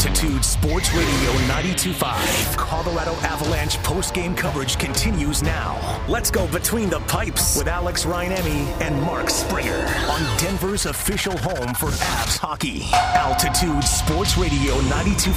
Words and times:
Altitude 0.00 0.42
Sports 0.42 0.94
Radio 0.94 1.30
92.5. 1.52 2.56
Colorado 2.56 3.12
Avalanche 3.16 3.76
post-game 3.82 4.34
coverage 4.34 4.78
continues 4.78 5.42
now. 5.42 5.78
Let's 6.08 6.30
go 6.30 6.46
between 6.48 6.88
the 6.88 7.00
pipes 7.00 7.58
with 7.58 7.68
Alex 7.68 8.06
Reinemi 8.06 8.64
and 8.80 8.98
Mark 9.02 9.28
Springer 9.28 9.76
on 10.08 10.38
Denver's 10.38 10.86
official 10.86 11.36
home 11.36 11.74
for 11.74 11.88
Avs 11.90 12.38
hockey. 12.38 12.84
Altitude 12.94 13.84
Sports 13.84 14.38
Radio 14.38 14.74
92.5. 14.88 15.36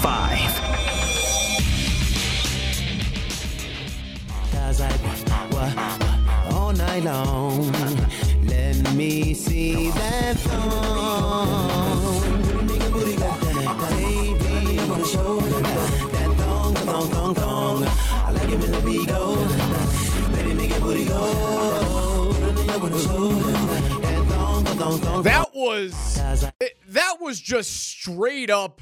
Cause 4.54 4.80
I 4.80 4.90
what, 5.52 6.54
all 6.54 6.72
night 6.72 7.04
long. 7.04 7.70
Let 8.46 8.94
me 8.96 9.34
see 9.34 9.90
that 9.90 10.38
thong. 10.38 12.03
Show 15.06 15.40
that, 15.40 16.38
thong, 16.38 16.76
thong, 16.76 17.10
thong, 17.10 17.36
thong. 17.36 17.84
I 17.84 18.32
like 18.32 18.50
it 18.50 18.60
when 18.60 18.72
the 18.72 18.82
beat 18.82 19.08
go. 19.08 19.36
Baby, 20.36 20.54
make 20.54 20.72
it 20.72 20.82
booty 20.82 21.06
go. 21.06 22.34
That, 25.24 25.50
was 25.54 26.16
that 26.88 27.18
was 27.22 27.40
just 27.40 27.72
straight 27.72 28.50
up 28.50 28.82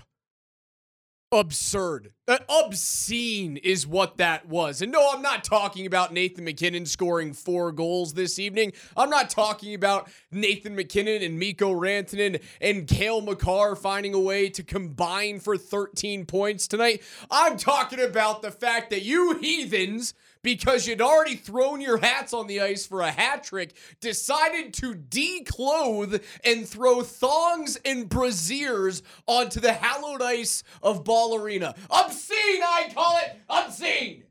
absurd. 1.32 2.12
Uh, 2.28 2.38
obscene 2.50 3.58
is 3.58 3.88
what 3.88 4.18
that 4.18 4.48
was. 4.48 4.82
And 4.82 4.92
no, 4.92 5.10
I'm 5.12 5.22
not 5.22 5.44
talking 5.44 5.86
about 5.86 6.14
Nathan 6.14 6.44
MacKinnon 6.44 6.86
scoring 6.86 7.34
four 7.34 7.72
goals 7.72 8.14
this 8.14 8.38
evening. 8.38 8.74
I'm 8.98 9.10
not 9.10 9.30
talking 9.30 9.74
about 9.74 10.10
Nathan 10.32 10.76
MacKinnon 10.76 11.22
and 11.22 11.40
Mikko 11.40 11.74
Rantanen 11.74 12.42
and 12.60 12.88
Cale 12.88 13.22
Makar 13.22 13.76
finding 13.76 14.14
a 14.14 14.20
way 14.20 14.50
to 14.50 14.64
combine 14.64 15.40
for 15.40 15.58
13 15.58 16.26
points 16.26 16.68
tonight. 16.68 17.02
I'm 17.30 17.58
talking 17.58 18.02
about 18.02 18.42
the 18.42 18.52
fact 18.52 18.90
that 18.90 19.04
you 19.04 19.38
heathens 19.38 20.14
because 20.44 20.88
you'd 20.88 21.02
already 21.02 21.36
thrown 21.36 21.82
your 21.82 21.98
hats 21.98 22.34
on 22.34 22.48
the 22.48 22.62
ice 22.62 22.86
for 22.86 23.02
a 23.02 23.12
hat 23.12 23.44
trick, 23.44 23.74
decided 24.00 24.74
to 24.76 24.96
declothe 24.96 26.22
and 26.44 26.68
throw 26.68 27.02
thongs 27.02 27.78
and 27.86 28.10
brassiers 28.10 29.02
onto 29.28 29.60
the 29.60 29.74
hallowed 29.74 30.22
ice 30.22 30.64
of 30.82 31.04
Ball 31.04 31.36
Arena. 31.36 31.76
Obscene, 31.90 32.62
I 32.64 32.92
call 32.94 33.18
it 33.18 33.38
obscene. 33.50 34.24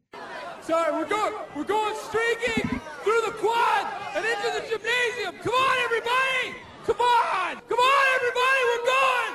Sorry, 0.62 0.92
we're 0.92 1.08
going, 1.08 1.34
we're 1.56 1.64
going 1.64 1.94
streaking 1.96 2.80
through 3.02 3.22
the 3.26 3.32
quad 3.38 3.86
and 4.14 4.24
into 4.24 4.60
the 4.60 4.68
gymnasium. 4.68 5.36
Come 5.42 5.54
on, 5.54 5.78
everybody! 5.84 6.56
Come 6.84 7.00
on! 7.00 7.62
Come 7.68 7.78
on, 7.78 8.06
everybody! 8.16 8.60
We're 8.66 8.86
going! 8.86 9.34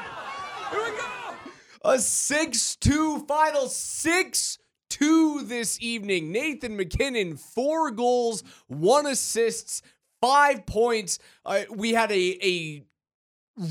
Here 0.72 0.92
we 0.92 0.98
go! 0.98 1.92
A 1.94 2.00
6 2.00 2.76
2 2.78 3.26
final, 3.28 3.68
6 3.68 4.58
2 4.96 5.44
this 5.44 5.78
evening. 5.82 6.32
Nathan 6.32 6.78
MacKinnon, 6.78 7.36
four 7.36 7.92
goals, 7.92 8.44
one 8.68 9.06
assists, 9.06 9.82
five 10.22 10.66
points. 10.66 11.20
Uh, 11.46 11.64
we 11.70 11.92
had 11.92 12.12
a, 12.14 12.38
a 12.42 12.86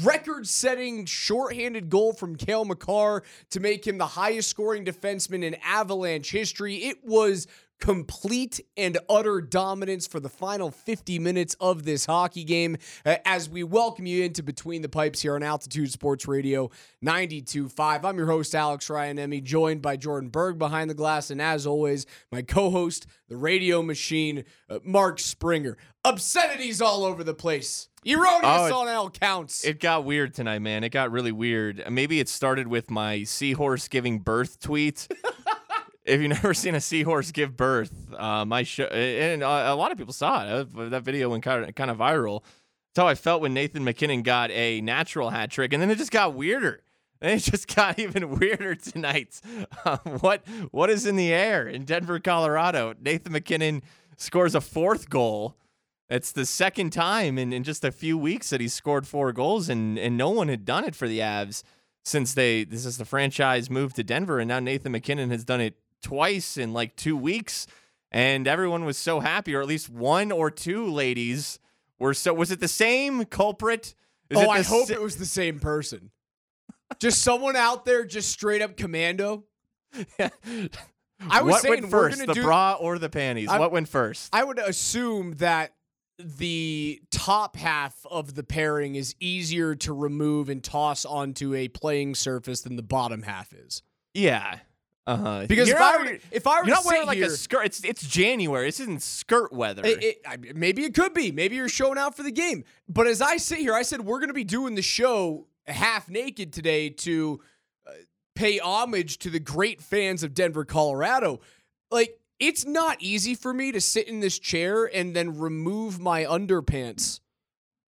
record 0.02 0.46
setting 0.46 1.06
shorthanded 1.06 1.88
goal 1.88 2.12
from 2.12 2.36
Cale 2.36 2.66
Makar 2.66 3.22
to 3.50 3.60
make 3.60 3.86
him 3.86 3.96
the 3.96 4.06
highest 4.06 4.50
scoring 4.50 4.84
defenseman 4.84 5.42
in 5.42 5.56
Avalanche 5.64 6.30
history. 6.30 6.76
It 6.76 6.98
was 7.02 7.46
complete 7.80 8.60
and 8.76 8.98
utter 9.08 9.40
dominance 9.40 10.06
for 10.06 10.20
the 10.20 10.28
final 10.28 10.70
50 10.70 11.18
minutes 11.18 11.54
of 11.60 11.84
this 11.84 12.06
hockey 12.06 12.44
game 12.44 12.76
uh, 13.04 13.16
as 13.24 13.48
we 13.50 13.62
welcome 13.62 14.06
you 14.06 14.24
into 14.24 14.42
Between 14.42 14.82
the 14.82 14.88
Pipes 14.88 15.20
here 15.20 15.34
on 15.34 15.42
Altitude 15.42 15.90
Sports 15.90 16.26
Radio 16.26 16.70
92.5. 17.04 18.04
I'm 18.04 18.16
your 18.16 18.26
host, 18.26 18.54
Alex 18.54 18.88
Ryan 18.88 19.18
Emmy, 19.18 19.40
joined 19.40 19.82
by 19.82 19.96
Jordan 19.96 20.30
Berg 20.30 20.58
behind 20.58 20.88
the 20.88 20.94
glass, 20.94 21.30
and 21.30 21.42
as 21.42 21.66
always, 21.66 22.06
my 22.32 22.42
co 22.42 22.70
host, 22.70 23.06
the 23.28 23.36
radio 23.36 23.82
machine, 23.82 24.44
uh, 24.70 24.78
Mark 24.82 25.18
Springer. 25.18 25.76
Obscenities 26.04 26.80
all 26.80 27.04
over 27.04 27.24
the 27.24 27.34
place. 27.34 27.88
Erroneous 28.06 28.70
Oh, 28.70 28.80
on 28.80 28.88
all 28.88 29.08
counts. 29.08 29.64
It 29.64 29.80
got 29.80 30.04
weird 30.04 30.34
tonight, 30.34 30.58
man. 30.58 30.84
It 30.84 30.90
got 30.90 31.10
really 31.10 31.32
weird. 31.32 31.82
Maybe 31.90 32.20
it 32.20 32.28
started 32.28 32.68
with 32.68 32.90
my 32.90 33.22
seahorse 33.24 33.88
giving 33.88 34.18
birth 34.18 34.60
tweet. 34.60 35.08
if 36.04 36.20
you've 36.20 36.30
never 36.42 36.54
seen 36.54 36.74
a 36.74 36.80
seahorse 36.80 37.32
give 37.32 37.56
birth, 37.56 37.92
uh, 38.16 38.44
my 38.44 38.62
show, 38.62 38.84
and 38.84 39.42
a 39.42 39.74
lot 39.74 39.92
of 39.92 39.98
people 39.98 40.12
saw 40.12 40.60
it. 40.60 40.90
That 40.90 41.02
video 41.02 41.30
went 41.30 41.42
kind 41.42 41.64
of, 41.64 41.74
kind 41.74 41.90
of 41.90 41.98
viral. 41.98 42.42
That's 42.94 43.02
how 43.02 43.08
I 43.08 43.14
felt 43.14 43.42
when 43.42 43.54
Nathan 43.54 43.82
MacKinnon 43.84 44.22
got 44.22 44.50
a 44.52 44.80
natural 44.80 45.30
hat 45.30 45.50
trick, 45.50 45.72
and 45.72 45.82
then 45.82 45.90
it 45.90 45.98
just 45.98 46.12
got 46.12 46.34
weirder. 46.34 46.82
And 47.20 47.32
it 47.40 47.42
just 47.42 47.74
got 47.74 47.98
even 47.98 48.38
weirder 48.38 48.74
tonight. 48.74 49.40
Uh, 49.84 49.96
what 50.20 50.46
what 50.70 50.90
is 50.90 51.06
in 51.06 51.16
the 51.16 51.32
air 51.32 51.66
in 51.66 51.84
Denver, 51.84 52.20
Colorado? 52.20 52.94
Nathan 53.00 53.32
MacKinnon 53.32 53.82
scores 54.16 54.54
a 54.54 54.60
fourth 54.60 55.10
goal. 55.10 55.56
It's 56.10 56.32
the 56.32 56.44
second 56.44 56.90
time 56.90 57.38
in, 57.38 57.52
in 57.52 57.64
just 57.64 57.82
a 57.82 57.90
few 57.90 58.18
weeks 58.18 58.50
that 58.50 58.60
he's 58.60 58.74
scored 58.74 59.06
four 59.06 59.32
goals, 59.32 59.70
and, 59.70 59.98
and 59.98 60.18
no 60.18 60.28
one 60.28 60.48
had 60.48 60.66
done 60.66 60.84
it 60.84 60.94
for 60.94 61.08
the 61.08 61.20
Avs 61.20 61.62
since 62.04 62.34
they 62.34 62.64
this 62.64 62.84
is 62.84 62.98
the 62.98 63.06
franchise 63.06 63.70
moved 63.70 63.96
to 63.96 64.04
Denver, 64.04 64.38
and 64.38 64.48
now 64.48 64.60
Nathan 64.60 64.92
MacKinnon 64.92 65.30
has 65.30 65.44
done 65.44 65.60
it 65.60 65.74
twice 66.04 66.56
in 66.56 66.72
like 66.72 66.94
two 66.94 67.16
weeks, 67.16 67.66
and 68.12 68.46
everyone 68.46 68.84
was 68.84 68.96
so 68.96 69.18
happy, 69.18 69.54
or 69.54 69.60
at 69.60 69.66
least 69.66 69.90
one 69.90 70.30
or 70.30 70.50
two 70.50 70.86
ladies 70.88 71.58
were 71.98 72.14
so. 72.14 72.32
Was 72.32 72.52
it 72.52 72.60
the 72.60 72.68
same 72.68 73.24
culprit? 73.24 73.94
Is 74.30 74.38
oh, 74.38 74.48
I 74.48 74.62
hope 74.62 74.86
sa- 74.88 74.94
it 74.94 75.02
was 75.02 75.16
the 75.16 75.26
same 75.26 75.58
person. 75.58 76.10
just 77.00 77.22
someone 77.22 77.56
out 77.56 77.84
there, 77.84 78.04
just 78.04 78.30
straight 78.30 78.62
up 78.62 78.76
commando. 78.76 79.44
I 80.18 81.42
was 81.42 81.52
what 81.52 81.62
saying 81.62 81.80
went 81.82 81.90
first, 81.90 82.26
the 82.26 82.34
do- 82.34 82.42
bra 82.42 82.76
or 82.78 82.98
the 82.98 83.08
panties? 83.10 83.48
I'm- 83.48 83.60
what 83.60 83.72
went 83.72 83.88
first? 83.88 84.30
I 84.32 84.44
would 84.44 84.58
assume 84.58 85.32
that 85.38 85.72
the 86.18 87.00
top 87.10 87.56
half 87.56 88.06
of 88.08 88.34
the 88.34 88.44
pairing 88.44 88.94
is 88.94 89.16
easier 89.18 89.74
to 89.74 89.92
remove 89.92 90.48
and 90.48 90.62
toss 90.62 91.04
onto 91.04 91.54
a 91.54 91.66
playing 91.68 92.14
surface 92.14 92.60
than 92.60 92.76
the 92.76 92.82
bottom 92.82 93.22
half 93.22 93.52
is. 93.52 93.82
yeah. 94.14 94.60
Uh 95.06 95.16
huh. 95.16 95.46
Because 95.46 95.68
if 95.68 95.78
I 95.78 95.96
were, 95.98 96.18
if 96.30 96.46
I 96.46 96.60
were 96.60 96.66
you're 96.66 96.76
to 96.76 96.82
not 96.82 96.84
wearing 96.86 97.06
like 97.06 97.18
here, 97.18 97.26
a 97.26 97.30
skirt. 97.30 97.66
It's 97.66 97.84
it's 97.84 98.06
January. 98.06 98.66
This 98.68 98.80
isn't 98.80 99.02
skirt 99.02 99.52
weather. 99.52 99.82
It, 99.84 100.02
it, 100.02 100.16
I- 100.26 100.38
maybe 100.54 100.84
it 100.84 100.94
could 100.94 101.12
be. 101.12 101.30
Maybe 101.30 101.56
you're 101.56 101.68
showing 101.68 101.98
out 101.98 102.16
for 102.16 102.22
the 102.22 102.30
game. 102.32 102.64
But 102.88 103.06
as 103.06 103.20
I 103.20 103.36
sit 103.36 103.58
here, 103.58 103.74
I 103.74 103.82
said 103.82 104.00
we're 104.00 104.18
going 104.18 104.28
to 104.28 104.34
be 104.34 104.44
doing 104.44 104.74
the 104.76 104.82
show 104.82 105.46
half 105.66 106.08
naked 106.08 106.52
today 106.54 106.88
to 106.88 107.40
uh, 107.86 107.90
pay 108.34 108.58
homage 108.58 109.18
to 109.18 109.30
the 109.30 109.40
great 109.40 109.82
fans 109.82 110.22
of 110.22 110.32
Denver, 110.32 110.64
Colorado. 110.64 111.40
Like, 111.90 112.18
it's 112.40 112.64
not 112.64 112.96
easy 113.00 113.34
for 113.34 113.52
me 113.52 113.72
to 113.72 113.80
sit 113.82 114.08
in 114.08 114.20
this 114.20 114.38
chair 114.38 114.84
and 114.86 115.14
then 115.14 115.38
remove 115.38 116.00
my 116.00 116.24
underpants. 116.24 117.20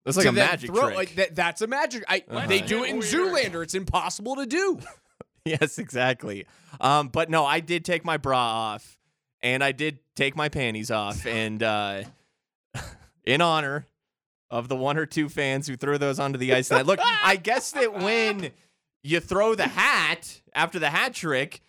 That's 0.04 0.18
like 0.18 0.28
a 0.28 0.32
magic 0.34 0.70
throw- 0.70 0.84
trick. 0.88 0.96
Like 0.96 1.16
that, 1.16 1.36
that's 1.36 1.62
a 1.62 1.68
magic. 1.68 2.04
I, 2.08 2.24
They 2.48 2.62
do 2.62 2.84
it 2.84 2.90
in 2.92 2.98
Zoolander. 3.00 3.64
It's 3.64 3.74
impossible 3.74 4.36
to 4.36 4.46
do. 4.46 4.80
yes, 5.62 5.78
exactly. 5.78 6.48
Um, 6.82 7.10
but 7.10 7.30
no, 7.30 7.46
I 7.46 7.60
did 7.60 7.86
take 7.86 8.04
my 8.04 8.18
bra 8.18 8.40
off, 8.40 8.98
and 9.44 9.64
I 9.64 9.72
did 9.72 10.00
take 10.16 10.36
my 10.36 10.50
panties 10.50 10.90
off, 10.90 11.26
and 11.28 11.62
uh, 11.62 12.04
in 13.26 13.42
honor 13.42 13.86
of 14.50 14.68
the 14.70 14.76
one 14.76 14.98
or 14.98 15.06
two 15.06 15.30
fans 15.30 15.68
who 15.68 15.76
threw 15.76 15.98
those 15.98 16.20
onto 16.20 16.38
the 16.38 16.54
ice 16.54 16.70
tonight. 16.70 16.86
Look, 16.86 17.00
I 17.04 17.36
guess 17.36 17.72
that 17.72 17.94
when 17.94 18.52
you 19.04 19.20
throw 19.20 19.54
the 19.54 19.68
hat 19.68 20.42
after 20.54 20.80
the 20.80 20.90
hat 20.90 21.14
trick, 21.14 21.62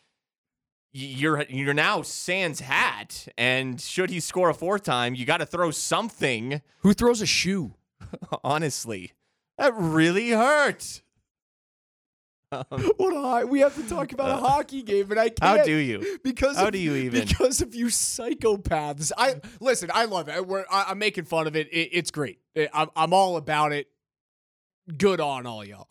you're 0.93 1.43
you're 1.50 1.75
now 1.75 2.00
sans 2.00 2.61
hat, 2.61 3.28
and 3.37 3.78
should 3.78 4.08
he 4.08 4.20
score 4.20 4.49
a 4.49 4.55
fourth 4.55 4.84
time, 4.84 5.14
you 5.14 5.26
got 5.26 5.38
to 5.38 5.46
throw 5.46 5.70
something. 5.70 6.62
Who 6.78 6.94
throws 6.94 7.20
a 7.20 7.26
shoe? 7.26 7.75
Honestly, 8.43 9.12
that 9.58 9.75
really 9.76 10.31
hurt. 10.31 11.02
What 12.97 13.43
a, 13.43 13.47
we 13.47 13.61
have 13.61 13.75
to 13.76 13.88
talk 13.88 14.12
about 14.12 14.31
a 14.31 14.37
hockey 14.43 14.82
game, 14.82 15.11
and 15.11 15.20
I 15.20 15.29
can't. 15.29 15.58
How 15.58 15.64
do 15.64 15.75
you? 15.76 16.19
Because 16.23 16.56
How 16.56 16.67
of, 16.67 16.73
do 16.73 16.79
you 16.79 16.94
even? 16.94 17.26
Because 17.26 17.61
of 17.61 17.75
you 17.75 17.87
psychopaths. 17.87 19.12
I 19.17 19.41
listen. 19.61 19.91
I 19.93 20.05
love 20.06 20.29
it. 20.29 20.47
We're, 20.47 20.64
I, 20.70 20.87
I'm 20.88 20.99
making 20.99 21.25
fun 21.25 21.47
of 21.47 21.56
it. 21.56 21.69
it 21.73 21.91
it's 21.93 22.11
great. 22.11 22.38
I- 22.56 22.69
I'm, 22.73 22.88
I'm 22.97 23.12
all 23.12 23.37
about 23.37 23.73
it. 23.73 23.88
Good 24.97 25.20
on 25.20 25.47
all 25.47 25.64
y'all. 25.64 25.88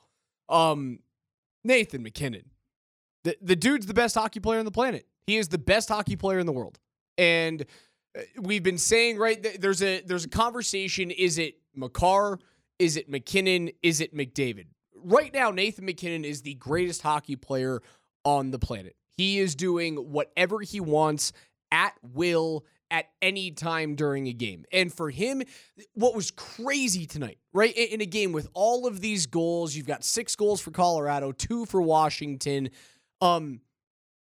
Um, 0.47 0.99
Nathan 1.63 2.03
MacKinnon, 2.03 2.45
the 3.23 3.35
the 3.41 3.55
dude's 3.55 3.85
the 3.85 3.93
best 3.93 4.15
hockey 4.15 4.39
player 4.39 4.59
on 4.59 4.65
the 4.65 4.71
planet. 4.71 5.05
He 5.27 5.37
is 5.37 5.47
the 5.49 5.57
best 5.57 5.89
hockey 5.89 6.15
player 6.15 6.39
in 6.39 6.45
the 6.45 6.51
world, 6.53 6.79
and 7.17 7.65
uh, 8.17 8.21
we've 8.39 8.63
been 8.63 8.77
saying 8.77 9.17
right. 9.17 9.41
th- 9.41 9.59
There's 9.59 9.81
a 9.81 10.01
there's 10.01 10.25
a 10.25 10.29
conversation. 10.29 11.11
Is 11.11 11.37
it 11.37 11.55
Makar? 11.75 12.39
Is 12.77 12.97
it 12.97 13.09
MacKinnon? 13.09 13.71
Is 13.81 14.01
it 14.01 14.15
McDavid? 14.15 14.67
Right 15.07 15.31
now, 15.31 15.51
Nathan 15.51 15.85
MacKinnon 15.85 16.25
is 16.25 16.41
the 16.41 16.55
greatest 16.55 17.03
hockey 17.03 17.35
player 17.35 17.83
on 18.23 18.49
the 18.49 18.57
planet. 18.57 18.95
He 19.15 19.37
is 19.37 19.53
doing 19.53 19.97
whatever 19.97 20.61
he 20.61 20.79
wants 20.79 21.31
at 21.71 21.93
will 22.01 22.65
at 22.89 23.05
any 23.21 23.51
time 23.51 23.93
during 23.93 24.27
a 24.27 24.33
game. 24.33 24.65
And 24.71 24.91
for 24.91 25.11
him, 25.11 25.43
what 25.93 26.15
was 26.15 26.31
crazy 26.31 27.05
tonight, 27.05 27.37
right? 27.53 27.71
In 27.75 28.01
a 28.01 28.05
game 28.07 28.31
with 28.31 28.49
all 28.55 28.87
of 28.87 28.99
these 28.99 29.27
goals, 29.27 29.75
you've 29.75 29.85
got 29.85 30.03
six 30.03 30.35
goals 30.35 30.59
for 30.59 30.71
Colorado, 30.71 31.31
two 31.31 31.65
for 31.65 31.83
Washington. 31.83 32.71
Um, 33.21 33.61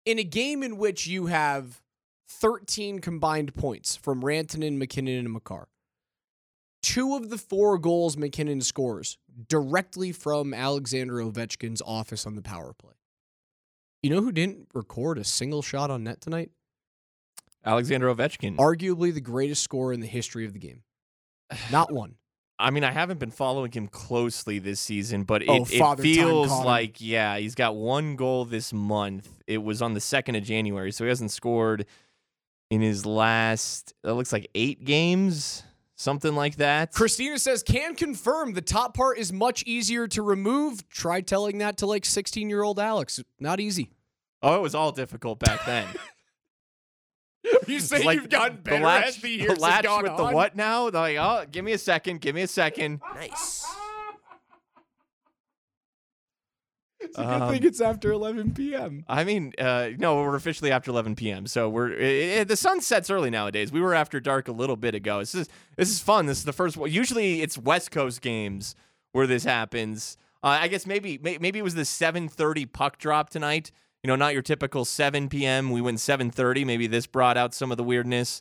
in 0.05 0.19
a 0.19 0.25
game 0.25 0.65
in 0.65 0.79
which 0.79 1.07
you 1.07 1.27
have 1.27 1.81
13 2.29 2.99
combined 2.99 3.55
points 3.55 3.95
from 3.95 4.21
Rantanen, 4.21 4.79
MacKinnon, 4.79 5.19
and 5.19 5.33
Makar. 5.33 5.69
Two 6.87 7.17
of 7.17 7.31
the 7.31 7.39
four 7.39 7.79
goals 7.79 8.17
MacKinnon 8.17 8.61
scores 8.61 9.19
directly 9.49 10.13
from 10.13 10.55
Alexander 10.55 11.15
Ovechkin's 11.15 11.83
office 11.85 12.27
on 12.27 12.37
the 12.37 12.43
power 12.43 12.73
play. 12.73 12.93
You 14.05 14.11
know 14.11 14.23
who 14.23 14.31
didn't 14.31 14.69
record 14.73 15.19
a 15.19 15.25
single 15.25 15.63
shot 15.63 15.91
on 15.91 16.05
net 16.05 16.21
tonight? 16.21 16.51
Alexander 17.65 18.15
Ovechkin. 18.15 18.55
Arguably 18.55 19.13
the 19.13 19.21
greatest 19.21 19.65
scorer 19.65 19.93
in 19.93 19.99
the 19.99 20.07
history 20.07 20.45
of 20.45 20.53
the 20.53 20.61
game. 20.61 20.85
Not 21.73 21.91
one. 21.93 22.15
I 22.57 22.71
mean, 22.71 22.85
I 22.85 22.93
haven't 22.93 23.19
been 23.19 23.33
following 23.33 23.73
him 23.73 23.89
closely 23.89 24.61
this 24.61 24.79
season, 24.79 25.25
but 25.25 25.43
it, 25.43 25.49
Oh, 25.49 25.67
it 25.69 25.99
feels 26.01 26.53
like, 26.65 27.01
yeah, 27.01 27.37
he's 27.37 27.57
got 27.57 27.75
one 27.75 28.15
goal 28.15 28.45
this 28.45 28.73
month. 28.73 29.29
It 29.49 29.59
was 29.59 29.83
on 29.83 29.95
the 29.95 30.01
2nd 30.01 30.37
of 30.39 30.45
January, 30.45 30.93
so 30.93 31.03
he 31.03 31.09
hasn't 31.09 31.33
scored 31.33 31.85
in 32.71 32.81
his 32.81 33.05
last, 33.05 33.93
it 34.05 34.13
looks 34.13 34.33
like 34.33 34.49
eight 34.55 34.85
games, 34.85 35.65
something 35.97 36.35
like 36.37 36.57
that. 36.57 36.93
Christina 36.93 37.39
says, 37.39 37.63
can 37.63 37.97
confirm 37.97 38.53
the 38.53 38.63
top 38.63 38.95
part 38.95 39.19
is 39.19 39.33
much 39.33 39.65
easier 39.65 40.07
to 40.09 40.23
remove. 40.23 40.89
Try 40.89 41.23
telling 41.23 41.59
that 41.59 41.79
to 41.79 41.87
like 41.87 42.05
16 42.05 42.49
year 42.49 42.63
old 42.63 42.79
Alex. 42.79 43.21
Not 43.41 43.59
easy. 43.59 43.91
Oh, 44.43 44.55
it 44.55 44.63
was 44.63 44.75
all 44.75 44.93
difficult 44.93 45.41
back 45.41 45.65
then. 45.67 45.87
You 47.69 47.79
say 47.79 48.03
like 48.03 48.17
you've 48.17 48.29
gotten 48.29 48.57
the 48.57 48.63
better 48.63 48.85
latch, 48.85 49.07
as 49.07 49.17
the 49.19 49.29
years 49.29 49.45
the 49.47 49.53
have 49.53 49.59
latch 49.59 49.85
gone 49.85 50.03
with 50.03 50.17
the 50.17 50.25
what 50.25 50.57
now? 50.57 50.91
They're 50.91 51.01
like, 51.01 51.17
oh, 51.17 51.47
give 51.51 51.65
me 51.65 51.73
a 51.73 51.79
second, 51.79 52.21
give 52.21 52.35
me 52.35 52.43
a 52.43 52.49
second. 52.49 53.01
Nice. 53.15 53.65
It's 57.11 57.19
a 57.19 57.23
good 57.23 57.43
Um, 57.43 57.53
thing 57.53 57.65
it's 57.65 57.81
after 57.81 58.13
11 58.13 58.53
p.m. 58.55 59.05
I 59.09 59.25
mean, 59.25 59.53
uh, 59.59 59.91
no, 59.99 60.17
we're 60.17 60.37
officially 60.37 60.71
after 60.71 60.91
11 60.91 61.17
p.m. 61.17 61.47
So 61.47 61.69
we're 61.69 61.93
i 61.93 62.41
i 62.41 62.45
the 62.45 62.57
sun 62.57 62.81
sets 62.81 63.11
early 63.11 63.31
nowadays. 63.31 63.73
We 63.73 63.81
were 63.81 63.95
after 63.95 64.21
dark 64.21 64.49
a 64.49 64.53
little 64.53 64.77
bit 64.77 64.95
ago. 64.95 65.21
This 65.21 65.35
is 65.35 65.49
this 65.77 65.91
is 65.91 66.01
fun. 66.01 66.27
This 66.27 66.39
is 66.39 66.45
the 66.45 66.53
first 66.53 66.77
one. 66.77 66.91
Usually 66.91 67.41
it's 67.43 67.57
West 67.59 67.91
Coast 67.91 68.21
games 68.23 68.75
where 69.13 69.27
this 69.27 69.45
happens. 69.45 70.17
Uh, 70.43 70.59
I 70.61 70.69
guess 70.69 70.87
maybe 70.87 71.19
may- 71.19 71.39
maybe 71.39 71.59
it 71.59 71.63
was 71.63 71.75
the 71.75 71.83
7:30 71.87 72.67
puck 72.73 72.99
drop 72.99 73.31
tonight. 73.31 73.71
You 74.03 74.09
know, 74.09 74.17
not 74.17 74.35
your 74.35 74.43
typical 74.43 74.85
7 74.85 75.29
p.m. 75.29 75.71
We 75.71 75.81
went 75.81 75.99
7:30. 75.99 76.65
Maybe 76.65 76.87
this 76.87 77.07
brought 77.07 77.37
out 77.37 77.55
some 77.55 77.71
of 77.73 77.77
the 77.77 77.83
weirdness 77.85 78.41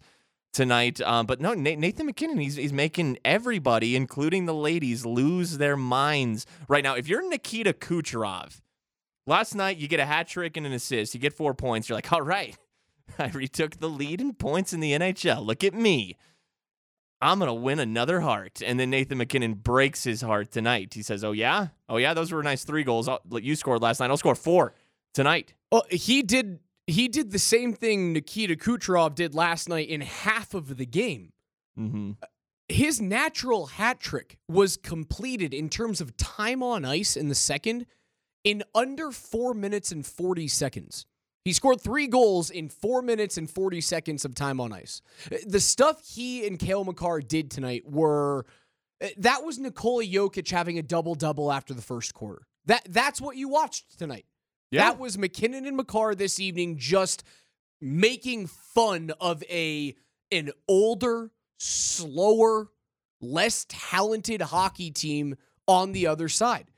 tonight. 0.55 1.01
Um, 1.01 1.25
but 1.25 1.39
no, 1.39 1.53
Nathan 1.53 2.07
MacKinnon, 2.07 2.39
he's 2.39 2.55
he's 2.55 2.73
making 2.73 3.19
everybody, 3.23 3.95
including 3.95 4.45
the 4.45 4.53
ladies, 4.53 5.05
lose 5.05 5.57
their 5.59 5.77
minds 5.77 6.47
right 6.67 6.83
now. 6.83 6.95
If 6.95 7.07
you're 7.07 7.27
Nikita 7.27 7.73
Kucherov. 7.73 8.61
Last 9.27 9.55
night, 9.55 9.77
you 9.77 9.87
get 9.87 9.99
a 9.99 10.05
hat 10.05 10.27
trick 10.27 10.55
and 10.55 10.67
an 10.67 10.73
assist. 10.73 11.15
You 11.15 11.19
get 11.19 11.33
four 11.33 11.55
points. 11.55 11.89
You're 11.89 11.97
like, 11.97 12.11
all 12.13 12.21
right, 12.21 12.55
I 13.19 13.29
retook 13.29 13.79
the 13.79 13.89
lead 13.89 14.21
in 14.21 14.33
points 14.33 14.71
in 14.71 14.81
the 14.81 14.91
NHL. 14.91 15.43
Look 15.43 15.63
at 15.63 15.73
me. 15.73 16.15
I'm 17.21 17.39
going 17.39 17.47
to 17.47 17.53
win 17.53 17.79
another 17.79 18.21
heart. 18.21 18.61
And 18.63 18.79
then 18.79 18.91
Nathan 18.91 19.17
MacKinnon 19.17 19.55
breaks 19.55 20.03
his 20.03 20.21
heart 20.21 20.51
tonight. 20.51 20.93
He 20.93 21.01
says, 21.01 21.23
oh, 21.23 21.31
yeah? 21.31 21.69
Oh, 21.89 21.97
yeah, 21.97 22.13
those 22.13 22.31
were 22.31 22.43
nice 22.43 22.63
three 22.63 22.83
goals 22.83 23.09
you 23.31 23.55
scored 23.55 23.81
last 23.81 23.99
night. 23.99 24.11
I'll 24.11 24.17
score 24.17 24.35
four 24.35 24.75
tonight. 25.13 25.55
Well, 25.71 25.85
he 25.89 26.21
did 26.21 26.59
he 26.87 27.07
did 27.07 27.31
the 27.31 27.39
same 27.39 27.73
thing 27.73 28.13
Nikita 28.13 28.55
Kucherov 28.55 29.15
did 29.15 29.33
last 29.33 29.67
night 29.69 29.89
in 29.89 30.01
half 30.01 30.53
of 30.53 30.77
the 30.77 30.85
game. 30.85 31.31
Mm-hmm. 31.79 32.11
His 32.69 33.01
natural 33.01 33.67
hat 33.67 33.99
trick 33.99 34.37
was 34.47 34.77
completed 34.77 35.53
in 35.53 35.69
terms 35.69 36.01
of 36.01 36.17
time 36.17 36.63
on 36.63 36.85
ice 36.85 37.15
in 37.15 37.29
the 37.29 37.35
second 37.35 37.85
in 38.43 38.63
under 38.73 39.11
4 39.11 39.53
minutes 39.53 39.91
and 39.91 40.05
40 40.05 40.47
seconds. 40.47 41.05
He 41.43 41.53
scored 41.53 41.79
3 41.81 42.07
goals 42.07 42.49
in 42.49 42.69
4 42.69 43.03
minutes 43.03 43.38
and 43.38 43.49
40 43.49 43.81
seconds 43.81 44.25
of 44.25 44.33
time 44.33 44.59
on 44.59 44.73
ice. 44.73 45.01
The 45.45 45.59
stuff 45.59 46.01
he 46.07 46.47
and 46.47 46.57
Cale 46.57 46.83
Makar 46.83 47.21
did 47.21 47.51
tonight 47.51 47.83
were 47.85 48.45
that 49.17 49.43
was 49.43 49.59
Nikola 49.59 50.03
Jokic 50.05 50.49
having 50.49 50.79
a 50.79 50.81
double-double 50.81 51.51
after 51.51 51.73
the 51.73 51.81
first 51.81 52.13
quarter. 52.13 52.47
That 52.65 52.88
that's 52.89 53.21
what 53.21 53.38
you 53.38 53.47
watched 53.47 53.99
tonight. 53.99 54.25
Yeah. 54.75 54.89
That 54.92 55.00
was 55.00 55.18
MacKinnon 55.18 55.66
and 55.66 55.77
Makar 55.77 56.16
this 56.16 56.39
evening 56.39 56.77
just 56.77 57.24
making 57.81 58.48
fun 58.48 59.12
of 59.19 59.44
a 59.50 59.95
an 60.31 60.51
older, 60.68 61.31
slower, 61.60 62.69
less 63.22 63.66
talented 63.69 64.42
hockey 64.42 64.92
team 64.92 65.36
on 65.68 65.92
the 65.92 66.07
other 66.07 66.30
side. 66.30 66.72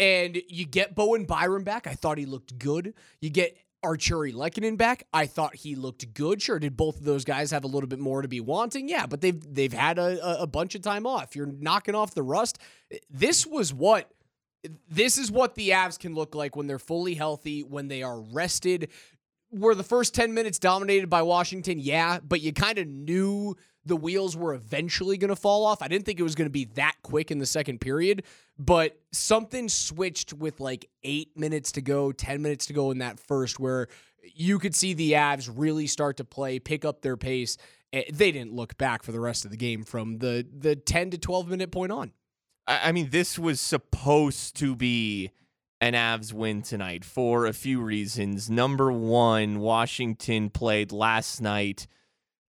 And 0.00 0.40
you 0.48 0.66
get 0.66 0.94
Bowen 0.94 1.24
Byram 1.24 1.64
back. 1.64 1.86
I 1.86 1.94
thought 1.94 2.18
he 2.18 2.26
looked 2.26 2.58
good. 2.58 2.94
You 3.20 3.30
get 3.30 3.56
Artturi 3.84 4.32
Lehkonen 4.34 4.76
back. 4.76 5.06
I 5.12 5.26
thought 5.26 5.54
he 5.54 5.76
looked 5.76 6.12
good. 6.14 6.42
Sure, 6.42 6.58
did 6.58 6.76
both 6.76 6.96
of 6.98 7.04
those 7.04 7.24
guys 7.24 7.50
have 7.50 7.64
a 7.64 7.68
little 7.68 7.88
bit 7.88 7.98
more 7.98 8.22
to 8.22 8.28
be 8.28 8.40
wanting? 8.40 8.88
Yeah, 8.88 9.06
but 9.06 9.20
they've 9.20 9.40
they've 9.54 9.72
had 9.72 9.98
a- 9.98 10.42
a 10.42 10.46
bunch 10.46 10.74
of 10.74 10.82
time 10.82 11.06
off. 11.06 11.36
You're 11.36 11.46
knocking 11.46 11.94
off 11.94 12.14
the 12.14 12.22
rust. 12.22 12.58
This 13.10 13.46
was 13.46 13.72
what 13.72 14.10
this 14.88 15.18
is 15.18 15.30
what 15.30 15.54
the 15.54 15.70
Avs 15.70 15.98
can 15.98 16.14
look 16.14 16.34
like 16.34 16.56
when 16.56 16.66
they're 16.66 16.78
fully 16.78 17.14
healthy, 17.14 17.62
when 17.62 17.88
they 17.88 18.02
are 18.02 18.20
rested. 18.20 18.90
Were 19.50 19.74
the 19.74 19.84
first 19.84 20.14
10 20.14 20.34
minutes 20.34 20.58
dominated 20.58 21.08
by 21.08 21.22
Washington? 21.22 21.78
Yeah, 21.78 22.18
but 22.26 22.40
you 22.40 22.52
kind 22.52 22.78
of 22.78 22.86
knew 22.88 23.56
the 23.86 23.96
wheels 23.96 24.36
were 24.36 24.54
eventually 24.54 25.16
going 25.18 25.28
to 25.28 25.36
fall 25.36 25.66
off. 25.66 25.82
I 25.82 25.88
didn't 25.88 26.06
think 26.06 26.18
it 26.18 26.24
was 26.24 26.34
going 26.34 26.46
to 26.46 26.52
be 26.52 26.64
that 26.74 26.94
quick 27.02 27.30
in 27.30 27.38
the 27.38 27.46
second 27.46 27.80
period, 27.80 28.24
but 28.58 28.98
something 29.12 29.68
switched 29.68 30.32
with 30.32 30.58
like 30.60 30.88
eight 31.02 31.36
minutes 31.36 31.72
to 31.72 31.82
go, 31.82 32.10
10 32.10 32.40
minutes 32.42 32.66
to 32.66 32.72
go 32.72 32.90
in 32.90 32.98
that 32.98 33.20
first, 33.20 33.60
where 33.60 33.88
you 34.34 34.58
could 34.58 34.74
see 34.74 34.94
the 34.94 35.12
Avs 35.12 35.50
really 35.54 35.86
start 35.86 36.16
to 36.16 36.24
play, 36.24 36.58
pick 36.58 36.84
up 36.84 37.02
their 37.02 37.16
pace. 37.16 37.58
Eh, 37.92 38.04
They 38.12 38.32
didn't 38.32 38.54
look 38.54 38.76
back 38.78 39.02
for 39.02 39.12
the 39.12 39.20
rest 39.20 39.44
of 39.44 39.50
the 39.50 39.56
game 39.58 39.84
from 39.84 40.18
the, 40.18 40.46
the 40.58 40.74
10 40.76 41.10
to 41.10 41.18
12 41.18 41.48
minute 41.48 41.70
point 41.70 41.92
on. 41.92 42.12
I 42.66 42.88
I 42.88 42.92
mean, 42.92 43.10
this 43.10 43.38
was 43.38 43.60
supposed 43.60 44.56
to 44.56 44.74
be 44.74 45.30
an 45.80 45.94
Avs 45.94 46.32
win 46.32 46.62
tonight 46.62 47.04
for 47.04 47.46
a 47.46 47.52
few 47.52 47.80
reasons. 47.80 48.48
Number 48.48 48.90
one, 48.90 49.60
Washington 49.60 50.50
played 50.50 50.92
last 50.92 51.40
night 51.40 51.86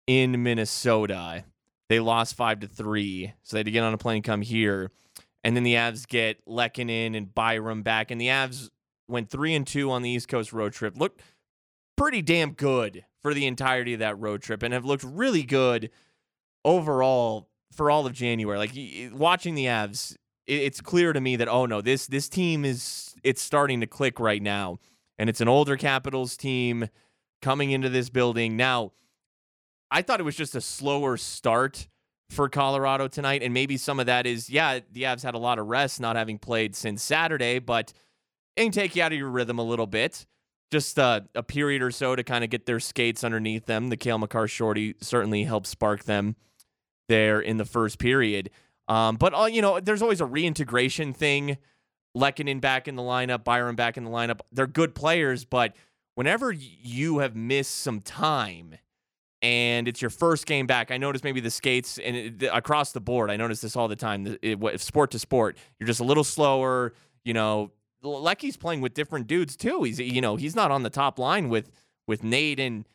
in 0.08 0.44
Minnesota. 0.44 1.46
They 1.88 2.00
lost 2.00 2.36
five 2.36 2.60
to 2.62 2.68
three, 2.68 3.34
so 3.44 3.56
they 3.56 3.60
had 3.60 3.66
to 3.66 3.72
get 3.72 3.84
on 3.84 3.94
a 3.94 3.98
plane 3.98 4.22
come 4.22 4.42
here. 4.42 4.92
And 5.44 5.56
then 5.56 5.64
the 5.64 5.76
Avs 5.76 6.08
get 6.08 6.46
Lehkonen 6.46 7.16
and 7.16 7.34
Byram 7.34 7.84
back, 7.84 8.12
and 8.12 8.20
the 8.20 8.28
Avs 8.28 8.70
went 9.08 9.30
three 9.30 9.56
and 9.56 9.66
two 9.66 9.92
on 9.92 10.02
the 10.02 10.10
East 10.10 10.28
Coast 10.28 10.54
road 10.54 10.74
trip. 10.74 10.98
Looked 10.98 11.22
pretty 11.98 12.22
damn 12.22 12.52
good 12.52 13.06
for 13.22 13.34
the 13.34 13.46
entirety 13.46 13.94
of 13.94 14.00
that 14.00 14.20
road 14.20 14.42
trip, 14.42 14.64
and 14.64 14.74
have 14.74 14.86
looked 14.86 15.04
really 15.04 15.44
good 15.44 15.90
overall 16.64 17.48
for 17.72 17.90
all 17.90 18.06
of 18.06 18.14
January. 18.14 18.58
Like 18.58 18.72
watching 19.14 19.56
the 19.56 19.66
Avs, 19.66 20.16
it's 20.48 20.82
clear 20.82 21.14
to 21.14 21.22
me 21.22 21.36
that 21.38 21.48
oh 21.48 21.66
no, 21.66 21.82
this 21.82 22.08
this 22.08 22.30
team 22.30 22.66
is 22.66 23.16
it's 23.24 23.42
starting 23.42 23.82
to 23.82 23.88
click 23.88 24.20
right 24.20 24.42
now, 24.42 24.80
and 25.18 25.30
it's 25.30 25.42
an 25.42 25.48
older 25.48 25.78
Capitals 25.78 26.38
team 26.38 26.90
coming 27.42 27.72
into 27.72 27.90
this 27.90 28.10
building 28.10 28.56
now. 28.56 28.92
I 29.90 30.02
thought 30.02 30.20
it 30.20 30.24
was 30.24 30.38
just 30.38 30.56
a 30.56 30.62
slower 30.62 31.18
start 31.18 31.88
for 32.32 32.48
Colorado 32.48 33.08
tonight. 33.08 33.44
And 33.44 33.54
maybe 33.54 33.78
some 33.78 34.00
of 34.00 34.06
that 34.06 34.26
is, 34.26 34.50
yeah, 34.50 34.80
the 34.92 35.04
Avs 35.04 35.22
had 35.22 35.36
a 35.36 35.38
lot 35.38 35.60
of 35.60 35.68
rest, 35.68 36.00
not 36.00 36.16
having 36.16 36.40
played 36.40 36.76
since 36.76 37.04
Saturday, 37.04 37.60
but 37.60 37.94
it 38.56 38.64
can 38.64 38.72
take 38.72 38.96
you 38.96 39.04
out 39.04 39.12
of 39.12 39.18
your 39.18 39.30
rhythm 39.30 39.60
a 39.60 39.64
little 39.64 39.88
bit. 39.88 40.26
Just 40.72 40.98
uh, 40.98 41.22
a 41.36 41.44
period 41.44 41.82
or 41.82 41.92
so 41.92 42.16
to 42.16 42.24
kind 42.24 42.46
of 42.46 42.50
get 42.50 42.66
their 42.66 42.80
skates 42.80 43.26
underneath 43.26 43.66
them. 43.66 43.90
The 43.90 43.98
Cale 43.98 44.18
Makar 44.18 44.48
shorty 44.48 44.96
certainly 45.02 45.44
helped 45.44 45.68
spark 45.68 46.06
them 46.06 46.38
there 47.12 47.42
in 47.42 47.58
the 47.58 47.66
first 47.66 48.00
period. 48.00 48.50
Um, 48.88 49.18
but 49.18 49.34
uh, 49.38 49.46
you 49.46 49.62
know, 49.62 49.80
there's 49.80 50.02
always 50.02 50.22
a 50.22 50.26
reintegration 50.26 51.14
thing. 51.14 51.58
Lehkonen 52.18 52.60
back 52.60 52.88
in 52.88 52.96
the 52.96 53.02
lineup, 53.02 53.44
Byram 53.44 53.76
back 53.76 53.98
in 53.98 54.04
the 54.04 54.10
lineup. 54.10 54.40
They're 54.52 54.68
good 54.68 54.96
players, 54.96 55.46
but 55.46 55.76
whenever 56.16 56.52
you 56.52 57.20
have 57.20 57.36
missed 57.36 57.80
some 57.80 58.02
time 58.02 58.76
and 59.42 59.88
it's 59.88 60.02
your 60.02 60.10
first 60.10 60.46
game 60.46 60.68
back, 60.68 60.92
I 60.92 60.98
notice 60.98 61.24
maybe 61.24 61.40
the 61.40 61.52
skates 61.52 61.98
and 62.00 62.16
it, 62.16 62.50
across 62.52 62.92
the 62.92 63.00
board. 63.00 63.30
I 63.32 63.38
notice 63.38 63.62
this 63.62 63.76
all 63.76 63.88
the 63.88 63.96
time. 63.96 64.38
It, 64.42 64.60
what- 64.60 64.80
sport 64.82 65.12
to 65.12 65.20
sport, 65.20 65.58
you're 65.80 65.88
just 65.88 66.00
a 66.00 66.06
little 66.06 66.24
slower. 66.24 66.94
You 67.24 67.34
know, 67.34 67.72
Lecky's 68.04 68.58
playing 68.58 68.82
with 68.82 68.94
different 68.94 69.28
dudes 69.28 69.56
too. 69.56 69.84
He's 69.84 70.00
you 70.00 70.22
know 70.22 70.36
he's 70.36 70.56
not 70.56 70.72
on 70.72 70.84
the 70.84 70.90
top 70.90 71.20
line 71.20 71.50
with 71.50 71.72
with 72.08 72.24
Nate 72.24 72.60
and 72.60 72.86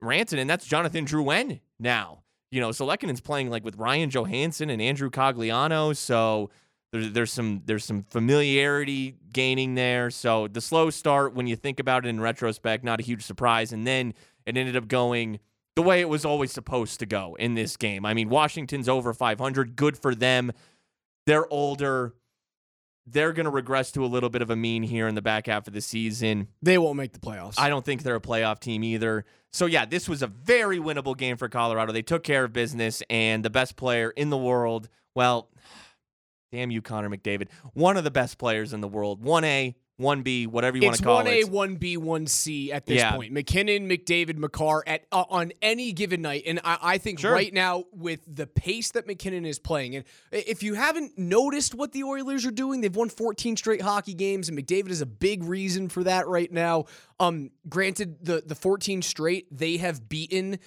Ranton, 0.00 0.38
and 0.38 0.48
that's 0.48 0.66
Jonathan 0.66 1.04
Drouin 1.06 1.60
now. 1.78 2.19
You 2.50 2.60
know, 2.60 2.72
so 2.72 2.86
Lehkonen's 2.86 3.20
playing 3.20 3.50
like 3.50 3.64
with 3.64 3.76
Ryan 3.76 4.10
Johansen 4.10 4.70
and 4.70 4.82
Andrew 4.82 5.10
Cogliano. 5.10 5.96
So 5.96 6.50
there's 6.92 7.12
there's 7.12 7.32
some 7.32 7.62
there's 7.64 7.84
some 7.84 8.02
familiarity 8.02 9.16
gaining 9.32 9.74
there. 9.74 10.10
So 10.10 10.48
the 10.48 10.60
slow 10.60 10.90
start, 10.90 11.34
when 11.34 11.46
you 11.46 11.56
think 11.56 11.78
about 11.78 12.04
it 12.04 12.08
in 12.08 12.20
retrospect, 12.20 12.82
not 12.82 13.00
a 13.00 13.02
huge 13.02 13.22
surprise. 13.22 13.72
And 13.72 13.86
then 13.86 14.14
it 14.46 14.56
ended 14.56 14.76
up 14.76 14.88
going 14.88 15.38
the 15.76 15.82
way 15.82 16.00
it 16.00 16.08
was 16.08 16.24
always 16.24 16.50
supposed 16.50 16.98
to 17.00 17.06
go 17.06 17.36
in 17.38 17.54
this 17.54 17.76
game. 17.76 18.04
I 18.04 18.14
mean, 18.14 18.28
Washington's 18.28 18.88
over 18.88 19.14
500. 19.14 19.76
Good 19.76 19.96
for 19.96 20.14
them. 20.14 20.50
They're 21.26 21.50
older. 21.52 22.14
They're 23.06 23.32
going 23.32 23.44
to 23.44 23.50
regress 23.50 23.90
to 23.92 24.04
a 24.04 24.06
little 24.06 24.30
bit 24.30 24.42
of 24.42 24.50
a 24.50 24.56
mean 24.56 24.82
here 24.82 25.08
in 25.08 25.14
the 25.14 25.22
back 25.22 25.46
half 25.46 25.66
of 25.66 25.72
the 25.72 25.80
season. 25.80 26.48
They 26.62 26.78
won't 26.78 26.96
make 26.96 27.12
the 27.12 27.18
playoffs. 27.18 27.54
I 27.58 27.68
don't 27.68 27.84
think 27.84 28.02
they're 28.02 28.16
a 28.16 28.20
playoff 28.20 28.60
team 28.60 28.84
either. 28.84 29.24
So 29.52 29.66
yeah, 29.66 29.84
this 29.84 30.08
was 30.08 30.22
a 30.22 30.26
very 30.28 30.78
winnable 30.78 31.16
game 31.16 31.36
for 31.36 31.48
Colorado. 31.48 31.92
They 31.92 32.02
took 32.02 32.22
care 32.22 32.44
of 32.44 32.52
business, 32.52 33.02
and 33.10 33.44
the 33.44 33.50
best 33.50 33.76
player 33.76 34.10
in 34.10 34.30
the 34.30 34.36
world, 34.36 34.88
well, 35.14 35.48
damn 36.52 36.70
you, 36.70 36.82
Connor 36.82 37.10
McDavid, 37.10 37.48
one 37.74 37.96
of 37.96 38.04
the 38.04 38.10
best 38.10 38.38
players 38.38 38.72
in 38.72 38.80
the 38.80 38.88
world, 38.88 39.22
one 39.22 39.44
A, 39.44 39.74
one 40.00 40.22
B, 40.22 40.46
whatever 40.46 40.76
you 40.76 40.82
want 40.84 40.96
to 40.96 41.02
call 41.02 41.20
it. 41.20 41.24
one 41.24 41.28
A, 41.32 41.44
one 41.44 41.74
B, 41.76 41.96
one 41.96 42.26
C 42.26 42.72
at 42.72 42.86
this 42.86 42.96
Yeah. 42.96 43.14
point. 43.14 43.32
MacKinnon, 43.32 43.88
McDavid, 43.88 44.36
Makar 44.36 44.82
at 44.86 45.04
uh, 45.12 45.24
on 45.28 45.52
any 45.62 45.92
given 45.92 46.22
night, 46.22 46.44
and 46.46 46.58
I, 46.64 46.78
I 46.82 46.98
think 46.98 47.20
Sure. 47.20 47.32
right 47.32 47.52
now 47.52 47.84
with 47.92 48.20
the 48.26 48.46
pace 48.46 48.90
that 48.92 49.06
MacKinnon 49.06 49.44
is 49.44 49.58
playing, 49.58 49.96
and 49.96 50.04
if 50.32 50.62
you 50.62 50.74
haven't 50.74 51.18
noticed 51.18 51.74
what 51.74 51.92
the 51.92 52.02
Oilers 52.04 52.46
are 52.46 52.50
doing, 52.50 52.80
they've 52.80 52.94
won 52.96 53.08
14 53.10 53.56
straight 53.56 53.82
hockey 53.82 54.14
games, 54.14 54.48
and 54.48 54.58
McDavid 54.58 54.90
is 54.90 55.00
a 55.00 55.06
big 55.06 55.44
reason 55.44 55.88
for 55.88 56.02
that 56.04 56.26
right 56.26 56.50
now. 56.50 56.86
Um, 57.20 57.50
granted, 57.68 58.24
the 58.24 58.42
the 58.46 58.54
14 58.54 59.02
straight 59.02 59.46
they 59.56 59.76
have 59.76 60.08
beaten 60.08 60.58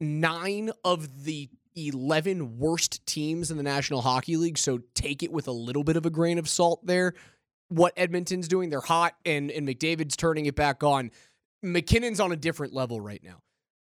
nine 0.00 0.70
of 0.84 1.24
the 1.24 1.48
11 1.74 2.58
worst 2.58 3.04
teams 3.06 3.50
in 3.50 3.56
the 3.56 3.62
National 3.62 4.00
Hockey 4.00 4.36
League, 4.36 4.56
so 4.58 4.80
take 4.94 5.22
it 5.22 5.30
with 5.30 5.46
a 5.46 5.52
little 5.52 5.84
bit 5.84 5.96
of 5.96 6.06
a 6.06 6.10
grain 6.10 6.38
of 6.38 6.48
salt 6.48 6.84
there 6.86 7.12
what 7.68 7.92
Edmonton's 7.96 8.48
doing. 8.48 8.70
They're 8.70 8.80
hot, 8.80 9.14
and 9.24 9.50
and 9.50 9.66
McDavid's 9.66 10.16
turning 10.16 10.46
it 10.46 10.54
back 10.54 10.82
on. 10.82 11.10
MacKinnon's 11.62 12.20
on 12.20 12.32
a 12.32 12.36
different 12.36 12.72
level 12.74 13.00
right 13.00 13.22
now. 13.24 13.42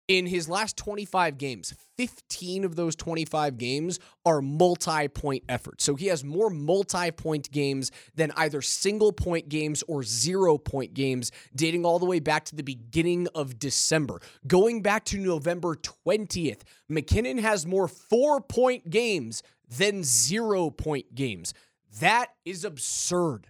In 0.08 0.25
his 0.25 0.49
last 0.49 0.78
25 0.78 1.37
games, 1.37 1.75
15 1.99 2.64
of 2.64 2.76
those 2.76 2.97
25 2.97 3.58
games 3.58 3.99
are 4.25 4.40
multi-point 4.40 5.44
efforts. 5.50 5.85
So 5.85 5.97
he 5.97 6.06
has 6.06 6.25
more 6.25 6.49
multi-point 6.49 7.50
games 7.50 7.92
than 8.14 8.32
either 8.35 8.62
single-point 8.62 9.50
games 9.50 9.85
or 9.87 10.02
zero-point 10.02 10.94
games, 10.94 11.30
dating 11.54 11.85
all 11.85 11.99
the 11.99 12.06
way 12.06 12.20
back 12.20 12.47
to 12.47 12.56
the 12.56 12.62
beginning 12.62 13.28
of 13.35 13.58
December. 13.58 14.18
Going 14.47 14.80
back 14.80 15.04
to 15.06 15.18
November 15.18 15.75
20th, 15.76 16.62
MacKinnon 16.88 17.37
has 17.37 17.66
more 17.66 17.87
four-point 17.87 18.88
games 18.88 19.42
than 19.68 20.02
zero-point 20.02 21.14
games. 21.14 21.52
That 22.00 22.28
is 22.47 22.64
absurd. 22.64 23.49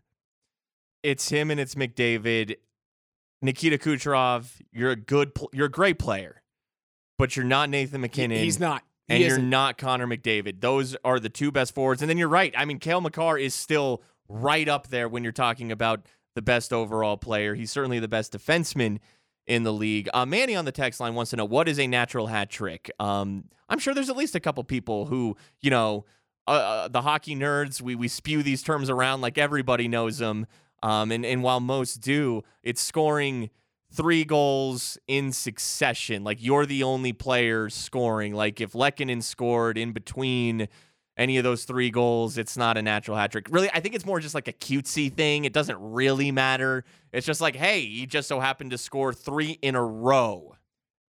It's 1.03 1.29
him 1.29 1.51
and 1.51 1.61
it's 1.61 1.75
McDavid. 1.75 2.57
Nikita 3.41 3.79
Kucherov, 3.79 4.61
you're 4.73 4.91
a 4.91 4.97
good, 4.97 5.35
pl- 5.35 5.51
you're 5.53 5.67
a 5.67 5.71
great 5.71 5.99
player, 5.99 6.43
but 7.19 7.37
you're 7.37 7.45
not 7.45 7.71
Nathan 7.71 8.01
MacKinnon. 8.01 8.39
He's 8.39 8.59
not. 8.59 8.83
He 9.07 9.15
and 9.15 9.23
you're 9.23 9.33
isn't. 9.33 9.49
not 9.49 9.79
Connor 9.79 10.07
McDavid. 10.07 10.61
Those 10.61 10.97
are 11.05 11.21
the 11.21 11.29
two 11.29 11.53
best 11.53 11.75
forwards. 11.75 12.03
And 12.03 12.11
then 12.11 12.19
you're 12.19 12.29
right. 12.29 12.53
I 12.57 12.65
mean, 12.65 12.79
Cale 12.79 13.01
Makar 13.01 13.39
is 13.39 13.55
still 13.55 14.03
right 14.29 14.69
up 14.69 14.89
there 14.89 15.09
when 15.09 15.23
you're 15.23 15.33
talking 15.33 15.73
about 15.73 16.05
the 16.35 16.43
best 16.43 16.73
overall 16.73 17.17
player. 17.17 17.55
He's 17.55 17.71
certainly 17.71 18.01
the 18.01 18.09
best 18.09 18.33
defenseman 18.33 18.99
in 19.47 19.63
the 19.63 19.73
league. 19.73 20.09
Uh, 20.13 20.27
Manny 20.27 20.55
on 20.55 20.67
the 20.67 20.73
text 20.73 21.01
line 21.01 21.15
wants 21.15 21.31
to 21.31 21.37
know 21.37 21.45
what 21.45 21.69
is 21.69 21.79
a 21.79 21.87
natural 21.87 22.27
hat 22.27 22.51
trick. 22.51 22.91
Um, 23.01 23.45
I'm 23.69 23.79
sure 23.79 23.95
there's 23.95 24.11
at 24.11 24.17
least 24.17 24.35
a 24.35 24.41
couple 24.41 24.63
people 24.65 25.07
who, 25.07 25.37
you 25.61 25.71
know, 25.71 26.05
uh, 26.47 26.51
uh, 26.51 26.89
the 26.89 27.03
hockey 27.03 27.35
nerds. 27.35 27.81
We 27.81 27.95
we 27.95 28.09
spew 28.09 28.43
these 28.43 28.63
terms 28.63 28.91
around 28.91 29.21
like 29.21 29.39
everybody 29.39 29.89
knows 29.89 30.19
them. 30.19 30.47
Um, 30.83 31.11
and 31.11 31.25
and 31.25 31.43
while 31.43 31.61
most 31.61 32.01
do, 32.01 32.43
it's 32.63 32.81
scoring 32.81 33.51
three 33.93 34.25
goals 34.25 34.99
in 35.07 35.33
succession. 35.33 36.25
Like 36.25 36.39
you're 36.41 36.67
the 36.67 36.83
only 36.83 37.13
player 37.13 37.69
scoring. 37.71 38.35
Like 38.35 38.61
if 38.61 38.73
Lehkonen 38.73 39.23
scored 39.23 39.79
in 39.79 39.93
between 39.93 40.69
any 41.17 41.37
of 41.37 41.45
those 41.45 41.65
three 41.65 41.91
goals, 41.91 42.39
it's 42.39 42.57
not 42.57 42.77
a 42.77 42.83
natural 42.83 43.17
hat 43.17 43.33
trick. 43.33 43.49
Really, 43.51 43.71
I 43.73 43.81
think 43.81 43.95
it's 43.95 44.07
more 44.07 44.21
just 44.21 44.35
like 44.35 44.47
a 44.47 44.53
cutesy 44.53 45.13
thing. 45.13 45.45
It 45.45 45.53
doesn't 45.53 45.79
really 45.81 46.31
matter. 46.31 46.85
It's 47.13 47.27
just 47.27 47.41
like, 47.41 47.57
hey, 47.57 47.81
you 47.81 48.07
just 48.07 48.29
so 48.29 48.39
happened 48.39 48.71
to 48.71 48.79
score 48.79 49.13
three 49.13 49.59
in 49.63 49.75
a 49.75 49.85
row. 49.85 50.55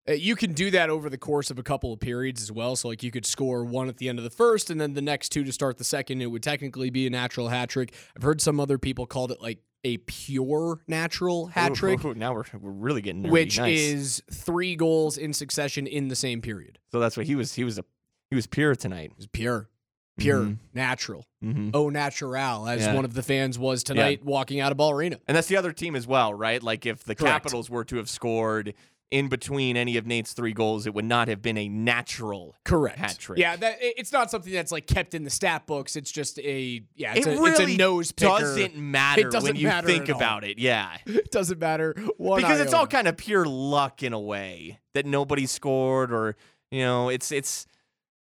Uh, 0.07 0.13
You 0.13 0.35
can 0.35 0.53
do 0.53 0.69
that 0.71 0.89
over 0.89 1.09
the 1.09 1.17
course 1.17 1.49
of 1.51 1.57
a 1.59 1.63
couple 1.63 1.93
of 1.93 1.99
periods 1.99 2.41
as 2.41 2.51
well. 2.51 2.75
So, 2.75 2.87
like, 2.89 3.03
you 3.03 3.11
could 3.11 3.25
score 3.25 3.63
one 3.63 3.87
at 3.89 3.97
the 3.97 4.09
end 4.09 4.17
of 4.19 4.23
the 4.23 4.29
first 4.29 4.69
and 4.69 4.79
then 4.81 4.93
the 4.93 5.01
next 5.01 5.29
two 5.29 5.43
to 5.43 5.51
start 5.51 5.77
the 5.77 5.83
second. 5.83 6.21
It 6.21 6.27
would 6.27 6.43
technically 6.43 6.89
be 6.89 7.07
a 7.07 7.09
natural 7.09 7.49
hat 7.49 7.69
trick. 7.69 7.93
I've 8.15 8.23
heard 8.23 8.41
some 8.41 8.59
other 8.59 8.77
people 8.77 9.05
called 9.05 9.31
it 9.31 9.41
like 9.41 9.59
a 9.85 9.97
pure 9.97 10.79
natural 10.87 11.47
hat 11.47 11.71
Ooh, 11.71 11.75
trick, 11.75 12.05
ooh, 12.05 12.13
now 12.13 12.33
we're, 12.33 12.45
we're 12.57 12.71
really 12.71 13.01
getting 13.01 13.23
nerdy. 13.23 13.31
which 13.31 13.57
Nice. 13.59 13.79
is 13.79 14.23
three 14.31 14.77
goals 14.77 15.17
in 15.17 15.33
succession 15.33 15.87
in 15.87 16.07
the 16.07 16.15
same 16.15 16.41
period. 16.41 16.79
so 16.89 16.99
that's 17.01 17.17
what 17.17 17.25
he 17.25 17.35
was. 17.35 17.53
He 17.53 17.65
was 17.65 17.77
a 17.77 17.83
he 18.29 18.35
was 18.35 18.47
pure 18.47 18.75
tonight. 18.75 19.11
It 19.11 19.17
was 19.17 19.27
pure, 19.27 19.69
pure, 20.17 20.39
Mhm. 20.43 20.57
natural. 20.73 21.25
Mm-hmm. 21.43 21.71
Oh, 21.73 21.89
natural, 21.89 22.67
as 22.67 22.81
Yeah. 22.83 22.95
one 22.95 23.03
of 23.03 23.13
the 23.13 23.21
fans 23.23 23.59
was 23.59 23.83
tonight 23.83 24.23
walking 24.23 24.61
out 24.61 24.71
of 24.71 24.77
Ball 24.77 24.91
Arena. 24.91 25.19
And 25.27 25.35
that's 25.35 25.49
the 25.49 25.57
other 25.57 25.73
team 25.73 25.95
as 25.97 26.07
well, 26.07 26.33
right? 26.33 26.63
Like 26.63 26.85
if 26.85 27.03
the 27.03 27.13
Correct. 27.13 27.33
Capitals 27.43 27.69
were 27.69 27.83
to 27.83 27.97
have 27.97 28.09
scored 28.09 28.73
in 29.13 29.27
between 29.27 29.77
any 29.77 29.95
of 29.97 30.07
Nate's 30.07 30.33
three 30.33 30.53
goals, 30.53 30.87
it 30.87 30.93
would 30.95 31.05
not 31.05 31.27
have 31.27 31.39
been 31.39 31.55
a 31.55 31.69
natural 31.69 32.55
Correct. 32.65 32.97
hat 32.97 33.15
trick. 33.19 33.37
Yeah, 33.37 33.55
that 33.55 33.77
it's 33.79 34.11
not 34.11 34.31
something 34.31 34.51
that's 34.51 34.71
like 34.71 34.87
kept 34.87 35.13
in 35.13 35.23
the 35.23 35.29
stat 35.29 35.67
books. 35.67 35.95
It's 35.95 36.11
just 36.11 36.39
a 36.39 36.83
yeah, 36.95 37.13
it's, 37.13 37.27
it 37.27 37.37
a, 37.37 37.39
really 37.39 37.73
it's 37.73 37.73
a 37.75 37.77
nose 37.77 38.11
picker. 38.11 38.39
doesn't 38.39 38.75
matter 38.75 39.29
doesn't 39.29 39.43
when 39.43 39.55
you 39.55 39.67
matter 39.67 39.85
think 39.85 40.09
all. 40.09 40.15
about 40.15 40.43
it. 40.43 40.57
Yeah. 40.57 40.97
It 41.13 41.29
doesn't 41.31 41.59
matter 41.59 41.93
because 41.93 42.59
it's 42.59 42.73
all 42.73 42.87
kind 42.87 43.07
of 43.07 43.17
pure 43.17 43.45
luck 43.45 44.01
in 44.01 44.13
a 44.13 44.19
way 44.19 44.79
that 44.93 45.05
nobody 45.05 45.45
scored 45.45 46.11
or 46.11 46.35
you 46.71 46.81
know, 46.81 47.09
it's 47.09 47.31
it's 47.31 47.67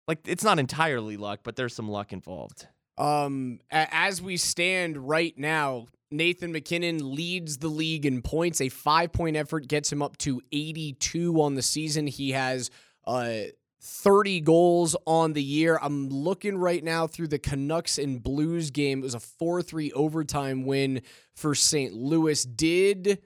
like 0.05 0.19
it's 0.25 0.43
not 0.43 0.59
entirely 0.59 1.15
luck, 1.15 1.39
but 1.43 1.55
there's 1.55 1.73
some 1.73 1.87
luck 1.87 2.11
involved. 2.11 2.67
Um, 2.97 3.59
as 3.71 4.21
we 4.21 4.35
stand 4.35 4.97
right 4.97 5.37
now, 5.37 5.87
Nathan 6.13 6.51
MacKinnon 6.51 7.15
leads 7.15 7.57
the 7.57 7.67
league 7.67 8.05
in 8.05 8.21
points. 8.21 8.61
A 8.61 8.69
five 8.69 9.11
point 9.11 9.35
effort 9.35 9.67
gets 9.67 9.91
him 9.91 10.01
up 10.01 10.17
to 10.19 10.41
82 10.51 11.41
on 11.41 11.55
the 11.55 11.61
season. 11.61 12.07
He 12.07 12.31
has 12.31 12.69
uh 13.05 13.33
30 13.81 14.39
goals 14.39 14.95
on 15.05 15.33
the 15.33 15.43
year. 15.43 15.77
I'm 15.81 16.07
looking 16.07 16.57
right 16.57 16.81
now 16.81 17.05
through 17.05 17.27
the 17.27 17.39
Canucks 17.39 17.97
and 17.97 18.23
Blues 18.23 18.71
game. 18.71 18.99
It 18.99 19.03
was 19.03 19.15
a 19.15 19.19
4 19.19 19.61
3 19.61 19.91
overtime 19.91 20.65
win 20.65 21.01
for 21.35 21.53
St. 21.53 21.93
Louis. 21.93 22.45
Did 22.45 23.19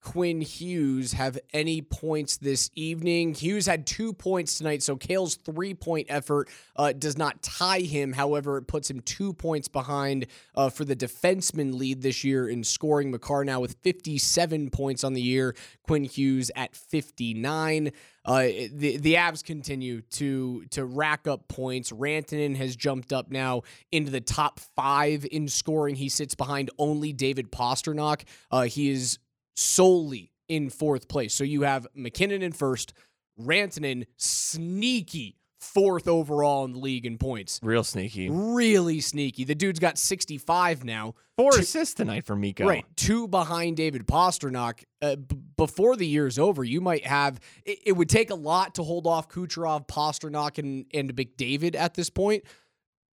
Quinn 0.00 0.40
Hughes 0.40 1.12
have 1.12 1.38
any 1.52 1.82
points 1.82 2.38
this 2.38 2.70
evening? 2.74 3.34
Hughes 3.34 3.66
had 3.66 3.86
two 3.86 4.12
points 4.12 4.56
tonight, 4.56 4.82
so 4.82 4.96
Cale's 4.96 5.34
three 5.34 5.74
point 5.74 6.06
effort 6.08 6.48
uh, 6.76 6.92
does 6.92 7.18
not 7.18 7.42
tie 7.42 7.80
him. 7.80 8.12
However, 8.12 8.56
it 8.56 8.66
puts 8.66 8.90
him 8.90 9.00
two 9.00 9.34
points 9.34 9.68
behind 9.68 10.26
uh, 10.54 10.70
for 10.70 10.84
the 10.84 10.96
defenseman 10.96 11.74
lead 11.74 12.00
this 12.00 12.24
year 12.24 12.48
in 12.48 12.64
scoring. 12.64 13.10
Makar 13.10 13.44
now 13.44 13.60
with 13.60 13.76
57 13.82 14.70
points 14.70 15.04
on 15.04 15.12
the 15.12 15.22
year, 15.22 15.54
Quinn 15.82 16.04
Hughes 16.04 16.50
at 16.56 16.74
59. 16.74 17.92
Uh, 18.24 18.42
the 18.72 18.98
the 18.98 19.14
Avs 19.14 19.42
continue 19.42 20.02
to 20.02 20.64
to 20.66 20.84
rack 20.84 21.26
up 21.26 21.48
points. 21.48 21.90
Rantanen 21.90 22.56
has 22.56 22.76
jumped 22.76 23.12
up 23.12 23.30
now 23.30 23.62
into 23.92 24.10
the 24.10 24.20
top 24.20 24.60
five 24.76 25.26
in 25.30 25.48
scoring. 25.48 25.94
He 25.94 26.08
sits 26.08 26.34
behind 26.34 26.70
only 26.78 27.12
David 27.12 27.50
Pastrnak. 27.50 28.24
Uh, 28.50 28.62
he 28.62 28.90
is 28.90 29.18
solely 29.56 30.32
in 30.48 30.70
fourth 30.70 31.08
place. 31.08 31.34
So 31.34 31.44
you 31.44 31.62
have 31.62 31.86
MacKinnon 31.94 32.42
in 32.42 32.52
first, 32.52 32.92
Rantanen 33.40 34.06
sneaky 34.16 35.36
fourth 35.60 36.08
overall 36.08 36.64
in 36.64 36.72
the 36.72 36.78
league 36.78 37.04
in 37.04 37.18
points. 37.18 37.60
Real 37.62 37.84
sneaky. 37.84 38.28
Really 38.30 39.00
sneaky. 39.00 39.44
The 39.44 39.54
dude's 39.54 39.78
got 39.78 39.98
65 39.98 40.84
now. 40.84 41.14
Four 41.36 41.52
Two- 41.52 41.60
assists 41.60 41.94
tonight 41.94 42.24
for 42.24 42.34
Mikko. 42.34 42.66
Right, 42.66 42.84
two 42.96 43.28
behind 43.28 43.76
David 43.76 44.06
Pastrnak. 44.06 44.84
Uh, 45.02 45.16
b- 45.16 45.36
before 45.56 45.96
the 45.96 46.06
year's 46.06 46.38
over, 46.38 46.64
you 46.64 46.80
might 46.80 47.06
have. 47.06 47.40
It, 47.64 47.78
it 47.86 47.92
would 47.92 48.08
take 48.08 48.30
a 48.30 48.34
lot 48.34 48.74
to 48.76 48.82
hold 48.82 49.06
off 49.06 49.28
Kucherov, 49.28 49.86
Pastrnak, 49.86 50.58
and 50.58 50.86
and 50.92 51.14
McDavid 51.14 51.76
at 51.76 51.94
this 51.94 52.10
point. 52.10 52.44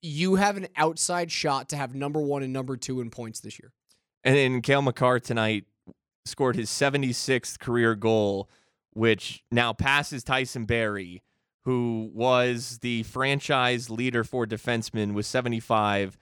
You 0.01 0.35
have 0.35 0.55
an 0.55 0.67
outside 0.75 1.31
shot 1.31 1.69
to 1.69 1.77
have 1.77 1.95
number 1.95 2.19
one 2.21 2.43
and 2.43 2.53
number 2.53 2.77
two 2.77 3.01
in 3.01 3.09
points 3.09 3.39
this 3.39 3.59
year. 3.59 3.73
And 4.23 4.35
then 4.35 4.61
Cale 4.61 4.83
Makar 4.83 5.19
tonight 5.19 5.65
scored 6.25 6.55
his 6.55 6.69
76th 6.69 7.59
career 7.59 7.95
goal, 7.95 8.49
which 8.93 9.43
now 9.51 9.73
passes 9.73 10.23
Tyson 10.23 10.65
Barrie, 10.65 11.21
who 11.63 12.09
was 12.13 12.79
the 12.79 13.03
franchise 13.03 13.89
leader 13.89 14.23
for 14.23 14.45
defensemen 14.45 15.13
with 15.13 15.25
75 15.25 16.17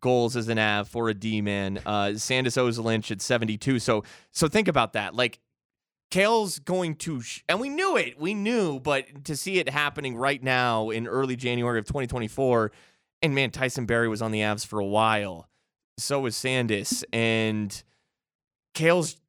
goals 0.00 0.36
as 0.36 0.48
an 0.48 0.58
Av 0.58 0.88
for 0.88 1.08
a 1.08 1.14
D 1.14 1.40
man. 1.40 1.80
Uh, 1.84 2.14
Sandis 2.14 2.56
Ozolinsh 2.56 3.10
at 3.10 3.20
72. 3.20 3.78
So 3.78 4.04
so 4.30 4.48
think 4.48 4.68
about 4.68 4.92
that. 4.92 5.14
Like 5.14 5.40
Cale's 6.10 6.58
going 6.58 6.94
to, 6.96 7.20
sh- 7.20 7.42
and 7.48 7.60
we 7.60 7.68
knew 7.68 7.96
it, 7.96 8.18
we 8.18 8.34
knew, 8.34 8.80
but 8.80 9.24
to 9.24 9.36
see 9.36 9.58
it 9.58 9.68
happening 9.68 10.16
right 10.16 10.42
now 10.42 10.90
in 10.90 11.06
early 11.06 11.36
January 11.36 11.78
of 11.78 11.84
2024, 11.84 12.72
and 13.20 13.34
man, 13.34 13.50
Tyson 13.50 13.84
Barrie 13.84 14.08
was 14.08 14.22
on 14.22 14.30
the 14.30 14.40
Avs 14.40 14.66
for 14.66 14.78
a 14.78 14.86
while. 14.86 15.48
So 15.98 16.20
was 16.20 16.36
Sandis, 16.36 17.04
and 17.12 17.82
Cale's 18.72 19.16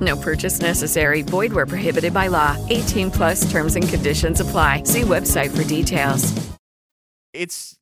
No 0.00 0.16
purchase 0.16 0.60
necessary. 0.60 1.22
Void 1.22 1.52
where 1.52 1.66
prohibited 1.66 2.12
by 2.12 2.26
law. 2.26 2.56
18 2.68 3.10
plus 3.10 3.50
terms 3.50 3.76
and 3.76 3.88
conditions 3.88 4.40
apply. 4.40 4.82
See 4.82 5.02
website 5.02 5.56
for 5.56 5.64
details. 5.64 6.34
it's 7.32 7.78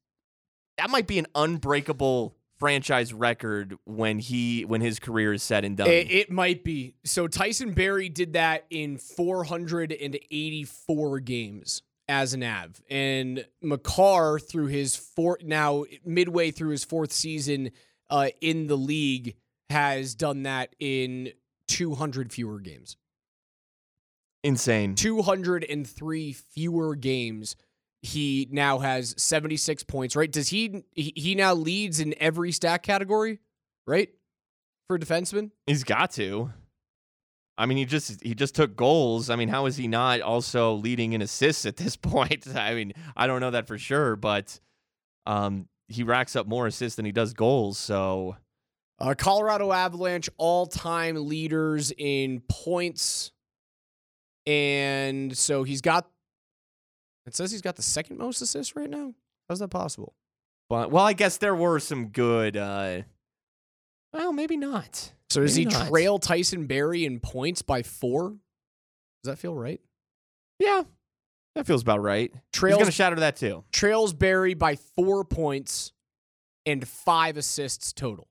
that 0.77 0.91
might 0.91 1.07
be 1.07 1.19
an 1.19 1.27
unbreakable 1.35 2.37
franchise 2.59 3.13
record 3.13 3.77
when 3.85 4.19
he 4.19 4.65
when 4.65 4.81
his 4.81 4.99
career 4.99 5.33
is 5.33 5.43
said 5.43 5.65
and 5.65 5.77
done. 5.77 5.89
It, 5.89 6.11
it 6.11 6.31
might 6.31 6.65
be. 6.65 6.95
So 7.05 7.29
Tyson 7.29 7.73
Barrie 7.73 8.09
did 8.09 8.35
that 8.35 8.67
in 8.71 8.99
484 8.99 11.21
games 11.21 11.83
as 12.09 12.35
an 12.35 12.43
Av, 12.43 12.83
and 12.91 13.47
Makar 13.63 14.39
through 14.39 14.67
his 14.67 14.97
four 14.97 15.39
now 15.43 15.85
midway 16.05 16.51
through 16.51 16.71
his 16.71 16.85
fourth 16.85 17.13
season 17.13 17.71
uh, 18.11 18.29
in 18.41 18.67
the 18.67 18.77
league 18.77 19.37
has 19.71 20.15
done 20.15 20.43
that 20.43 20.75
in 20.79 21.33
200 21.69 22.33
fewer 22.33 22.61
games. 22.61 22.97
Insane. 24.43 24.95
203 24.95 26.33
fewer 26.33 26.95
games. 26.95 27.57
He 28.03 28.47
now 28.51 28.79
has 28.81 29.15
76 29.17 29.83
points, 29.85 30.15
right? 30.15 30.31
Does 30.31 30.49
he 30.49 30.85
he 30.95 31.35
now 31.35 31.55
leads 31.55 31.99
in 32.01 32.15
every 32.21 32.53
stat 32.53 32.83
category, 32.83 33.41
right? 33.87 34.11
For 34.87 34.99
defenseman? 34.99 35.51
He's 35.67 35.85
got 35.85 36.11
to. 36.13 36.51
I 37.57 37.65
mean, 37.65 37.79
he 37.79 37.87
just 37.87 38.23
he 38.23 38.35
just 38.35 38.55
took 38.55 38.77
goals. 38.77 39.31
I 39.31 39.37
mean, 39.37 39.49
how 39.49 39.65
is 39.65 39.77
he 39.77 39.89
not 39.89 40.21
also 40.21 40.75
leading 40.75 41.15
in 41.15 41.23
assists 41.23 41.65
at 41.65 41.77
this 41.77 41.97
point? 41.97 42.47
I 42.55 42.75
mean, 42.75 42.93
I 43.17 43.27
don't 43.27 43.41
know 43.41 43.53
that 43.53 43.67
for 43.67 43.79
sure, 43.79 44.17
but 44.17 44.61
um, 45.25 45.69
he 45.89 46.03
racks 46.03 46.37
up 46.37 46.47
more 46.47 46.67
assists 46.67 46.97
than 46.97 47.07
he 47.07 47.13
does 47.13 47.33
goals. 47.33 47.79
So 47.79 48.37
Uh, 48.99 49.15
Colorado 49.17 49.73
Avalanche 49.73 50.29
all 50.37 50.67
time 50.67 51.29
leaders 51.29 51.93
in 51.97 52.41
points. 52.49 53.33
And 54.47 55.37
so 55.37 55.65
he's 55.65 55.81
got, 55.81 56.09
it 57.27 57.35
says 57.35 57.51
he's 57.51 57.63
got 57.63 57.77
the 57.77 57.83
second 57.83 58.19
most 58.19 58.41
assists 58.43 58.77
right 58.77 58.89
now. 58.91 59.15
How's 59.49 59.59
that 59.59 59.69
possible? 59.69 60.15
But 60.69 60.91
well, 60.91 61.05
I 61.05 61.13
guess 61.13 61.37
there 61.39 61.55
were 61.55 61.81
some 61.81 62.09
good. 62.09 62.57
uh 62.57 63.03
Well, 64.13 64.33
maybe 64.33 64.57
not. 64.57 65.13
So 65.31 65.41
does 65.41 65.55
he 65.55 65.65
not. 65.65 65.89
trail 65.89 66.19
Tyson 66.19 66.67
Barrie 66.67 67.05
in 67.05 67.21
points 67.21 67.63
by 67.63 67.83
four? 67.83 68.31
Does 68.31 69.33
that 69.33 69.39
feel 69.39 69.55
right? 69.55 69.81
Yeah, 70.59 70.83
that 71.55 71.67
feels 71.67 71.83
about 71.83 72.01
right. 72.03 72.31
He's 72.33 72.41
Trails, 72.53 72.79
gonna 72.79 72.91
shatter 72.93 73.17
that 73.17 73.37
too. 73.37 73.65
trails 73.73 74.13
Barrie 74.15 74.55
by 74.55 74.77
four 74.77 75.25
points 75.25 75.93
and 76.65 76.87
five 76.87 77.37
assists 77.37 77.93
total. 77.93 78.29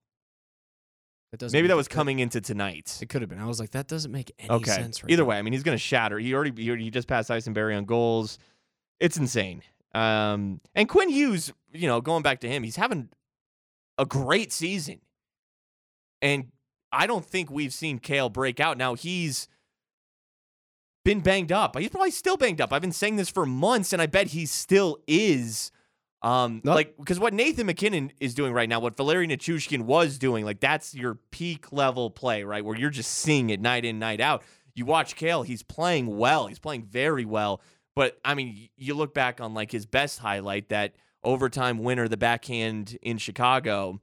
That 1.34 1.39
doesn't 1.39 1.58
Maybe 1.58 1.67
that 1.67 1.76
was 1.76 1.88
coming 1.88 2.19
into 2.19 2.39
tonight. 2.41 3.00
It 3.02 3.10
could 3.10 3.24
have 3.24 3.30
been. 3.30 3.39
I 3.39 3.48
was 3.48 3.60
like, 3.60 3.72
that 3.72 3.88
doesn't 3.88 4.12
make 4.12 4.32
any 4.38 4.52
Okay. 4.52 4.69
sense 4.69 5.02
right 5.02 5.12
Either 5.12 5.24
now. 5.24 5.30
way, 5.30 5.38
I 5.39 5.41
mean, 5.41 5.52
he's 5.52 5.63
gonna 5.63 5.80
shatter. 5.80 6.19
He 6.19 6.32
already 6.32 6.54
he, 6.62 6.69
already- 6.69 6.84
he 6.84 6.91
just 6.91 7.08
passed 7.08 7.28
Tyson 7.30 7.54
Barrie 7.54 7.74
on 7.74 7.86
goals. 7.86 8.38
It's 9.00 9.17
insane. 9.17 9.63
Um, 9.96 10.62
and 10.76 10.88
Quinn 10.88 11.10
Hughes, 11.10 11.52
you 11.72 11.88
know, 11.88 12.02
going 12.02 12.22
back 12.22 12.39
to 12.41 12.48
him, 12.48 12.62
he's 12.62 12.76
having 12.76 13.10
a 13.98 14.06
great 14.06 14.52
season. 14.52 15.02
And 16.22 16.52
I 16.91 17.08
don't 17.08 17.26
think 17.26 17.50
we've 17.50 17.74
seen 17.74 17.98
Cale 17.98 18.30
break 18.30 18.60
out. 18.60 18.78
Now 18.78 18.93
he's 18.93 19.48
been 21.04 21.22
banged 21.22 21.52
up. 21.52 21.76
He's 21.80 21.89
probably 21.89 22.12
still 22.12 22.38
banged 22.38 22.62
up. 22.62 22.72
I've 22.72 22.82
been 22.84 22.91
saying 22.91 23.15
this 23.15 23.30
for 23.30 23.48
months, 23.48 23.91
and 23.91 24.00
I 24.04 24.06
bet 24.06 24.28
he 24.28 24.46
still 24.46 25.00
is. 25.08 25.72
Um, 26.23 26.62
No. 26.63 26.73
like 26.73 26.95
because 26.97 27.19
what 27.19 27.33
Nathan 27.33 27.65
MacKinnon 27.67 28.12
is 28.19 28.33
doing 28.33 28.53
right 28.53 28.69
now, 28.69 28.79
what 28.79 28.95
Valeri 28.95 29.27
Nichushkin 29.27 29.81
was 29.81 30.17
doing, 30.17 30.45
like 30.45 30.59
that's 30.62 30.95
your 30.95 31.15
peak 31.31 31.71
level 31.73 32.09
play, 32.09 32.43
right? 32.43 32.63
Where 32.63 32.77
you're 32.77 32.89
just 32.89 33.12
seeing 33.12 33.49
it 33.49 33.59
night 33.59 33.83
in, 33.86 33.99
night 33.99 34.21
out. 34.21 34.41
You 34.73 34.86
watch 34.86 35.15
Cale, 35.15 35.43
he's 35.43 35.62
playing 35.63 36.17
well. 36.17 36.47
He's 36.47 36.59
playing 36.59 36.83
very 36.83 37.25
well. 37.25 37.62
But 37.95 38.17
I 38.23 38.33
mean, 38.36 38.69
you 38.77 38.93
look 38.95 39.13
back 39.13 39.41
on 39.41 39.53
like 39.53 39.71
his 39.71 39.86
best 39.86 40.19
highlight, 40.19 40.69
that 40.69 40.95
overtime 41.23 41.77
winner, 41.79 42.07
the 42.07 42.17
backhand 42.17 42.97
in 43.01 43.17
Chicago, 43.17 44.01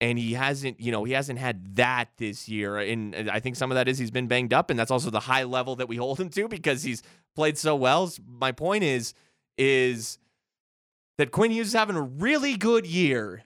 and 0.00 0.18
he 0.18 0.34
hasn't, 0.34 0.78
you 0.80 0.92
know, 0.92 1.04
he 1.04 1.12
hasn't 1.12 1.38
had 1.38 1.74
that 1.76 2.08
this 2.18 2.48
year. 2.48 2.78
And 2.78 3.28
I 3.30 3.40
think 3.40 3.56
some 3.56 3.70
of 3.70 3.74
that 3.74 3.88
is 3.88 3.98
he's 3.98 4.10
been 4.12 4.28
banged 4.28 4.52
up, 4.54 4.70
and 4.70 4.78
that's 4.78 4.90
also 4.90 5.10
the 5.10 5.20
high 5.20 5.44
level 5.44 5.74
that 5.76 5.88
we 5.88 5.96
hold 6.04 6.20
him 6.20 6.28
to 6.30 6.48
because 6.48 6.82
he's 6.82 7.02
played 7.34 7.58
so 7.58 7.74
well. 7.74 8.10
My 8.28 8.52
point 8.52 8.84
is, 8.84 9.12
is 9.58 10.18
that 11.20 11.30
Quinn 11.32 11.50
Hughes 11.50 11.68
is 11.68 11.72
having 11.74 11.96
a 11.96 12.02
really 12.02 12.56
good 12.56 12.86
year, 12.86 13.42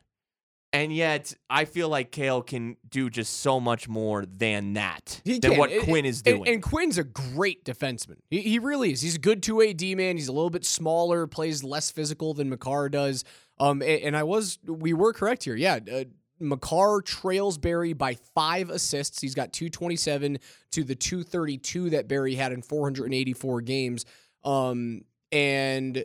and 0.73 0.95
yet 0.95 1.35
I 1.51 1.65
feel 1.65 1.89
like 1.89 2.13
Cale 2.13 2.41
can 2.41 2.77
do 2.89 3.11
just 3.11 3.41
so 3.41 3.59
much 3.59 3.89
more 3.89 4.25
than 4.25 4.75
that 4.75 5.21
He 5.25 5.41
than 5.41 5.51
can. 5.53 5.59
what 5.59 5.73
And- 5.73 5.83
Quinn 5.83 6.05
is 6.05 6.23
doing. 6.23 6.47
And, 6.47 6.63
Quinn's 6.63 6.99
a 6.99 7.05
great 7.05 7.65
defenseman. 7.65 8.19
He, 8.31 8.41
he 8.43 8.59
really 8.61 8.93
is. 8.93 9.01
He's 9.01 9.17
a 9.17 9.21
good 9.21 9.43
two 9.43 9.57
way 9.57 9.73
D 9.73 9.97
man. 9.97 10.17
He's 10.17 10.29
a 10.29 10.33
little 10.33 10.51
bit 10.51 10.65
smaller, 10.65 11.27
plays 11.27 11.65
less 11.65 11.91
physical 11.91 12.33
than 12.33 12.49
Makar 12.49 12.89
does. 12.91 13.25
Um, 13.59 13.83
a- 13.83 14.03
and, 14.03 14.17
I 14.17 14.23
was 14.23 14.59
we 14.67 14.93
were 14.93 15.13
correct 15.13 15.43
here. 15.45 15.57
Yeah, 15.57 15.81
uh, 15.93 16.05
Makar 16.41 17.03
trails 17.03 17.59
Barrie 17.59 17.93
by 17.93 18.15
five 18.37 18.71
assists. 18.71 19.21
He's 19.21 19.35
got 19.35 19.53
227 19.53 20.39
to 20.73 20.85
the 20.85 20.95
232 20.95 21.91
that 21.91 22.07
Barrie 22.07 22.35
had 22.37 22.53
in 22.53 22.63
484 22.63 23.63
games. 23.63 24.05
Um, 24.45 25.03
and 25.33 26.05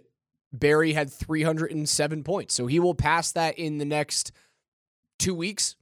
Barrie 0.51 0.93
had 0.93 1.11
307 1.11 2.23
points. 2.23 2.53
So 2.55 2.67
he 2.67 2.79
will 2.79 2.95
pass 2.95 3.31
that 3.33 3.57
in 3.59 3.77
the 3.77 3.85
next 3.85 4.31
two 5.19 5.35
weeks. 5.35 5.75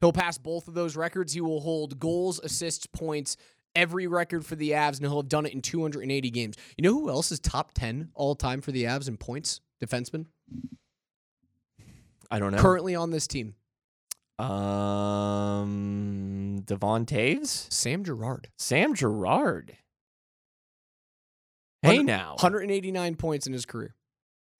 He'll 0.00 0.12
pass 0.12 0.36
both 0.38 0.68
of 0.68 0.74
those 0.74 0.96
records. 0.96 1.32
He 1.32 1.40
will 1.40 1.60
hold 1.60 1.98
goals, 1.98 2.38
assists, 2.40 2.86
points, 2.86 3.36
every 3.74 4.06
record 4.06 4.44
for 4.44 4.54
the 4.56 4.72
Avs, 4.72 4.98
and 4.98 5.06
he'll 5.06 5.16
have 5.22 5.28
done 5.28 5.46
it 5.46 5.54
in 5.54 5.62
280 5.62 6.30
games. 6.30 6.56
You 6.76 6.82
know 6.82 6.92
who 6.92 7.08
else 7.08 7.32
is 7.32 7.40
top 7.40 7.72
10 7.74 8.10
all 8.14 8.34
time 8.34 8.60
for 8.60 8.72
the 8.72 8.84
Avs 8.84 9.08
in 9.08 9.16
points? 9.16 9.60
Defenseman 9.82 10.26
I 12.30 12.38
don't 12.38 12.52
know. 12.52 12.58
currently 12.58 12.94
on 12.94 13.10
this 13.10 13.26
team. 13.26 13.54
Um, 15.26 16.60
Devon 16.64 17.06
Toews, 17.06 17.72
Sam 17.72 18.04
Girard. 18.04 18.48
Sam 18.58 18.94
Girard. 18.94 19.76
Hey 21.82 21.98
now, 22.02 22.30
189 22.30 23.16
points 23.16 23.46
in 23.46 23.52
his 23.52 23.64
career. 23.66 23.94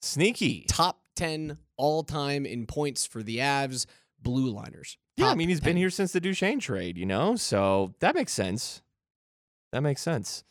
sneaky. 0.02 0.64
Top 0.68 1.00
10 1.16 1.58
all 1.76 2.02
time 2.04 2.46
in 2.46 2.66
points 2.66 3.06
for 3.06 3.22
the 3.22 3.38
Avs 3.38 3.86
blue 4.20 4.50
liners. 4.50 4.98
Yeah, 5.16 5.30
I 5.30 5.34
mean 5.34 5.48
he's 5.48 5.60
been 5.60 5.76
here 5.76 5.90
since 5.90 6.12
the 6.12 6.20
Duchesne 6.20 6.60
trade, 6.60 6.98
you 6.98 7.06
know, 7.06 7.36
so 7.36 7.94
that 8.00 8.14
makes 8.14 8.32
sense. 8.32 8.82
That 9.72 9.80
makes 9.80 10.02
sense. 10.02 10.44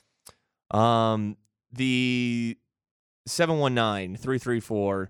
Um, 0.72 1.38
the 1.72 2.58
719 3.28 4.18
334. 4.18 5.10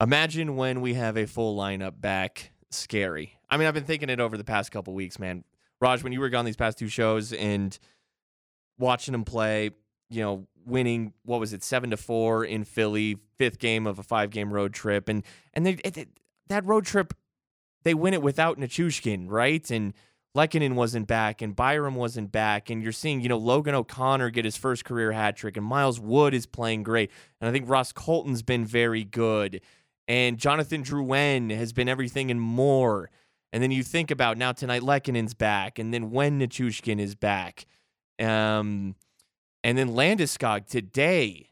Imagine 0.00 0.56
when 0.56 0.80
we 0.80 0.94
have 0.94 1.16
a 1.18 1.26
full 1.26 1.56
lineup 1.58 2.00
back. 2.00 2.52
Scary. 2.70 3.38
I 3.50 3.56
mean, 3.56 3.66
I've 3.66 3.74
been 3.74 3.84
thinking 3.84 4.08
it 4.08 4.20
over 4.20 4.36
the 4.36 4.44
past 4.44 4.70
couple 4.70 4.94
weeks, 4.94 5.18
man. 5.18 5.44
Raj, 5.80 6.02
when 6.04 6.12
you 6.12 6.20
were 6.20 6.28
gone 6.30 6.44
these 6.44 6.56
past 6.56 6.78
two 6.78 6.88
shows 6.88 7.32
and 7.32 7.76
watching 8.78 9.12
him 9.12 9.24
play, 9.24 9.70
you 10.10 10.22
know, 10.22 10.46
winning 10.66 11.12
what 11.24 11.40
was 11.40 11.52
it, 11.52 11.62
seven 11.62 11.90
to 11.90 11.96
four 11.96 12.44
in 12.44 12.64
Philly, 12.64 13.16
fifth 13.38 13.58
game 13.58 13.86
of 13.86 13.98
a 13.98 14.02
five 14.02 14.30
game 14.30 14.52
road 14.52 14.72
trip, 14.74 15.08
and 15.08 15.22
and 15.54 15.64
they 15.64 15.72
it, 15.84 15.96
it- 15.96 16.08
that 16.48 16.64
road 16.64 16.84
trip, 16.84 17.14
they 17.84 17.94
win 17.94 18.12
it 18.12 18.22
without 18.22 18.58
Nichushkin, 18.58 19.26
right? 19.28 19.70
And 19.70 19.94
Lehkonen 20.36 20.74
wasn't 20.74 21.06
back, 21.06 21.42
and 21.42 21.54
Byram 21.54 21.94
wasn't 21.94 22.32
back, 22.32 22.70
and 22.70 22.82
you're 22.82 22.92
seeing 22.92 23.20
you 23.20 23.28
know 23.28 23.38
Logan 23.38 23.74
O'Connor 23.74 24.30
get 24.30 24.44
his 24.44 24.56
first 24.56 24.84
career 24.84 25.12
hat 25.12 25.36
trick, 25.36 25.56
and 25.56 25.64
Miles 25.64 26.00
Wood 26.00 26.34
is 26.34 26.46
playing 26.46 26.82
great, 26.82 27.10
and 27.40 27.48
I 27.48 27.52
think 27.52 27.68
Ross 27.68 27.92
Colton's 27.92 28.42
been 28.42 28.64
very 28.64 29.04
good, 29.04 29.60
and 30.08 30.38
Jonathan 30.38 30.82
Drouin 30.82 31.54
has 31.56 31.72
been 31.72 31.88
everything 31.88 32.30
and 32.30 32.40
more. 32.40 33.10
And 33.52 33.60
then 33.60 33.72
you 33.72 33.82
think 33.82 34.12
about 34.12 34.38
now 34.38 34.52
tonight 34.52 34.82
Lehkonen's 34.82 35.34
back, 35.34 35.80
and 35.80 35.92
then 35.92 36.10
when 36.10 36.38
Nichushkin 36.38 37.00
is 37.00 37.14
back. 37.16 37.66
Um, 38.20 38.94
and 39.62 39.76
then 39.76 39.90
Landeskog 39.90 40.66
today 40.66 41.50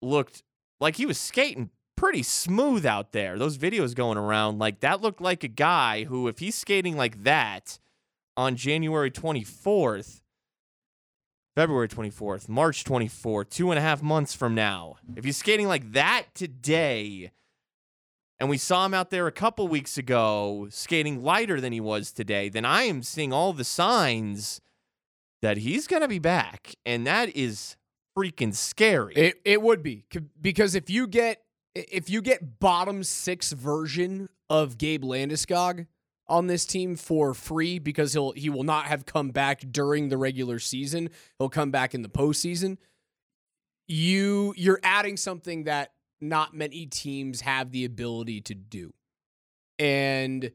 looked 0.00 0.42
like 0.80 0.96
he 0.96 1.06
was 1.06 1.18
skating 1.18 1.70
pretty 1.96 2.22
smooth 2.22 2.86
out 2.86 3.12
there. 3.12 3.38
Those 3.38 3.58
videos 3.58 3.94
going 3.94 4.18
around, 4.18 4.58
like 4.58 4.80
that 4.80 5.00
looked 5.00 5.20
like 5.20 5.42
a 5.42 5.48
guy 5.48 6.04
who, 6.04 6.28
if 6.28 6.38
he's 6.38 6.54
skating 6.54 6.96
like 6.96 7.24
that 7.24 7.78
on 8.36 8.54
January 8.54 9.10
24th, 9.10 10.22
February 11.56 11.88
24th, 11.88 12.48
March 12.48 12.84
24th, 12.84 13.50
two 13.50 13.72
and 13.72 13.78
a 13.78 13.82
half 13.82 14.00
months 14.00 14.32
from 14.32 14.54
now, 14.54 14.96
if 15.16 15.24
he's 15.24 15.36
skating 15.36 15.66
like 15.66 15.92
that 15.92 16.26
today, 16.34 17.32
and 18.38 18.48
we 18.48 18.56
saw 18.56 18.86
him 18.86 18.94
out 18.94 19.10
there 19.10 19.26
a 19.26 19.32
couple 19.32 19.66
weeks 19.66 19.98
ago 19.98 20.68
skating 20.70 21.24
lighter 21.24 21.60
than 21.60 21.72
he 21.72 21.80
was 21.80 22.12
today, 22.12 22.48
then 22.48 22.64
I 22.64 22.82
am 22.84 23.02
seeing 23.02 23.32
all 23.32 23.52
the 23.52 23.64
signs 23.64 24.60
that 25.42 25.58
he's 25.58 25.86
going 25.86 26.02
to 26.02 26.08
be 26.08 26.18
back. 26.18 26.74
And 26.84 27.06
that 27.06 27.34
is 27.36 27.76
freaking 28.16 28.54
scary. 28.54 29.14
It 29.14 29.40
it 29.44 29.62
would 29.62 29.82
be 29.82 30.04
because 30.40 30.74
if 30.74 30.90
you 30.90 31.06
get 31.06 31.42
if 31.74 32.10
you 32.10 32.20
get 32.20 32.58
bottom 32.58 33.04
six 33.04 33.52
version 33.52 34.28
of 34.50 34.78
Gabe 34.78 35.04
Landeskog 35.04 35.86
on 36.26 36.46
this 36.46 36.66
team 36.66 36.96
for 36.96 37.32
free 37.34 37.78
because 37.78 38.12
he'll 38.12 38.32
he 38.32 38.50
will 38.50 38.64
not 38.64 38.86
have 38.86 39.06
come 39.06 39.30
back 39.30 39.62
during 39.70 40.08
the 40.08 40.16
regular 40.16 40.58
season. 40.58 41.10
He'll 41.38 41.48
come 41.48 41.70
back 41.70 41.94
in 41.94 42.02
the 42.02 42.08
postseason. 42.08 42.78
You 43.86 44.54
you're 44.56 44.80
adding 44.82 45.16
something 45.16 45.64
that 45.64 45.92
not 46.20 46.54
many 46.54 46.86
teams 46.86 47.42
have 47.42 47.70
the 47.70 47.84
ability 47.84 48.40
to 48.42 48.54
do. 48.54 48.92
And 49.78 50.50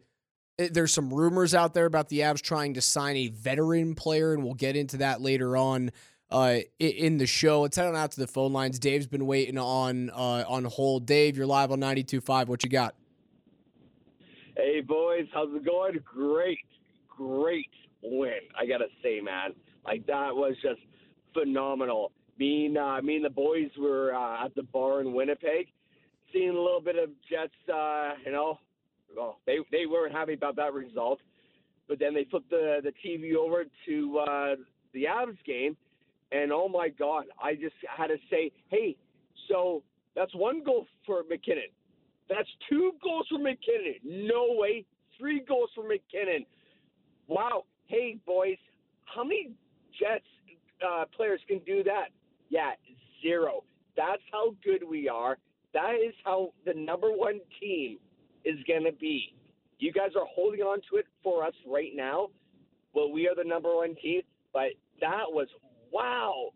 there's 0.57 0.93
some 0.93 1.11
rumors 1.11 1.55
out 1.55 1.73
there 1.73 1.85
about 1.85 2.09
the 2.09 2.19
Avs 2.19 2.41
trying 2.41 2.75
to 2.75 2.81
sign 2.81 3.15
a 3.15 3.27
veteran 3.29 3.95
player, 3.95 4.33
and 4.33 4.43
we'll 4.43 4.53
get 4.53 4.75
into 4.75 4.97
that 4.97 5.21
later 5.21 5.57
on 5.57 5.91
uh, 6.29 6.59
in 6.79 7.17
the 7.17 7.25
show. 7.25 7.61
Let's 7.61 7.77
head 7.77 7.87
on 7.87 7.95
out 7.95 8.11
to 8.11 8.19
the 8.19 8.27
phone 8.27 8.53
lines. 8.53 8.79
Dave's 8.79 9.07
been 9.07 9.25
waiting 9.25 9.57
on 9.57 10.09
uh, 10.11 10.43
on 10.47 10.65
hold. 10.65 11.05
Dave, 11.05 11.37
you're 11.37 11.47
live 11.47 11.71
on 11.71 11.79
92.5. 11.79 12.47
What 12.47 12.63
you 12.63 12.69
got? 12.69 12.95
Hey 14.55 14.81
boys, 14.81 15.25
how's 15.33 15.49
it 15.55 15.65
going? 15.65 15.99
Great, 16.05 16.59
great 17.09 17.71
win. 18.03 18.39
I 18.57 18.67
gotta 18.67 18.87
say, 19.01 19.19
man, 19.19 19.53
like 19.83 20.05
that 20.05 20.35
was 20.35 20.55
just 20.61 20.81
phenomenal. 21.33 22.11
Me 22.37 22.67
and 22.67 22.77
uh, 22.77 23.01
me 23.01 23.15
and 23.15 23.25
the 23.25 23.31
boys 23.31 23.69
were 23.79 24.13
uh, 24.13 24.45
at 24.45 24.53
the 24.53 24.63
bar 24.63 25.01
in 25.01 25.13
Winnipeg, 25.13 25.69
seeing 26.31 26.49
a 26.49 26.61
little 26.61 26.81
bit 26.81 26.97
of 26.97 27.09
Jets. 27.27 27.53
Uh, 27.67 28.11
you 28.23 28.31
know, 28.31 28.59
well, 29.15 29.39
they 29.45 29.57
they 29.71 29.85
weren't 29.85 30.13
happy 30.13 30.33
about 30.33 30.55
that 30.57 30.73
result, 30.73 31.19
but 31.87 31.99
then 31.99 32.13
they 32.13 32.25
flipped 32.29 32.49
the 32.49 32.79
the 32.83 32.93
TV 33.05 33.35
over 33.35 33.65
to 33.85 34.19
uh, 34.19 34.55
the 34.93 35.05
Avs 35.05 35.37
game, 35.45 35.75
and 36.31 36.51
oh 36.51 36.67
my 36.67 36.89
God, 36.89 37.25
I 37.41 37.55
just 37.55 37.75
had 37.87 38.07
to 38.07 38.17
say, 38.29 38.51
hey, 38.69 38.95
so 39.49 39.83
that's 40.15 40.33
one 40.35 40.63
goal 40.63 40.87
for 41.05 41.23
MacKinnon. 41.29 41.69
That's 42.29 42.49
two 42.69 42.93
goals 43.03 43.27
for 43.29 43.37
MacKinnon. 43.37 43.99
No 44.03 44.47
way. 44.49 44.85
Three 45.19 45.41
goals 45.47 45.69
for 45.75 45.83
MacKinnon. 45.83 46.45
Wow. 47.27 47.65
Hey, 47.87 48.17
boys, 48.25 48.57
how 49.05 49.23
many 49.23 49.51
Jets 49.99 50.25
uh, 50.85 51.05
players 51.15 51.41
can 51.47 51.59
do 51.59 51.83
that? 51.83 52.07
Yeah, 52.49 52.71
zero. 53.21 53.63
That's 53.95 54.21
how 54.31 54.55
good 54.63 54.83
we 54.87 55.07
are. 55.09 55.37
That 55.73 55.95
is 55.95 56.13
how 56.23 56.53
the 56.65 56.73
number 56.73 57.09
one 57.09 57.39
team 57.59 57.97
is 58.45 58.57
going 58.67 58.83
to 58.83 58.91
be. 58.91 59.35
You 59.79 59.91
guys 59.91 60.11
are 60.15 60.25
holding 60.33 60.61
on 60.61 60.79
to 60.89 60.97
it 60.97 61.05
for 61.23 61.43
us 61.43 61.53
right 61.67 61.91
now. 61.93 62.29
Well, 62.93 63.11
we 63.11 63.27
are 63.27 63.35
the 63.35 63.43
number 63.43 63.75
one 63.75 63.95
team, 64.01 64.21
but 64.53 64.71
that 65.01 65.25
was 65.27 65.47
wow. 65.91 66.51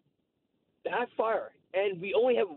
That 0.86 1.08
fire. 1.17 1.52
And 1.73 2.00
we 2.00 2.13
only 2.13 2.36
have 2.36 2.47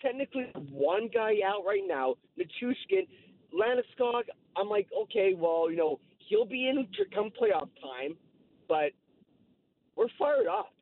technically 0.00 0.46
one 0.70 1.08
guy 1.12 1.34
out 1.46 1.64
right 1.66 1.84
now, 1.86 2.14
Nichushkin. 2.38 3.06
Landeskog, 3.54 4.22
I'm 4.56 4.68
like, 4.68 4.88
okay, 5.02 5.34
well, 5.36 5.70
you 5.70 5.76
know, 5.76 6.00
he'll 6.28 6.44
be 6.44 6.68
in 6.68 6.86
come 7.14 7.30
playoff 7.30 7.68
time, 7.80 8.16
but 8.68 8.90
we're 9.96 10.08
fired 10.18 10.46
up. 10.46 10.72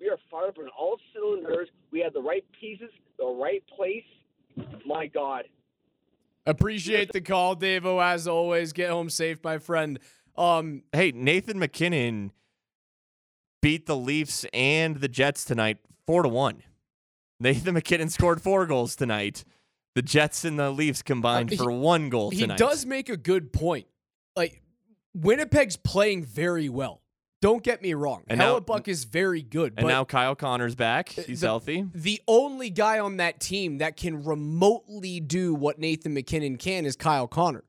We 0.00 0.08
are 0.08 0.18
fired 0.30 0.50
up 0.50 0.58
on 0.58 0.68
all 0.76 0.98
cylinders. 1.14 1.68
We 1.92 2.00
have 2.00 2.12
the 2.12 2.22
right 2.22 2.44
pieces, 2.58 2.90
the 3.18 3.26
right 3.26 3.62
place. 3.76 4.04
My 4.86 5.06
God. 5.06 5.44
Appreciate 6.46 7.12
the 7.12 7.20
call, 7.20 7.54
Dave. 7.54 7.86
Oh, 7.86 7.98
as 8.00 8.28
always, 8.28 8.72
get 8.72 8.90
home 8.90 9.08
safe, 9.10 9.42
my 9.42 9.58
friend. 9.58 9.98
Um, 10.36 10.82
hey, 10.92 11.12
Nathan 11.12 11.58
MacKinnon 11.58 12.32
beat 13.62 13.86
the 13.86 13.96
Leafs 13.96 14.44
and 14.52 14.96
the 14.96 15.08
Jets 15.08 15.44
tonight 15.44 15.78
four 16.06 16.22
to 16.22 16.28
one. 16.28 16.62
Nathan 17.40 17.74
MacKinnon 17.74 18.10
scored 18.10 18.42
four 18.42 18.66
goals 18.66 18.94
tonight. 18.96 19.44
The 19.94 20.02
Jets 20.02 20.44
and 20.44 20.58
the 20.58 20.70
Leafs 20.70 21.02
combined 21.02 21.50
Uh, 21.50 21.52
he- 21.52 21.56
for 21.56 21.70
one 21.70 22.08
goal 22.10 22.30
Tonight. 22.30 22.52
he 22.52 22.56
does 22.58 22.84
make 22.84 23.08
a 23.08 23.16
good 23.16 23.52
point. 23.52 23.86
Like 24.36 24.60
Winnipeg's 25.14 25.76
playing 25.76 26.24
very 26.24 26.68
well. 26.68 27.00
Don't 27.42 27.62
get 27.62 27.82
me 27.82 27.92
wrong. 27.94 28.22
And 28.28 28.38
now- 28.38 28.58
Hellebuyck 28.58 28.88
is 28.88 29.04
very 29.04 29.42
good, 29.42 29.74
and 29.76 29.84
but 29.84 29.88
now 29.88 30.04
Kyle 30.04 30.34
Connor's 30.34 30.74
back. 30.74 31.10
He's 31.10 31.40
the- 31.42 31.46
healthy. 31.46 31.84
the 31.94 32.20
only 32.26 32.70
guy 32.70 32.98
on 32.98 33.18
that 33.18 33.38
team 33.40 33.78
that 33.78 33.96
can 33.96 34.24
remotely 34.24 35.20
do 35.20 35.54
what 35.54 35.78
Nathan 35.78 36.14
MacKinnon 36.14 36.56
can 36.56 36.86
is 36.86 36.96
Kyle 36.96 37.26
Connor. 37.28 37.64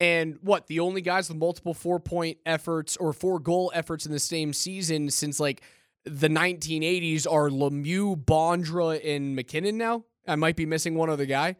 And 0.00 0.38
what 0.40 0.66
the 0.66 0.80
only 0.80 1.00
guys 1.02 1.28
with 1.28 1.36
multiple 1.38 1.74
four 1.74 2.00
point 2.00 2.38
efforts 2.46 2.96
or 2.96 3.12
four 3.12 3.38
goal 3.38 3.70
efforts 3.74 4.06
in 4.06 4.12
the 4.12 4.18
same 4.18 4.52
season 4.54 5.10
since 5.10 5.38
like 5.38 5.62
the 6.04 6.28
1980s 6.28 7.26
are 7.30 7.50
Lemieux, 7.50 8.16
Bondra, 8.16 8.98
and 9.04 9.36
MacKinnon. 9.36 9.76
Now 9.76 10.04
I 10.26 10.36
might 10.36 10.56
be 10.56 10.64
missing 10.64 10.94
one 10.94 11.10
other 11.10 11.26
guy. 11.26 11.56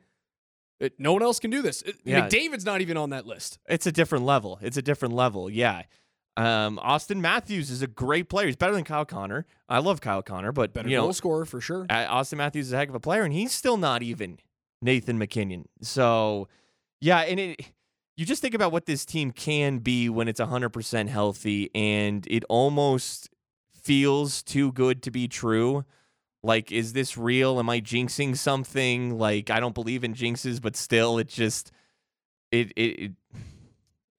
Uh, 0.83 0.89
No 0.99 1.13
one 1.13 1.23
else 1.23 1.39
can 1.39 1.51
do 1.51 1.61
this. 1.61 1.83
Uh, 1.87 1.93
Yeah. 2.05 2.27
McDavid's 2.27 2.65
not 2.65 2.81
even 2.81 2.97
on 2.97 3.11
that 3.11 3.27
list. 3.27 3.59
It's 3.69 3.87
a 3.87 3.93
different 3.93 4.25
level. 4.25 4.59
It's 4.63 4.79
a 4.79 4.83
different 4.83 5.13
level. 5.15 5.51
Yeah. 5.51 5.83
Um, 6.41 6.81
Auston 6.83 7.21
Matthews 7.21 7.71
is 7.71 7.83
a 7.83 7.87
great 7.87 8.31
player. 8.31 8.47
He's 8.47 8.57
better 8.57 8.73
than 8.73 8.85
Kyle 8.85 9.05
Connor. 9.05 9.47
I 9.69 9.81
love 9.81 10.01
Kyle 10.01 10.23
Connor, 10.23 10.53
but 10.53 10.73
Better 10.73 10.89
you 10.89 10.97
know, 10.97 11.03
goal 11.03 11.13
scorer 11.13 11.45
for 11.45 11.61
sure. 11.61 11.85
Auston 11.85 12.39
Matthews 12.39 12.69
is 12.69 12.73
a 12.73 12.77
heck 12.79 12.89
of 12.89 12.95
a 12.95 13.01
player, 13.01 13.23
and 13.23 13.33
he's 13.33 13.53
still 13.53 13.77
not 13.77 14.03
even 14.03 14.39
Nathan 14.81 15.19
MacKinnon. 15.19 15.69
So, 15.83 16.49
yeah, 17.01 17.19
and 17.21 17.39
it, 17.39 17.73
you 18.17 18.25
just 18.25 18.41
think 18.41 18.55
about 18.55 18.73
what 18.73 18.87
this 18.87 19.05
team 19.05 19.33
can 19.33 19.79
be 19.79 20.09
when 20.09 20.29
it's 20.29 20.41
100% 20.41 21.09
healthy, 21.09 21.71
and 21.75 22.27
it 22.31 22.45
almost 22.49 23.29
feels 23.75 24.43
too 24.43 24.73
good 24.73 25.03
to 25.03 25.11
be 25.11 25.29
true. 25.29 25.85
Like, 26.43 26.73
is 26.73 26.95
this 26.95 27.19
real? 27.19 27.59
Am 27.59 27.69
I 27.69 27.83
jinxing 27.83 28.35
something? 28.35 29.19
Like, 29.19 29.51
I 29.51 29.61
don't 29.61 29.75
believe 29.75 30.05
in 30.05 30.15
jinxes, 30.15 30.61
but 30.63 30.75
still, 30.75 31.19
it 31.19 31.29
just 31.29 31.71
it 32.51 32.73
it 32.77 32.83
it, 32.83 33.13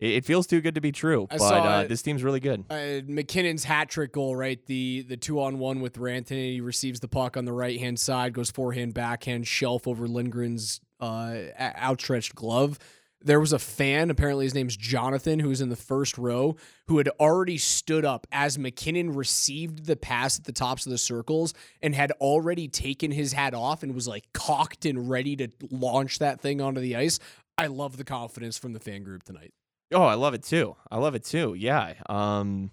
it 0.02 0.26
feels 0.26 0.48
too 0.48 0.62
good 0.62 0.76
to 0.76 0.82
be 0.82 0.92
true. 0.92 1.28
I 1.30 1.38
but 1.38 1.54
uh, 1.54 1.82
it. 1.84 1.90
this 1.90 2.02
team's 2.02 2.24
really 2.24 2.40
good. 2.40 2.66
uh, 2.70 3.02
MacKinnon's 3.06 3.64
hat 3.64 3.88
trick 3.88 4.12
goal, 4.12 4.36
right? 4.36 4.64
The 4.66 5.06
the 5.08 5.16
two 5.16 5.40
on 5.40 5.60
one 5.60 5.80
with 5.80 5.98
Rantanen. 5.98 6.54
He 6.54 6.62
receives 6.62 7.00
the 7.00 7.08
puck 7.08 7.38
on 7.38 7.46
the 7.46 7.54
right 7.54 7.80
hand 7.80 8.00
side, 8.00 8.34
goes 8.34 8.50
forehand, 8.50 8.96
backhand, 8.96 9.48
shelf 9.48 9.88
over 9.88 10.08
Lindgren's 10.08 10.82
uh, 11.00 11.36
outstretched 11.60 12.34
glove. 12.34 12.80
There 13.24 13.40
was 13.40 13.54
a 13.54 13.60
fan, 13.60 14.10
apparently 14.10 14.46
his 14.46 14.56
name's 14.56 14.76
Jonathan, 14.76 15.40
who 15.40 15.50
was 15.50 15.62
in 15.62 15.70
the 15.70 15.76
first 15.76 16.18
row, 16.18 16.56
who 16.88 16.98
had 16.98 17.08
already 17.20 17.60
stood 17.60 18.04
up 18.04 18.26
as 18.32 18.58
MacKinnon 18.58 19.14
received 19.14 19.86
the 19.86 19.96
pass 19.96 20.40
at 20.40 20.46
the 20.46 20.52
tops 20.52 20.88
of 20.88 20.92
the 20.92 20.98
circles 20.98 21.54
and 21.84 21.94
had 21.94 22.12
already 22.14 22.68
taken 22.68 23.12
his 23.12 23.34
hat 23.34 23.54
off 23.54 23.84
and 23.84 23.94
was 23.94 24.08
like 24.08 24.26
cocked 24.34 24.86
and 24.86 25.08
ready 25.08 25.36
to 25.36 25.50
launch 25.70 26.18
that 26.18 26.42
thing 26.42 26.62
onto 26.62 26.82
the 26.82 26.96
ice. 26.96 27.20
I 27.60 27.68
love 27.68 27.98
the 27.98 28.04
confidence 28.04 28.58
from 28.58 28.74
the 28.74 28.80
fan 28.80 29.04
group 29.04 29.22
tonight. 29.22 29.54
Oh, 29.92 30.04
I 30.04 30.14
love 30.16 30.34
it 30.34 30.44
too. 30.44 30.76
I 30.90 30.98
love 30.98 31.16
it 31.16 31.24
too. 31.24 31.54
Yeah. 31.58 31.94
Um, 32.10 32.72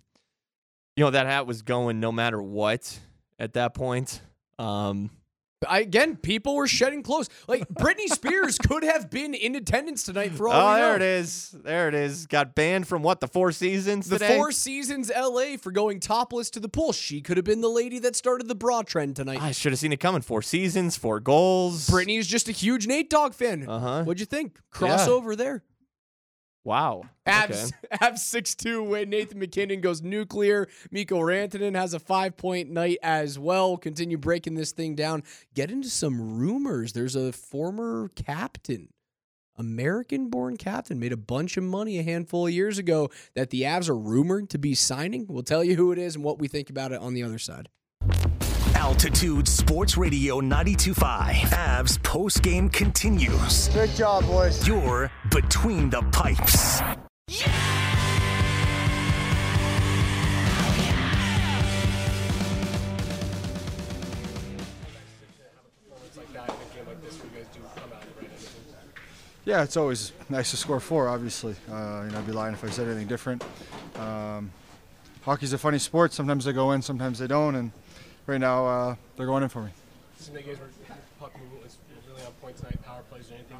you 0.96 1.04
know 1.04 1.10
that 1.10 1.26
hat 1.26 1.46
was 1.46 1.62
going 1.62 2.00
no 2.00 2.10
matter 2.12 2.40
what 2.42 2.98
at 3.38 3.54
that 3.54 3.74
point. 3.74 4.20
Um, 4.58 5.10
I, 5.68 5.80
again, 5.80 6.14
people 6.16 6.54
were 6.54 6.68
shedding 6.68 7.02
clothes. 7.02 7.28
Like 7.48 7.68
Britney 7.68 8.06
Spears 8.06 8.58
could 8.58 8.84
have 8.84 9.10
been 9.10 9.34
in 9.34 9.56
attendance 9.56 10.04
tonight 10.04 10.30
for 10.32 10.48
all 10.48 10.54
Oh, 10.54 10.74
we 10.74 10.80
know. 10.80 10.86
there 10.86 10.96
it 10.96 11.02
is. 11.02 11.50
There 11.50 11.88
it 11.88 11.94
is. 11.94 12.26
Got 12.26 12.54
banned 12.54 12.86
from 12.86 13.02
what? 13.02 13.18
The 13.18 13.26
Four 13.26 13.50
Seasons 13.50 14.08
The 14.08 14.18
today? 14.20 14.36
Four 14.36 14.52
Seasons 14.52 15.10
LA 15.16 15.56
for 15.60 15.72
going 15.72 15.98
topless 15.98 16.50
to 16.50 16.60
the 16.60 16.68
pool. 16.68 16.92
She 16.92 17.20
could 17.20 17.36
have 17.36 17.44
been 17.44 17.60
the 17.60 17.68
lady 17.68 17.98
that 18.00 18.14
started 18.14 18.46
the 18.46 18.54
bra 18.54 18.82
trend 18.82 19.16
tonight. 19.16 19.42
I 19.42 19.50
should 19.50 19.72
have 19.72 19.80
seen 19.80 19.92
it 19.92 19.98
coming. 20.00 20.20
Four 20.22 20.42
Seasons, 20.42 20.96
four 20.96 21.18
goals. 21.18 21.88
Brittany 21.90 22.16
is 22.16 22.28
just 22.28 22.48
a 22.48 22.52
huge 22.52 22.86
Nate 22.86 23.10
Dogg 23.10 23.34
fan. 23.34 23.68
Uh-huh. 23.68 24.04
What'd 24.04 24.20
you 24.20 24.26
think? 24.26 24.58
Yeah. 24.80 24.96
Crossover 24.96 25.36
there. 25.36 25.64
Wow. 26.68 27.04
Abs, 27.24 27.72
Okay. 27.72 27.96
Abs 28.06 28.22
6 28.24 28.54
2 28.56 28.82
win. 28.82 29.08
Nathan 29.08 29.38
MacKinnon 29.38 29.80
goes 29.80 30.02
nuclear. 30.02 30.68
Mikko 30.90 31.18
Rantanen 31.18 31.74
has 31.74 31.94
a 31.94 31.98
five 31.98 32.36
point 32.36 32.68
night 32.68 32.98
as 33.02 33.38
well. 33.38 33.78
Continue 33.78 34.18
breaking 34.18 34.54
this 34.54 34.72
thing 34.72 34.94
down. 34.94 35.22
Get 35.54 35.70
into 35.70 35.88
some 35.88 36.38
rumors. 36.38 36.92
There's 36.92 37.16
a 37.16 37.32
former 37.32 38.10
captain, 38.14 38.90
American 39.56 40.28
born 40.28 40.58
captain, 40.58 41.00
made 41.00 41.12
a 41.12 41.16
bunch 41.16 41.56
of 41.56 41.64
money 41.64 41.98
a 41.98 42.02
handful 42.02 42.46
of 42.46 42.52
years 42.52 42.76
ago 42.76 43.08
that 43.34 43.48
the 43.48 43.62
Avs 43.62 43.88
are 43.88 43.96
rumored 43.96 44.50
to 44.50 44.58
be 44.58 44.74
signing. 44.74 45.24
We'll 45.26 45.42
tell 45.42 45.64
you 45.64 45.74
who 45.74 45.92
it 45.92 45.98
is 45.98 46.16
and 46.16 46.24
what 46.24 46.38
we 46.38 46.48
think 46.48 46.68
about 46.68 46.92
it 46.92 47.00
on 47.00 47.14
the 47.14 47.22
other 47.22 47.38
side. 47.38 47.70
Altitude 48.88 49.46
Sports 49.46 49.98
Radio 49.98 50.40
92.5. 50.40 51.34
Avs 51.50 52.02
post 52.02 52.42
game 52.42 52.70
continues. 52.70 53.68
Good 53.68 53.90
job, 53.90 54.24
boys. 54.24 54.66
You're 54.66 55.12
between 55.30 55.90
the 55.90 56.00
pipes. 56.10 56.80
Yeah, 69.44 69.64
it's 69.64 69.76
always 69.76 70.12
nice 70.30 70.50
to 70.52 70.56
score 70.56 70.80
four. 70.80 71.08
Obviously, 71.08 71.54
uh, 71.70 72.04
you 72.06 72.10
know, 72.10 72.18
I'd 72.18 72.26
be 72.26 72.32
lying 72.32 72.54
if 72.54 72.64
I 72.64 72.70
said 72.70 72.86
anything 72.86 73.06
different. 73.06 73.44
Um, 73.96 74.50
hockey's 75.20 75.52
a 75.52 75.58
funny 75.58 75.78
sport. 75.78 76.14
Sometimes 76.14 76.46
they 76.46 76.54
go 76.54 76.72
in, 76.72 76.80
sometimes 76.80 77.18
they 77.18 77.26
don't, 77.26 77.54
and 77.54 77.70
right 78.28 78.40
now 78.40 78.66
uh, 78.66 78.94
they're 79.16 79.26
going 79.26 79.42
in 79.42 79.48
for 79.48 79.62
me. 79.62 79.70
Some 80.18 80.36
of 80.36 80.42
the 80.44 80.48
guys 80.48 80.60
were 80.60 80.68
puck 81.18 81.32
movement 81.40 81.64
was 81.64 81.78
really 82.08 82.24
on 82.24 82.32
point 82.40 82.56
tonight. 82.56 82.80
Power 82.84 83.02
plays 83.10 83.30
or 83.30 83.34
anything. 83.34 83.58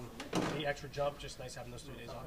Any 0.54 0.66
extra 0.66 0.88
jump? 0.90 1.18
Just 1.18 1.40
nice 1.40 1.54
having 1.54 1.72
those 1.72 1.82
three 1.82 1.96
days 1.96 2.10
off. 2.10 2.24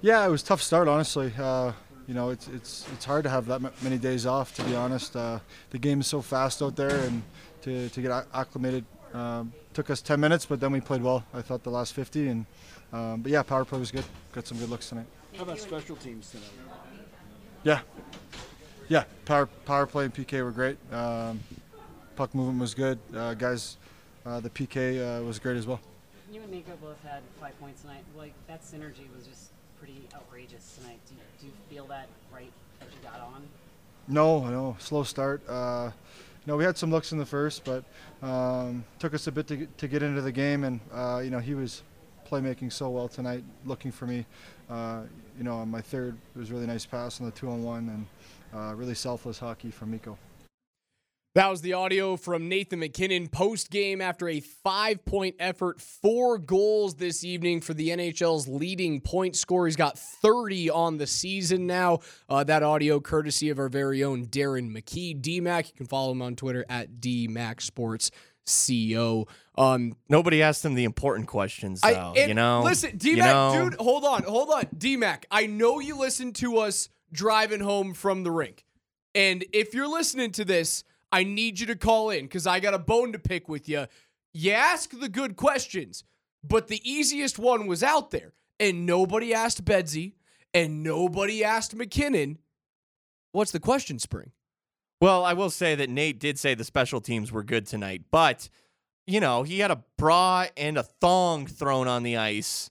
Yeah, 0.00 0.26
it 0.26 0.30
was 0.30 0.42
a 0.42 0.46
tough 0.46 0.62
start, 0.62 0.88
honestly. 0.88 1.32
Uh, 1.38 1.72
you 2.06 2.14
know, 2.14 2.30
it's 2.30 2.46
it's 2.48 2.86
it's 2.92 3.04
hard 3.04 3.24
to 3.24 3.30
have 3.30 3.46
that 3.46 3.60
many 3.82 3.98
days 3.98 4.26
off. 4.26 4.54
To 4.56 4.62
be 4.62 4.74
honest, 4.74 5.16
uh, 5.16 5.40
the 5.70 5.78
game 5.78 6.00
is 6.00 6.06
so 6.06 6.22
fast 6.22 6.62
out 6.62 6.76
there, 6.76 7.00
and 7.00 7.22
to, 7.62 7.88
to 7.88 8.00
get 8.00 8.26
acclimated 8.32 8.84
um, 9.12 9.52
took 9.72 9.90
us 9.90 10.02
10 10.02 10.20
minutes, 10.20 10.46
but 10.46 10.60
then 10.60 10.72
we 10.72 10.80
played 10.80 11.02
well. 11.02 11.24
I 11.34 11.42
thought 11.42 11.62
the 11.62 11.70
last 11.70 11.94
50, 11.94 12.28
and 12.28 12.46
um, 12.92 13.22
but 13.22 13.32
yeah, 13.32 13.42
power 13.42 13.64
play 13.64 13.78
was 13.78 13.90
good. 13.90 14.04
Got 14.32 14.46
some 14.46 14.58
good 14.58 14.68
looks 14.68 14.88
tonight. 14.88 15.06
How 15.36 15.42
about 15.42 15.58
special 15.58 15.96
teams 15.96 16.30
tonight? 16.30 16.46
Yeah, 17.64 17.80
yeah, 18.88 19.04
power 19.24 19.46
power 19.46 19.86
play 19.86 20.04
and 20.04 20.14
PK 20.14 20.42
were 20.44 20.50
great. 20.50 20.78
Um, 20.92 21.40
puck 22.14 22.34
movement 22.34 22.60
was 22.60 22.74
good. 22.74 22.98
Uh, 23.14 23.34
guys, 23.34 23.76
uh, 24.24 24.40
the 24.40 24.50
PK 24.50 25.20
uh, 25.20 25.22
was 25.24 25.38
great 25.38 25.56
as 25.56 25.66
well. 25.66 25.80
You 26.32 26.42
and 26.42 26.50
Nico 26.50 26.72
both 26.80 27.02
had 27.02 27.22
five 27.40 27.58
points 27.60 27.82
tonight. 27.82 28.04
Like 28.16 28.32
that 28.48 28.62
synergy 28.62 29.12
was 29.14 29.26
just 29.26 29.50
pretty 29.78 30.02
outrageous 30.14 30.76
tonight. 30.78 30.98
Do 31.08 31.14
you, 31.14 31.20
do 31.40 31.46
you 31.46 31.52
feel 31.68 31.86
that 31.86 32.08
right 32.32 32.52
as 32.80 32.88
you 32.88 32.98
got 33.02 33.20
on? 33.20 33.42
No, 34.08 34.48
no, 34.48 34.76
slow 34.78 35.02
start. 35.02 35.42
Uh, 35.48 35.90
no, 36.46 36.56
we 36.56 36.64
had 36.64 36.78
some 36.78 36.90
looks 36.90 37.10
in 37.10 37.18
the 37.18 37.26
first, 37.26 37.64
but 37.64 37.84
um, 38.22 38.84
took 39.00 39.14
us 39.14 39.26
a 39.26 39.32
bit 39.32 39.48
to 39.48 39.56
get, 39.56 39.78
to 39.78 39.88
get 39.88 40.02
into 40.02 40.20
the 40.20 40.30
game, 40.30 40.62
and 40.62 40.80
uh, 40.92 41.20
you 41.24 41.30
know 41.30 41.40
he 41.40 41.54
was 41.54 41.82
playmaking 42.28 42.72
so 42.72 42.88
well 42.88 43.08
tonight, 43.08 43.42
looking 43.64 43.90
for 43.90 44.06
me. 44.06 44.24
Uh, 44.70 45.02
you 45.36 45.44
know, 45.44 45.56
on 45.56 45.70
my 45.70 45.80
third, 45.80 46.16
it 46.34 46.38
was 46.38 46.50
a 46.50 46.54
really 46.54 46.66
nice 46.66 46.86
pass 46.86 47.20
on 47.20 47.26
the 47.26 47.32
two 47.32 47.48
on 47.48 47.62
one, 47.62 47.88
and 47.88 48.06
uh, 48.54 48.72
really 48.74 48.94
selfless 48.94 49.38
hockey 49.38 49.70
from 49.70 49.90
Mikko. 49.90 50.16
That 51.34 51.50
was 51.50 51.60
the 51.60 51.74
audio 51.74 52.16
from 52.16 52.48
Nathan 52.48 52.78
MacKinnon 52.78 53.28
post 53.28 53.70
game 53.70 54.00
after 54.00 54.26
a 54.26 54.40
five 54.40 55.04
point 55.04 55.36
effort, 55.38 55.82
four 55.82 56.38
goals 56.38 56.94
this 56.94 57.24
evening 57.24 57.60
for 57.60 57.74
the 57.74 57.90
NHL's 57.90 58.48
leading 58.48 59.02
point 59.02 59.36
scorer. 59.36 59.66
He's 59.66 59.76
got 59.76 59.98
30 59.98 60.70
on 60.70 60.96
the 60.96 61.06
season 61.06 61.66
now. 61.66 61.98
Uh, 62.26 62.42
that 62.44 62.62
audio 62.62 63.00
courtesy 63.00 63.50
of 63.50 63.58
our 63.58 63.68
very 63.68 64.02
own 64.02 64.28
Darren 64.28 64.70
McKee, 64.74 65.20
DMAC. 65.20 65.66
You 65.66 65.72
can 65.76 65.84
follow 65.84 66.12
him 66.12 66.22
on 66.22 66.36
Twitter 66.36 66.64
at 66.70 67.02
DMACSportsCO. 67.02 69.28
Um, 69.58 69.94
Nobody 70.08 70.42
asked 70.42 70.64
him 70.64 70.72
the 70.74 70.84
important 70.84 71.28
questions, 71.28 71.82
though. 71.82 72.14
I, 72.16 72.24
you 72.28 72.32
know, 72.32 72.62
Listen, 72.62 72.92
You 73.02 73.16
DMAC, 73.16 73.18
know? 73.18 73.68
dude, 73.68 73.74
hold 73.78 74.06
on, 74.06 74.22
hold 74.22 74.48
on. 74.48 74.62
DMAC, 74.74 75.24
I 75.30 75.44
know 75.44 75.80
you 75.80 75.98
listen 75.98 76.32
to 76.34 76.56
us 76.58 76.88
driving 77.12 77.60
home 77.60 77.94
from 77.94 78.22
the 78.22 78.30
rink. 78.30 78.64
And 79.14 79.44
if 79.52 79.74
you're 79.74 79.88
listening 79.88 80.32
to 80.32 80.44
this, 80.44 80.84
I 81.12 81.24
need 81.24 81.60
you 81.60 81.66
to 81.66 81.76
call 81.76 82.10
in 82.10 82.24
because 82.24 82.46
I 82.46 82.60
got 82.60 82.74
a 82.74 82.78
bone 82.78 83.12
to 83.12 83.18
pick 83.18 83.48
with 83.48 83.68
you. 83.68 83.86
You 84.32 84.52
ask 84.52 84.90
the 84.90 85.08
good 85.08 85.36
questions, 85.36 86.04
but 86.44 86.68
the 86.68 86.82
easiest 86.88 87.38
one 87.38 87.66
was 87.66 87.82
out 87.82 88.10
there. 88.10 88.34
And 88.58 88.86
nobody 88.86 89.34
asked 89.34 89.64
Bedsy 89.64 90.14
and 90.52 90.82
nobody 90.82 91.44
asked 91.44 91.76
McKinnon. 91.76 92.38
What's 93.32 93.52
the 93.52 93.60
question, 93.60 93.98
Spring? 93.98 94.32
Well, 95.00 95.24
I 95.24 95.34
will 95.34 95.50
say 95.50 95.74
that 95.74 95.90
Nate 95.90 96.18
did 96.18 96.38
say 96.38 96.54
the 96.54 96.64
special 96.64 97.00
teams 97.00 97.30
were 97.30 97.42
good 97.42 97.66
tonight, 97.66 98.04
but 98.10 98.48
you 99.06 99.20
know, 99.20 99.42
he 99.44 99.60
had 99.60 99.70
a 99.70 99.84
bra 99.96 100.46
and 100.56 100.76
a 100.76 100.82
thong 100.82 101.46
thrown 101.46 101.86
on 101.86 102.02
the 102.02 102.16
ice 102.16 102.70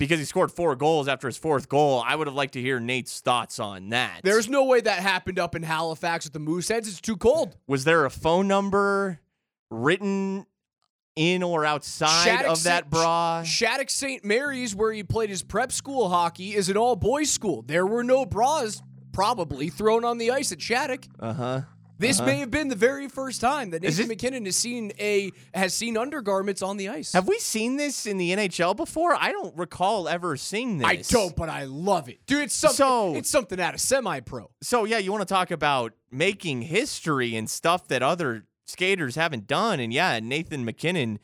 because 0.00 0.18
he 0.18 0.24
scored 0.24 0.50
four 0.50 0.74
goals 0.74 1.08
after 1.08 1.28
his 1.28 1.36
fourth 1.36 1.68
goal. 1.68 2.02
I 2.04 2.16
would 2.16 2.26
have 2.26 2.34
liked 2.34 2.54
to 2.54 2.60
hear 2.60 2.80
Nate's 2.80 3.20
thoughts 3.20 3.60
on 3.60 3.90
that. 3.90 4.22
There's 4.24 4.48
no 4.48 4.64
way 4.64 4.80
that 4.80 4.98
happened 4.98 5.38
up 5.38 5.54
in 5.54 5.62
Halifax 5.62 6.24
with 6.24 6.32
the 6.32 6.40
Mooseheads. 6.40 6.88
It's 6.88 7.02
too 7.02 7.18
cold. 7.18 7.54
Was 7.68 7.84
there 7.84 8.06
a 8.06 8.10
phone 8.10 8.48
number 8.48 9.20
written 9.70 10.46
in 11.16 11.42
or 11.42 11.66
outside 11.66 12.24
Shattuck 12.24 12.50
of 12.50 12.62
that 12.62 12.84
St- 12.84 12.90
bra? 12.90 13.42
Shattuck 13.42 13.90
St. 13.90 14.24
Mary's, 14.24 14.74
where 14.74 14.90
he 14.90 15.04
played 15.04 15.28
his 15.28 15.42
prep 15.42 15.70
school 15.70 16.08
hockey, 16.08 16.54
is 16.54 16.70
an 16.70 16.78
all 16.78 16.96
boys 16.96 17.30
school. 17.30 17.60
There 17.60 17.86
were 17.86 18.02
no 18.02 18.24
bras 18.24 18.82
probably 19.12 19.68
thrown 19.68 20.06
on 20.06 20.16
the 20.16 20.30
ice 20.30 20.50
at 20.50 20.62
Shattuck. 20.62 21.04
Uh 21.20 21.34
huh. 21.34 21.60
This 22.00 22.18
Uh-huh. 22.18 22.26
may 22.30 22.36
have 22.38 22.50
been 22.50 22.68
the 22.68 22.74
very 22.74 23.08
first 23.08 23.42
time 23.42 23.70
that 23.70 23.82
Nathan 23.82 24.08
MacKinnon 24.08 24.46
has 24.46 24.56
seen 24.56 24.90
a 24.98 25.30
has 25.52 25.74
seen 25.74 25.98
undergarments 25.98 26.62
on 26.62 26.78
the 26.78 26.88
ice. 26.88 27.12
Have 27.12 27.28
we 27.28 27.38
seen 27.38 27.76
this 27.76 28.06
in 28.06 28.16
the 28.16 28.32
NHL 28.32 28.74
before? 28.74 29.14
I 29.14 29.32
don't 29.32 29.54
recall 29.54 30.08
ever 30.08 30.36
seeing 30.38 30.78
this. 30.78 30.86
I 30.88 30.96
don't, 30.96 31.36
but 31.36 31.50
I 31.50 31.64
love 31.64 32.08
it, 32.08 32.24
dude. 32.26 32.44
It's 32.44 32.54
something. 32.54 32.76
So- 32.76 33.14
it's 33.16 33.28
something 33.28 33.60
out 33.60 33.74
of 33.74 33.80
semi-pro. 33.82 34.50
So 34.62 34.84
yeah, 34.84 34.96
you 34.96 35.12
want 35.12 35.28
to 35.28 35.32
talk 35.32 35.50
about 35.50 35.92
making 36.10 36.62
history 36.62 37.36
and 37.36 37.48
stuff 37.50 37.86
that 37.88 38.02
other 38.02 38.46
skaters 38.66 39.16
haven't 39.16 39.46
done, 39.46 39.78
and 39.78 39.92
yeah, 39.92 40.18
Nathan 40.20 40.64
MacKinnon, 40.64 41.18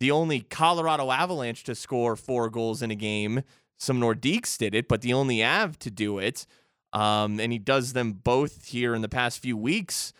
the 0.00 0.10
only 0.10 0.40
Colorado 0.40 1.12
Avalanche 1.12 1.62
to 1.64 1.76
score 1.76 2.16
four 2.16 2.50
goals 2.50 2.82
in 2.82 2.90
a 2.90 2.94
game. 2.96 3.42
Some 3.78 4.00
Nordiques 4.00 4.58
did 4.58 4.74
it, 4.74 4.88
but 4.88 5.02
the 5.02 5.12
only 5.12 5.44
Av 5.44 5.78
to 5.78 5.90
do 5.92 6.18
it, 6.18 6.44
um, 6.92 7.40
and 7.40 7.52
he 7.52 7.58
does 7.58 7.92
them 7.92 8.12
both 8.12 8.66
here 8.66 8.94
in 8.94 9.02
the 9.02 9.08
past 9.08 9.40
few 9.40 9.56
weeks. 9.56 10.12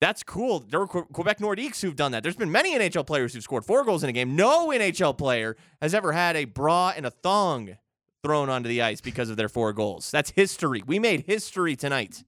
That's 0.00 0.22
cool. 0.22 0.60
There 0.60 0.80
are 0.80 0.86
Quebec 0.86 1.38
Nordiques 1.40 1.82
who've 1.82 1.94
done 1.94 2.12
that. 2.12 2.22
There's 2.22 2.36
been 2.36 2.50
many 2.50 2.74
NHL 2.74 3.06
players 3.06 3.34
who've 3.34 3.42
scored 3.42 3.66
four 3.66 3.84
goals 3.84 4.02
in 4.02 4.08
a 4.08 4.12
game. 4.12 4.34
No 4.34 4.68
NHL 4.68 5.16
player 5.16 5.56
has 5.82 5.94
ever 5.94 6.12
had 6.12 6.36
a 6.36 6.46
bra 6.46 6.94
and 6.96 7.04
a 7.04 7.10
thong 7.10 7.76
thrown 8.22 8.48
onto 8.48 8.68
the 8.68 8.80
ice 8.80 9.00
because 9.00 9.28
of 9.28 9.36
their 9.36 9.48
four 9.48 9.72
goals. 9.72 10.10
That's 10.10 10.30
history. 10.30 10.82
We 10.86 10.98
made 10.98 11.24
history 11.26 11.76
tonight. 11.76 12.24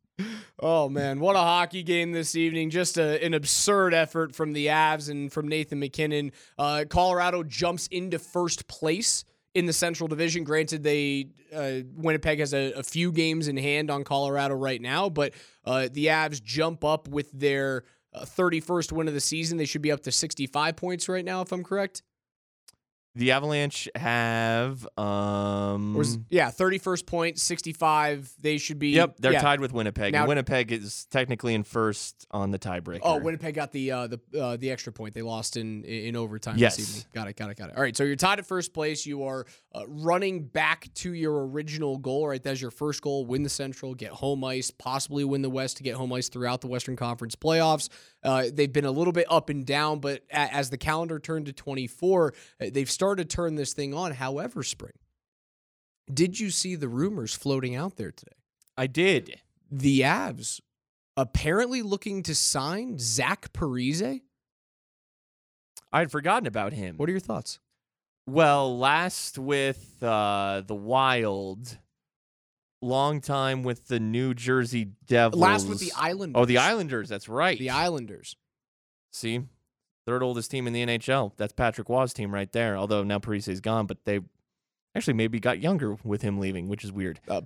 Oh 0.60 0.88
man, 0.88 1.18
what 1.20 1.34
a 1.34 1.40
hockey 1.40 1.82
game 1.82 2.12
this 2.12 2.36
evening! 2.36 2.70
Just 2.70 2.98
a, 2.98 3.24
an 3.24 3.34
absurd 3.34 3.94
effort 3.94 4.34
from 4.34 4.52
the 4.52 4.66
Avs 4.66 5.10
and 5.10 5.32
from 5.32 5.48
Nathan 5.48 5.80
MacKinnon. 5.80 6.32
Uh, 6.58 6.84
Colorado 6.88 7.42
jumps 7.42 7.86
into 7.88 8.18
first 8.18 8.68
place 8.68 9.24
in 9.54 9.66
the 9.66 9.72
Central 9.72 10.08
Division. 10.08 10.44
Granted, 10.44 10.82
they 10.82 11.28
uh, 11.54 11.80
Winnipeg 11.94 12.38
has 12.38 12.54
a, 12.54 12.72
a 12.72 12.82
few 12.82 13.12
games 13.12 13.48
in 13.48 13.56
hand 13.56 13.90
on 13.90 14.04
Colorado 14.04 14.54
right 14.54 14.80
now, 14.80 15.08
but 15.08 15.34
uh, 15.64 15.88
the 15.92 16.06
Avs 16.06 16.42
jump 16.42 16.84
up 16.84 17.08
with 17.08 17.30
their 17.32 17.84
uh, 18.14 18.24
31st 18.24 18.92
win 18.92 19.08
of 19.08 19.14
the 19.14 19.20
season. 19.20 19.58
They 19.58 19.64
should 19.64 19.82
be 19.82 19.92
up 19.92 20.00
to 20.02 20.12
65 20.12 20.76
points 20.76 21.08
right 21.08 21.24
now, 21.24 21.42
if 21.42 21.52
I'm 21.52 21.64
correct. 21.64 22.02
The 23.14 23.32
Avalanche 23.32 23.90
have 23.94 24.86
um 24.96 26.02
yeah, 26.30 26.50
31st 26.50 27.06
point, 27.06 27.38
65. 27.38 28.32
They 28.40 28.56
should 28.56 28.78
be. 28.78 28.90
Yep, 28.90 29.16
they're 29.18 29.32
yeah. 29.32 29.40
tied 29.42 29.60
with 29.60 29.72
Winnipeg. 29.72 30.14
Now- 30.14 30.20
and 30.20 30.28
Winnipeg 30.28 30.72
is 30.72 31.06
technically 31.10 31.54
in 31.54 31.62
first 31.62 32.26
on 32.30 32.52
the 32.52 32.58
tiebreaker. 32.58 33.00
Oh, 33.02 33.18
Winnipeg 33.18 33.54
got 33.54 33.70
the 33.72 33.90
uh, 33.90 34.06
the 34.06 34.20
uh, 34.40 34.56
the 34.56 34.70
extra 34.70 34.92
point. 34.92 35.14
They 35.14 35.20
lost 35.20 35.58
in 35.58 35.84
in 35.84 36.16
overtime 36.16 36.56
Yes. 36.56 36.76
this 36.76 36.88
evening. 36.88 37.04
Got 37.12 37.28
it, 37.28 37.36
got 37.36 37.50
it, 37.50 37.58
got 37.58 37.68
it. 37.68 37.76
All 37.76 37.82
right, 37.82 37.94
so 37.94 38.04
you're 38.04 38.16
tied 38.16 38.38
at 38.38 38.46
first 38.46 38.72
place. 38.72 39.04
You 39.04 39.24
are 39.24 39.44
uh, 39.74 39.82
running 39.86 40.44
back 40.46 40.88
to 40.94 41.12
your 41.12 41.46
original 41.46 41.98
goal. 41.98 42.28
Right, 42.28 42.42
that's 42.42 42.62
your 42.62 42.70
first 42.70 43.02
goal: 43.02 43.26
win 43.26 43.42
the 43.42 43.50
Central, 43.50 43.94
get 43.94 44.12
home 44.12 44.42
ice, 44.42 44.70
possibly 44.70 45.24
win 45.24 45.42
the 45.42 45.50
West 45.50 45.76
to 45.76 45.82
get 45.82 45.96
home 45.96 46.12
ice 46.14 46.30
throughout 46.30 46.62
the 46.62 46.68
Western 46.68 46.96
Conference 46.96 47.36
playoffs. 47.36 47.90
Uh, 48.22 48.46
they've 48.52 48.72
been 48.72 48.84
a 48.84 48.90
little 48.90 49.12
bit 49.12 49.26
up 49.30 49.50
and 49.50 49.66
down, 49.66 49.98
but 50.00 50.22
a- 50.30 50.54
as 50.54 50.70
the 50.70 50.78
calendar 50.78 51.18
turned 51.18 51.46
to 51.46 51.52
24, 51.52 52.34
uh, 52.60 52.66
they've 52.72 52.90
started 52.90 53.28
to 53.28 53.36
turn 53.36 53.56
this 53.56 53.72
thing 53.72 53.94
on. 53.94 54.12
However, 54.12 54.62
spring, 54.62 54.92
did 56.12 56.38
you 56.38 56.50
see 56.50 56.76
the 56.76 56.88
rumors 56.88 57.34
floating 57.34 57.74
out 57.74 57.96
there 57.96 58.12
today? 58.12 58.36
I 58.76 58.86
did. 58.86 59.40
The 59.70 60.00
Avs 60.00 60.60
apparently 61.16 61.82
looking 61.82 62.22
to 62.24 62.34
sign 62.34 62.98
Zach 62.98 63.52
Parise. 63.52 64.20
I 65.92 65.98
had 65.98 66.10
forgotten 66.10 66.46
about 66.46 66.72
him. 66.72 66.96
What 66.96 67.08
are 67.08 67.12
your 67.12 67.20
thoughts? 67.20 67.58
Well, 68.26 68.78
last 68.78 69.36
with 69.38 70.02
uh, 70.02 70.62
the 70.66 70.74
Wild, 70.74 71.78
long 72.82 73.20
time 73.20 73.62
with 73.62 73.88
the 73.88 74.00
New 74.00 74.34
Jersey 74.34 74.90
Devils. 75.06 75.40
Last 75.40 75.68
with 75.68 75.80
the 75.80 75.92
Islanders. 75.96 76.40
Oh, 76.40 76.44
the 76.44 76.58
Islanders. 76.58 77.08
That's 77.08 77.28
right. 77.28 77.58
The 77.58 77.70
Islanders. 77.70 78.36
See, 79.12 79.42
third 80.06 80.22
oldest 80.22 80.50
team 80.50 80.66
in 80.66 80.72
the 80.72 80.84
NHL. 80.84 81.32
That's 81.36 81.52
Patrick 81.52 81.88
Roy's 81.88 82.12
team 82.12 82.32
right 82.32 82.50
there. 82.52 82.76
Although 82.76 83.04
now 83.04 83.18
Parise's 83.18 83.60
gone, 83.60 83.86
but 83.86 84.04
they 84.04 84.20
actually 84.94 85.14
maybe 85.14 85.40
got 85.40 85.60
younger 85.60 85.96
with 86.04 86.22
him 86.22 86.38
leaving, 86.38 86.68
which 86.68 86.84
is 86.84 86.92
weird. 86.92 87.20
Uh, 87.28 87.40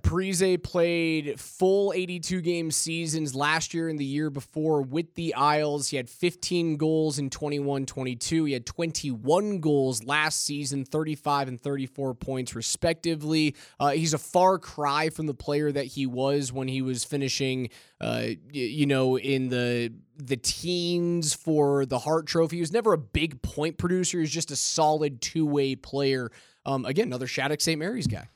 played 0.57 1.39
full 1.39 1.93
82 1.93 2.41
game 2.41 2.71
seasons 2.71 3.33
last 3.33 3.73
year 3.73 3.87
and 3.87 3.97
the 3.97 4.05
year 4.05 4.29
before 4.29 4.81
with 4.81 5.13
the 5.15 5.33
Isles. 5.33 5.89
He 5.89 5.97
had 5.97 6.09
15 6.09 6.77
goals 6.77 7.19
in 7.19 7.29
21 7.29 7.85
22. 7.85 8.45
He 8.45 8.53
had 8.53 8.65
21 8.65 9.59
goals 9.59 10.03
last 10.03 10.43
season, 10.43 10.83
35 10.83 11.47
and 11.47 11.61
34 11.61 12.13
points, 12.15 12.55
respectively. 12.55 13.55
Uh, 13.79 13.91
he's 13.91 14.13
a 14.13 14.17
far 14.17 14.59
cry 14.59 15.09
from 15.09 15.27
the 15.27 15.33
player 15.33 15.71
that 15.71 15.85
he 15.85 16.05
was 16.05 16.51
when 16.51 16.67
he 16.67 16.81
was 16.81 17.03
finishing, 17.03 17.69
uh, 18.01 18.27
you 18.51 18.85
know, 18.85 19.17
in 19.17 19.49
the 19.49 19.93
the 20.17 20.37
teens 20.37 21.33
for 21.33 21.85
the 21.85 21.99
Hart 21.99 22.25
Trophy. 22.27 22.57
He 22.57 22.61
was 22.61 22.71
never 22.71 22.93
a 22.93 22.97
big 22.97 23.41
point 23.41 23.77
producer. 23.77 24.17
He 24.17 24.21
was 24.21 24.31
just 24.31 24.51
a 24.51 24.55
solid 24.55 25.21
two 25.21 25.45
way 25.45 25.75
player. 25.75 26.31
Um, 26.65 26.85
again, 26.85 27.07
another 27.07 27.27
Shattuck 27.27 27.61
St. 27.61 27.79
Mary's 27.79 28.07
guy. 28.07 28.27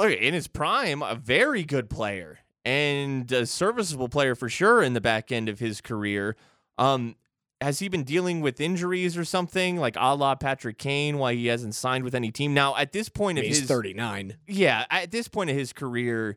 Okay, 0.00 0.14
in 0.26 0.34
his 0.34 0.48
prime, 0.48 1.02
a 1.02 1.14
very 1.14 1.62
good 1.64 1.88
player 1.88 2.38
and 2.64 3.30
a 3.30 3.46
serviceable 3.46 4.08
player 4.08 4.34
for 4.34 4.48
sure 4.48 4.82
in 4.82 4.92
the 4.94 5.00
back 5.00 5.30
end 5.30 5.48
of 5.48 5.60
his 5.60 5.80
career. 5.80 6.36
Um, 6.78 7.16
has 7.60 7.78
he 7.78 7.88
been 7.88 8.02
dealing 8.02 8.40
with 8.40 8.60
injuries 8.60 9.16
or 9.16 9.24
something 9.24 9.76
like 9.76 9.96
a 9.96 10.14
la 10.14 10.34
Patrick 10.34 10.78
Kane? 10.78 11.18
Why 11.18 11.34
he 11.34 11.46
hasn't 11.46 11.74
signed 11.74 12.04
with 12.04 12.14
any 12.14 12.30
team 12.30 12.52
now? 12.52 12.76
At 12.76 12.92
this 12.92 13.08
point 13.08 13.38
of 13.38 13.44
He's 13.44 13.60
his 13.60 13.68
39. 13.68 14.36
yeah, 14.48 14.84
at 14.90 15.10
this 15.10 15.28
point 15.28 15.50
of 15.50 15.56
his 15.56 15.72
career, 15.72 16.36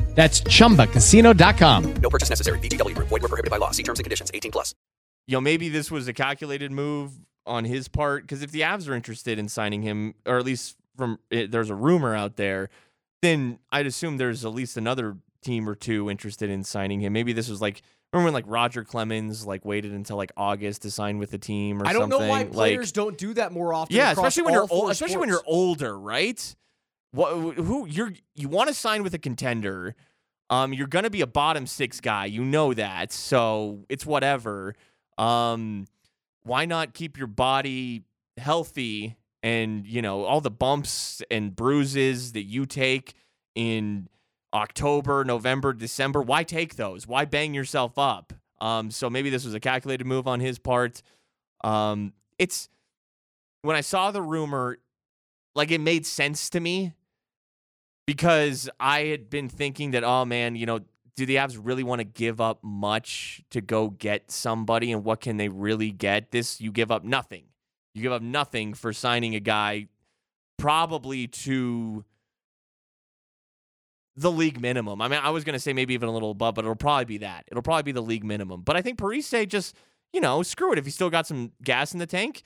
That's 0.15 0.41
chumbacasino.com. 0.41 1.93
No 1.95 2.09
purchase 2.09 2.29
necessary. 2.29 2.59
VGW 2.59 2.95
Group. 2.95 3.07
Void 3.07 3.21
were 3.21 3.27
prohibited 3.29 3.49
by 3.49 3.57
law. 3.57 3.71
See 3.71 3.83
terms 3.83 3.99
and 3.99 4.03
conditions. 4.03 4.29
18 4.33 4.51
plus. 4.51 4.75
you 5.27 5.37
know, 5.37 5.41
maybe 5.41 5.69
this 5.69 5.89
was 5.89 6.07
a 6.07 6.13
calculated 6.13 6.71
move 6.71 7.11
on 7.45 7.65
his 7.65 7.87
part 7.87 8.23
because 8.23 8.43
if 8.43 8.51
the 8.51 8.61
Avs 8.61 8.87
are 8.89 8.93
interested 8.93 9.39
in 9.39 9.47
signing 9.47 9.81
him, 9.81 10.13
or 10.25 10.37
at 10.37 10.45
least 10.45 10.75
from 10.97 11.17
eh, 11.31 11.47
there's 11.49 11.69
a 11.69 11.75
rumor 11.75 12.13
out 12.15 12.35
there, 12.35 12.69
then 13.21 13.59
I'd 13.71 13.85
assume 13.87 14.17
there's 14.17 14.43
at 14.45 14.53
least 14.53 14.77
another 14.77 15.17
team 15.41 15.67
or 15.67 15.75
two 15.75 16.09
interested 16.09 16.49
in 16.49 16.63
signing 16.63 16.99
him. 16.99 17.13
Maybe 17.13 17.33
this 17.33 17.49
was 17.49 17.61
like 17.61 17.81
remember 18.11 18.27
when 18.27 18.33
like 18.33 18.45
Roger 18.47 18.83
Clemens 18.83 19.45
like 19.47 19.63
waited 19.63 19.93
until 19.93 20.17
like 20.17 20.31
August 20.35 20.81
to 20.83 20.91
sign 20.91 21.17
with 21.17 21.31
the 21.31 21.37
team 21.37 21.77
or 21.77 21.85
something. 21.85 21.89
I 21.89 21.93
don't 21.93 22.11
something. 22.11 22.27
know 22.27 22.31
why 22.31 22.39
like, 22.39 22.51
players 22.51 22.91
don't 22.91 23.17
do 23.17 23.33
that 23.35 23.51
more 23.53 23.73
often. 23.73 23.95
yeah, 23.95 24.11
especially 24.11 24.43
when 24.43 24.53
you're 24.53 24.63
all 24.63 24.81
old, 24.81 24.91
especially 24.91 25.17
when 25.17 25.29
you're 25.29 25.43
older, 25.45 25.97
right? 25.97 26.55
What 27.11 27.55
who 27.55 27.85
you're 27.87 28.13
you 28.35 28.47
want 28.47 28.69
to 28.69 28.73
sign 28.73 29.03
with 29.03 29.13
a 29.13 29.19
contender? 29.19 29.95
Um, 30.49 30.73
you're 30.73 30.87
gonna 30.87 31.09
be 31.09 31.21
a 31.21 31.27
bottom 31.27 31.67
six 31.67 31.99
guy, 31.99 32.25
you 32.25 32.43
know 32.43 32.73
that, 32.73 33.11
so 33.11 33.85
it's 33.89 34.05
whatever. 34.05 34.75
Um, 35.17 35.87
why 36.43 36.65
not 36.65 36.93
keep 36.93 37.17
your 37.17 37.27
body 37.27 38.03
healthy 38.37 39.17
and 39.43 39.85
you 39.85 40.01
know 40.01 40.23
all 40.23 40.41
the 40.41 40.51
bumps 40.51 41.21
and 41.29 41.55
bruises 41.55 42.31
that 42.33 42.43
you 42.43 42.65
take 42.65 43.13
in 43.55 44.07
October, 44.53 45.25
November, 45.25 45.73
December? 45.73 46.21
Why 46.21 46.43
take 46.43 46.75
those? 46.75 47.07
Why 47.07 47.25
bang 47.25 47.53
yourself 47.53 47.97
up? 47.97 48.33
Um, 48.61 48.91
so 48.91 49.09
maybe 49.09 49.29
this 49.29 49.43
was 49.43 49.53
a 49.53 49.59
calculated 49.59 50.05
move 50.05 50.27
on 50.27 50.39
his 50.39 50.59
part. 50.59 51.01
Um, 51.63 52.13
it's 52.39 52.69
when 53.63 53.75
I 53.75 53.81
saw 53.81 54.11
the 54.11 54.21
rumor, 54.21 54.77
like 55.55 55.71
it 55.71 55.81
made 55.81 56.05
sense 56.05 56.49
to 56.51 56.59
me 56.59 56.93
because 58.11 58.69
I 58.77 59.05
had 59.05 59.29
been 59.29 59.47
thinking 59.47 59.91
that, 59.91 60.03
oh 60.03 60.25
man, 60.25 60.57
you 60.57 60.65
know, 60.65 60.81
do 61.15 61.25
the 61.25 61.37
Avs 61.37 61.57
really 61.57 61.81
want 61.81 61.99
to 61.99 62.03
give 62.03 62.41
up 62.41 62.59
much 62.61 63.41
to 63.51 63.61
go 63.61 63.89
get 63.89 64.29
somebody? 64.29 64.91
And 64.91 65.05
what 65.05 65.21
can 65.21 65.37
they 65.37 65.47
really 65.47 65.91
get? 65.91 66.31
This, 66.31 66.59
you 66.59 66.73
give 66.73 66.91
up 66.91 67.05
nothing. 67.05 67.45
You 67.93 68.01
give 68.01 68.11
up 68.11 68.21
nothing 68.21 68.73
for 68.73 68.91
signing 68.91 69.33
a 69.33 69.39
guy 69.39 69.87
probably 70.57 71.27
to 71.27 72.03
the 74.17 74.29
league 74.29 74.59
minimum. 74.59 75.01
I 75.01 75.07
mean, 75.07 75.21
I 75.23 75.29
was 75.29 75.45
going 75.45 75.53
to 75.53 75.59
say 75.59 75.71
maybe 75.71 75.93
even 75.93 76.09
a 76.09 76.11
little 76.11 76.31
above, 76.31 76.55
but 76.55 76.65
it'll 76.65 76.75
probably 76.75 77.05
be 77.05 77.19
that. 77.19 77.45
It'll 77.47 77.63
probably 77.63 77.83
be 77.83 77.93
the 77.93 78.01
league 78.01 78.25
minimum. 78.25 78.63
But 78.63 78.75
I 78.75 78.81
think 78.81 78.99
Parise 78.99 79.47
just, 79.47 79.73
you 80.11 80.19
know, 80.19 80.43
screw 80.43 80.73
it. 80.73 80.77
If 80.77 80.83
he's 80.83 80.95
still 80.95 81.09
got 81.09 81.27
some 81.27 81.53
gas 81.63 81.93
in 81.93 81.99
the 81.99 82.05
tank, 82.05 82.43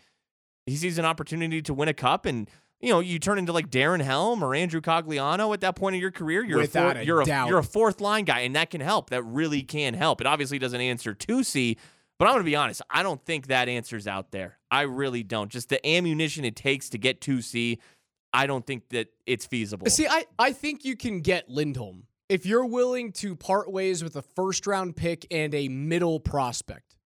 he 0.68 0.76
sees 0.76 1.00
an 1.00 1.06
opportunity 1.06 1.64
to 1.64 1.74
win 1.74 1.88
a 1.88 1.94
cup 1.94 2.28
and 2.28 2.48
you 2.80 2.90
know, 2.90 3.00
you 3.00 3.20
turn 3.20 3.40
into 3.40 3.52
like 3.52 3.70
Darren 3.70 4.02
Helm 4.02 4.44
or 4.44 4.54
Andrew 4.54 4.82
Cogliano 4.82 5.54
at 5.54 5.62
that 5.62 5.76
point 5.76 5.96
in 5.96 6.02
your 6.02 6.12
career. 6.12 6.44
You're 6.44 6.60
Without 6.60 6.98
a, 6.98 7.00
a 7.00 7.04
you're 7.04 7.22
a 7.22 7.48
you're 7.48 7.60
a 7.60 7.64
fourth 7.64 8.02
line 8.02 8.26
guy, 8.26 8.42
and 8.42 8.56
that 8.56 8.70
can 8.70 8.82
help. 8.82 9.10
That 9.10 9.24
really 9.24 9.64
can 9.64 9.94
help. 9.94 10.22
It 10.22 10.28
obviously 10.28 10.60
doesn't 10.60 10.80
answer 10.80 11.14
two 11.14 11.44
C, 11.44 11.78
but 12.20 12.28
I'm 12.28 12.34
gonna 12.34 12.44
be 12.44 12.56
honest. 12.56 12.82
I 12.90 13.04
don't 13.04 13.24
think 13.24 13.48
that 13.48 13.70
answer's 13.70 14.08
out 14.08 14.32
there. 14.32 14.60
I 14.70 14.82
really 14.82 15.24
don't. 15.24 15.50
Just 15.50 15.70
the 15.70 15.86
ammunition 15.88 16.46
it 16.46 16.56
takes 16.56 16.90
to 16.90 16.98
get 16.98 17.22
two 17.22 17.42
C, 17.42 17.80
I 18.34 18.48
don't 18.48 18.66
think 18.66 18.90
that 18.90 19.08
it's 19.26 19.46
feasible. 19.46 19.88
See, 19.88 20.08
I, 20.08 20.26
I 20.38 20.52
think 20.52 20.84
you 20.84 20.98
can 20.98 21.22
get 21.22 21.50
Lindholm 21.50 22.04
if 22.28 22.46
you're 22.46 22.66
willing 22.66 23.14
to 23.14 23.36
part 23.36 23.72
ways 23.72 24.04
with 24.04 24.16
a 24.16 24.22
first 24.22 24.68
round 24.68 24.96
pick 24.96 25.26
and 25.32 25.56
a 25.56 25.70
middle 25.70 26.20
prospect. 26.20 26.98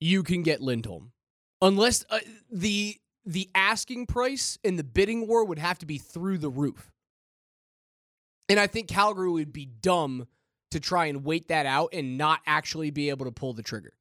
You 0.00 0.22
can 0.22 0.42
get 0.42 0.60
Lindholm, 0.60 1.12
unless 1.60 2.04
uh, 2.10 2.18
the 2.50 2.98
the 3.26 3.50
asking 3.54 4.06
price 4.06 4.56
in 4.62 4.76
the 4.76 4.84
bidding 4.84 5.26
war 5.26 5.44
would 5.44 5.58
have 5.58 5.78
to 5.80 5.86
be 5.86 5.98
through 5.98 6.38
the 6.38 6.48
roof. 6.48 6.92
And 8.48 8.60
I 8.60 8.68
think 8.68 8.86
Calgary 8.86 9.28
would 9.28 9.52
be 9.52 9.66
dumb 9.66 10.28
to 10.70 10.78
try 10.78 11.06
and 11.06 11.24
wait 11.24 11.48
that 11.48 11.66
out 11.66 11.90
and 11.92 12.16
not 12.16 12.40
actually 12.46 12.90
be 12.90 13.10
able 13.10 13.26
to 13.26 13.32
pull 13.32 13.52
the 13.52 13.62
trigger. 13.62 13.94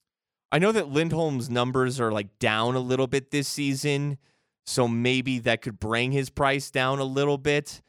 I 0.51 0.59
know 0.59 0.71
that 0.71 0.89
Lindholm's 0.89 1.49
numbers 1.49 1.99
are 1.99 2.11
like 2.11 2.38
down 2.38 2.75
a 2.75 2.79
little 2.79 3.07
bit 3.07 3.31
this 3.31 3.47
season, 3.47 4.19
so 4.65 4.88
maybe 4.88 5.39
that 5.39 5.61
could 5.61 5.79
bring 5.79 6.11
his 6.11 6.29
price 6.29 6.69
down 6.69 6.99
a 6.99 7.03
little 7.03 7.39
bit. 7.39 7.81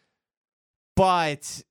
But 0.96 1.62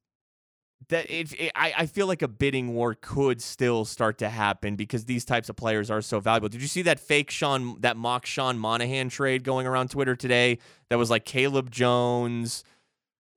that 0.89 1.09
it, 1.09 1.33
it- 1.33 1.39
eh, 1.39 1.49
I, 1.55 1.73
I 1.79 1.85
feel 1.87 2.07
like 2.07 2.21
a 2.21 2.27
bidding 2.27 2.73
war 2.73 2.95
could 2.99 3.41
still 3.41 3.85
start 3.85 4.17
to 4.19 4.29
happen 4.29 4.75
because 4.75 5.05
these 5.05 5.25
types 5.25 5.49
of 5.49 5.55
players 5.55 5.89
are 5.89 6.01
so 6.01 6.19
valuable. 6.19 6.49
Did 6.49 6.61
you 6.61 6.67
see 6.67 6.81
that 6.83 6.99
fake 6.99 7.31
Sean, 7.31 7.79
that 7.81 7.97
mock 7.97 8.25
Sean 8.25 8.57
Monahan 8.59 9.09
trade 9.09 9.43
going 9.43 9.65
around 9.67 9.89
Twitter 9.91 10.15
today? 10.15 10.59
That 10.89 10.97
was 10.97 11.09
like 11.09 11.25
Caleb 11.25 11.71
Jones, 11.71 12.63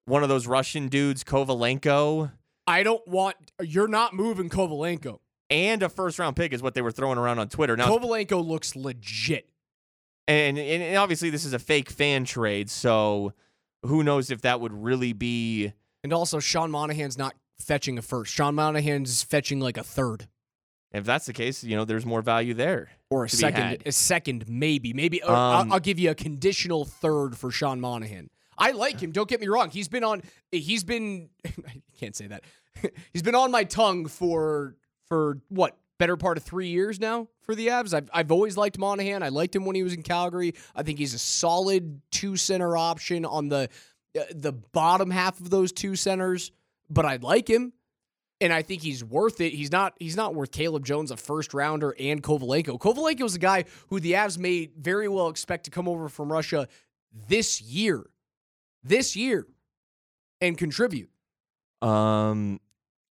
one 0.05 0.23
of 0.23 0.29
those 0.29 0.47
Russian 0.47 0.89
dudes, 0.89 1.25
Kovalenko, 1.25 2.33
I 2.67 2.83
don't 2.83 3.07
want. 3.09 3.37
You're 3.63 3.89
not 3.89 4.13
moving 4.13 4.51
Kovalenko. 4.51 5.21
and 5.49 5.83
a 5.83 5.89
first 5.89 6.19
round 6.19 6.37
pick 6.37 6.53
is 6.53 6.61
what 6.63 6.75
they 6.75 6.83
were 6.83 6.93
throwing 6.93 7.17
around 7.17 7.39
on 7.39 7.49
Twitter. 7.49 7.77
Now, 7.79 7.89
Kovalenko 7.89 8.45
looks 8.47 8.77
legit. 8.77 9.49
and, 10.27 10.59
and 10.59 10.97
obviously 10.99 11.31
this 11.31 11.47
is 11.47 11.55
a 11.55 11.59
fake 11.59 11.89
fan 11.89 12.27
trade, 12.27 12.69
so 12.69 13.33
who 13.87 14.03
knows 14.03 14.31
if 14.31 14.43
that 14.43 14.61
would 14.61 14.73
really 14.75 15.15
be 15.15 15.73
And 16.05 16.13
also, 16.13 16.39
Sean 16.39 16.71
Monahan's 16.71 17.19
not 17.19 17.35
fetching 17.61 17.99
a 17.99 18.03
first. 18.03 18.33
Sean 18.33 18.55
Monahan's 18.55 19.23
fetching 19.23 19.61
like 19.61 19.77
a 19.77 19.83
third 19.83 20.29
If 20.93 21.05
that's 21.05 21.27
the 21.27 21.33
case, 21.33 21.65
you 21.65 21.77
know, 21.77 21.85
there's 21.85 22.07
more 22.07 22.23
value 22.23 22.55
there. 22.55 22.91
or 23.11 23.25
a 23.25 23.29
second. 23.29 23.83
A 23.85 23.93
second, 23.93 24.49
maybe, 24.49 24.93
maybe. 24.93 25.23
Um, 25.23 25.35
I'll, 25.35 25.73
I'll 25.75 25.81
give 25.81 25.99
you 25.99 26.11
a 26.11 26.15
conditional 26.15 26.85
third 26.85 27.37
for 27.37 27.51
Sean 27.51 27.81
Monahan. 27.81 28.31
I 28.57 28.73
like 28.73 29.01
him. 29.01 29.13
Don't 29.13 29.29
get 29.29 29.41
me 29.41 29.49
wrong. 29.49 29.71
He's 29.71 29.89
been 29.89 30.05
on. 30.05 30.23
He's 30.51 30.85
been. 30.85 31.31
I 31.47 31.83
can't 31.99 32.17
say 32.17 32.27
that. 32.29 32.43
he's 33.13 33.23
been 33.23 33.35
on 33.35 33.51
my 33.51 33.65
tongue 33.65 34.07
for 34.07 34.77
for 35.07 35.39
what 35.49 35.77
better 35.99 36.17
part 36.17 36.37
of 36.39 36.45
three 36.45 36.69
years 36.69 37.01
now 37.01 37.29
for 37.43 37.55
the 37.55 37.69
Avs. 37.69 37.95
I've 37.95 38.11
I've 38.13 38.33
always 38.33 38.57
liked 38.57 38.79
Monahan. 38.79 39.23
I 39.23 39.29
liked 39.29 39.55
him 39.55 39.65
when 39.65 39.77
he 39.77 39.83
was 39.83 39.95
in 39.95 40.03
Calgary. 40.03 40.55
I 40.75 40.83
think 40.83 40.99
he's 40.99 41.15
a 41.15 41.19
solid 41.19 42.01
two 42.11 42.37
center 42.37 42.77
option 42.77 43.25
on 43.25 43.49
the 43.49 43.69
the 44.35 44.53
bottom 44.53 45.11
half 45.11 45.41
of 45.41 45.51
those 45.51 45.73
two 45.73 45.97
centers. 45.97 46.51
But 46.91 47.05
I 47.05 47.17
like 47.17 47.49
him. 47.49 47.73
And 48.41 48.53
I 48.53 48.63
think 48.63 48.83
he's 48.83 49.03
worth 49.03 49.41
it. 49.41 49.53
He's 49.53 49.73
not. 49.73 49.95
He's 49.99 50.15
not 50.15 50.33
worth 50.33 50.53
Caleb 50.53 50.85
Jones, 50.85 51.11
a 51.11 51.17
first 51.17 51.53
rounder, 51.55 51.93
and 51.99 52.23
Kovalenko. 52.23 52.79
Kovalenko 52.79 53.25
is 53.25 53.35
a 53.35 53.41
guy 53.41 53.65
who 53.89 53.99
the 53.99 54.13
Avs 54.13 54.39
may 54.39 54.71
very 54.79 55.09
well 55.09 55.27
expect 55.29 55.65
to 55.65 55.71
come 55.73 55.89
over 55.89 56.09
from 56.09 56.31
Russia 56.31 56.69
this 57.27 57.61
year, 57.61 58.09
this 58.85 59.17
year, 59.17 59.45
and 60.41 60.57
contribute. 60.57 61.11
Um, 61.83 62.61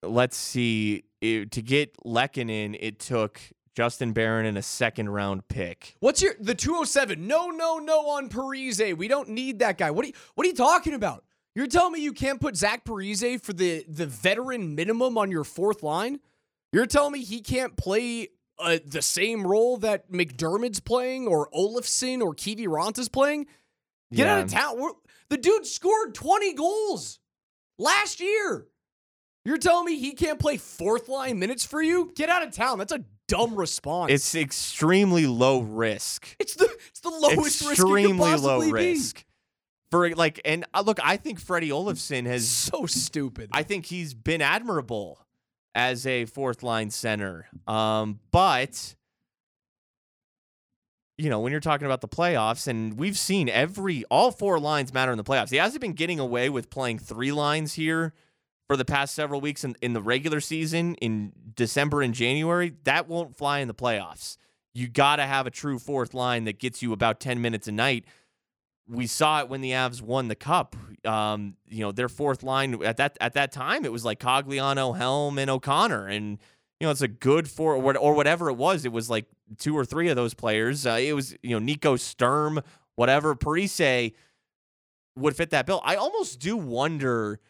let's 0.01 0.37
see. 0.37 1.03
It- 1.19 1.51
to 1.51 1.61
get 1.61 1.97
Lehkonen, 2.05 2.77
it 2.79 2.99
took 2.99 3.41
Justin 3.77 4.11
Barron 4.11 4.47
and 4.47 4.57
a 4.57 4.63
second 4.63 5.09
round 5.09 5.47
pick. 5.49 5.97
What's 5.99 6.19
your 6.23 6.33
the 6.39 6.55
207? 6.55 7.27
No, 7.27 7.51
no, 7.51 7.77
no 7.77 8.09
on 8.09 8.27
Parise. 8.27 8.97
We 8.97 9.07
don't 9.07 9.29
need 9.29 9.59
that 9.59 9.77
guy. 9.77 9.91
What 9.91 10.03
are 10.03 10.07
you 10.07 10.15
what 10.33 10.45
are 10.45 10.49
you 10.49 10.55
talking 10.55 10.95
about? 10.95 11.23
You're 11.53 11.67
telling 11.67 11.93
me 11.93 12.01
you 12.01 12.11
can't 12.11 12.41
put 12.41 12.57
Zach 12.57 12.85
Parise 12.85 13.39
for 13.39 13.53
the 13.53 13.85
the 13.87 14.07
veteran 14.07 14.73
minimum 14.73 15.15
on 15.15 15.29
your 15.29 15.43
fourth 15.43 15.83
line? 15.83 16.21
You're 16.73 16.87
telling 16.87 17.11
me 17.11 17.23
he 17.23 17.39
can't 17.39 17.77
play 17.77 18.29
uh, 18.57 18.79
the 18.83 19.03
same 19.03 19.45
role 19.45 19.77
that 19.77 20.11
McDermott's 20.11 20.79
playing 20.79 21.27
or 21.27 21.47
Olofsson 21.51 22.21
or 22.21 22.33
Kiviranta's 22.33 23.09
playing? 23.09 23.45
Get 24.11 24.27
out 24.27 24.43
of 24.43 24.49
town. 24.49 24.79
We're- 24.79 24.95
the 25.29 25.37
dude 25.37 25.67
scored 25.67 26.15
20 26.15 26.53
goals 26.53 27.19
last 27.77 28.21
year. 28.21 28.65
You're 29.45 29.59
telling 29.59 29.85
me 29.85 29.99
he 29.99 30.13
can't 30.13 30.39
play 30.39 30.57
fourth 30.57 31.09
line 31.09 31.37
minutes 31.37 31.63
for 31.63 31.79
you? 31.79 32.11
Get 32.15 32.29
out 32.29 32.41
of 32.41 32.51
town. 32.51 32.79
That's 32.79 32.91
a 32.91 33.03
dumb 33.27 33.55
response. 33.55 34.11
It's 34.11 34.35
extremely 34.35 35.25
low 35.27 35.61
risk. 35.61 36.35
It's 36.39 36.55
the 36.55 36.69
it's 36.89 36.99
the 37.01 37.09
lowest 37.09 37.61
risk 37.61 37.71
extremely 37.71 38.31
could 38.31 38.41
low 38.41 38.61
be. 38.61 38.71
risk. 38.71 39.23
For 39.89 40.13
like, 40.15 40.41
and 40.43 40.65
uh, 40.73 40.83
look, 40.85 40.99
I 41.01 41.15
think 41.15 41.39
Freddie 41.39 41.69
Olofsson 41.69 42.25
has 42.25 42.49
so 42.49 42.85
stupid. 42.85 43.49
I 43.53 43.63
think 43.63 43.85
he's 43.85 44.13
been 44.13 44.41
admirable 44.41 45.25
as 45.73 46.05
a 46.05 46.25
fourth 46.25 46.61
line 46.61 46.89
center. 46.89 47.47
Um, 47.67 48.19
but 48.31 48.95
you 51.17 51.29
know, 51.29 51.39
when 51.39 51.51
you're 51.51 51.61
talking 51.61 51.85
about 51.85 52.01
the 52.01 52.07
playoffs, 52.07 52.67
and 52.67 52.97
we've 52.97 53.17
seen 53.17 53.49
every 53.49 54.03
all 54.11 54.31
four 54.31 54.59
lines 54.59 54.93
matter 54.93 55.11
in 55.11 55.17
the 55.17 55.23
playoffs. 55.23 55.49
He 55.49 55.57
hasn't 55.57 55.81
been 55.81 55.93
getting 55.93 56.19
away 56.19 56.49
with 56.49 56.69
playing 56.69 56.99
three 56.99 57.31
lines 57.31 57.73
here 57.73 58.13
for 58.67 58.75
the 58.75 58.85
past 58.85 59.15
several 59.15 59.39
weeks 59.39 59.63
in, 59.63 59.75
in 59.81 59.93
the 59.93 60.01
regular 60.01 60.41
season 60.41 60.95
in 60.95 61.31
December 61.55 62.01
and 62.01 62.13
January. 62.13 62.73
That 62.83 63.07
won't 63.07 63.35
fly 63.35 63.59
in 63.59 63.67
the 63.67 63.73
playoffs. 63.73 64.37
You 64.73 64.87
got 64.87 65.15
to 65.15 65.23
have 65.23 65.47
a 65.47 65.49
true 65.49 65.79
fourth 65.79 66.13
line 66.13 66.43
that 66.43 66.59
gets 66.59 66.81
you 66.81 66.93
about 66.93 67.19
10 67.19 67.41
minutes 67.41 67.67
a 67.67 67.71
night. 67.71 68.05
We 68.87 69.07
saw 69.07 69.39
it 69.39 69.49
when 69.49 69.61
the 69.61 69.71
Avs 69.71 70.01
won 70.01 70.27
the 70.27 70.35
cup. 70.35 70.75
Um, 71.05 71.55
you 71.67 71.79
know, 71.79 71.91
their 71.91 72.09
fourth 72.09 72.43
line 72.43 72.81
at 72.83 72.97
that 72.97 73.17
at 73.19 73.33
that 73.33 73.51
time 73.51 73.85
it 73.85 73.91
was 73.91 74.05
like 74.05 74.19
Cogliano, 74.19 74.97
Helm, 74.97 75.37
and 75.37 75.49
O'Connor, 75.49 76.07
and 76.07 76.37
you 76.79 76.87
know 76.87 76.91
it's 76.91 77.01
a 77.01 77.07
good 77.07 77.49
four 77.49 77.75
or, 77.75 78.13
whatever 78.13 78.49
it 78.49 78.55
was. 78.55 78.85
It 78.85 78.93
was 78.93 79.09
like 79.09 79.25
two 79.57 79.77
or 79.77 79.83
three 79.83 80.07
of 80.07 80.15
those 80.15 80.33
players. 80.33 80.85
Uh, 80.85 80.97
it 81.01 81.13
was 81.13 81.35
you 81.43 81.49
know 81.49 81.59
Nico 81.59 81.97
Sturm, 81.97 82.61
whatever 82.95 83.35
Parise 83.35 84.13
would 85.17 85.35
fit 85.35 85.49
that 85.49 85.65
bill. 85.65 85.81
I 85.83 85.95
almost 85.95 86.39
do 86.39 86.55
wonder 86.55 87.41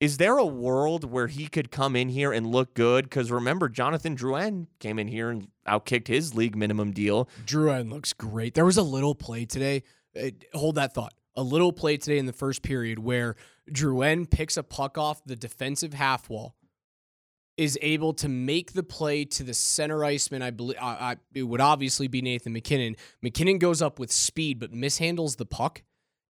is 0.00 0.18
there 0.18 0.36
a 0.36 0.44
world 0.46 1.10
where 1.10 1.26
he 1.26 1.46
could 1.46 1.70
come 1.70 1.96
in 1.96 2.08
here 2.08 2.32
and 2.32 2.46
look 2.46 2.74
good? 2.74 3.04
Because 3.04 3.30
remember, 3.30 3.68
Jonathan 3.68 4.16
Drouin 4.16 4.66
came 4.78 4.98
in 4.98 5.08
here 5.08 5.30
and 5.30 5.48
outkicked 5.66 6.08
his 6.08 6.34
league 6.34 6.56
minimum 6.56 6.92
deal. 6.92 7.28
Drouin 7.46 7.90
looks 7.90 8.12
great. 8.12 8.54
There 8.54 8.64
was 8.64 8.76
a 8.76 8.82
little 8.82 9.14
play 9.14 9.46
today. 9.46 9.82
uh, 10.20 10.30
hold 10.52 10.74
that 10.74 10.94
thought. 10.94 11.14
A 11.34 11.42
little 11.42 11.72
play 11.72 11.96
today 11.96 12.18
in 12.18 12.26
the 12.26 12.32
first 12.32 12.62
period 12.62 12.98
where 12.98 13.36
Drouin 13.70 14.30
picks 14.30 14.56
a 14.56 14.62
puck 14.62 14.96
off 14.96 15.22
the 15.24 15.36
defensive 15.36 15.92
half 15.92 16.30
wall, 16.30 16.54
is 17.56 17.78
able 17.80 18.12
to 18.14 18.28
make 18.28 18.72
the 18.72 18.82
play 18.82 19.24
to 19.24 19.42
the 19.42 19.54
center 19.54 20.04
iceman. 20.04 20.42
I 20.42 20.50
believe 20.50 20.76
I, 20.80 20.86
I, 20.86 21.16
it 21.34 21.42
would 21.42 21.60
obviously 21.60 22.06
be 22.08 22.20
Nathan 22.20 22.52
MacKinnon. 22.52 22.96
MacKinnon 23.22 23.58
goes 23.58 23.80
up 23.80 23.98
with 23.98 24.12
speed, 24.12 24.58
but 24.58 24.72
mishandles 24.72 25.36
the 25.36 25.46
puck. 25.46 25.82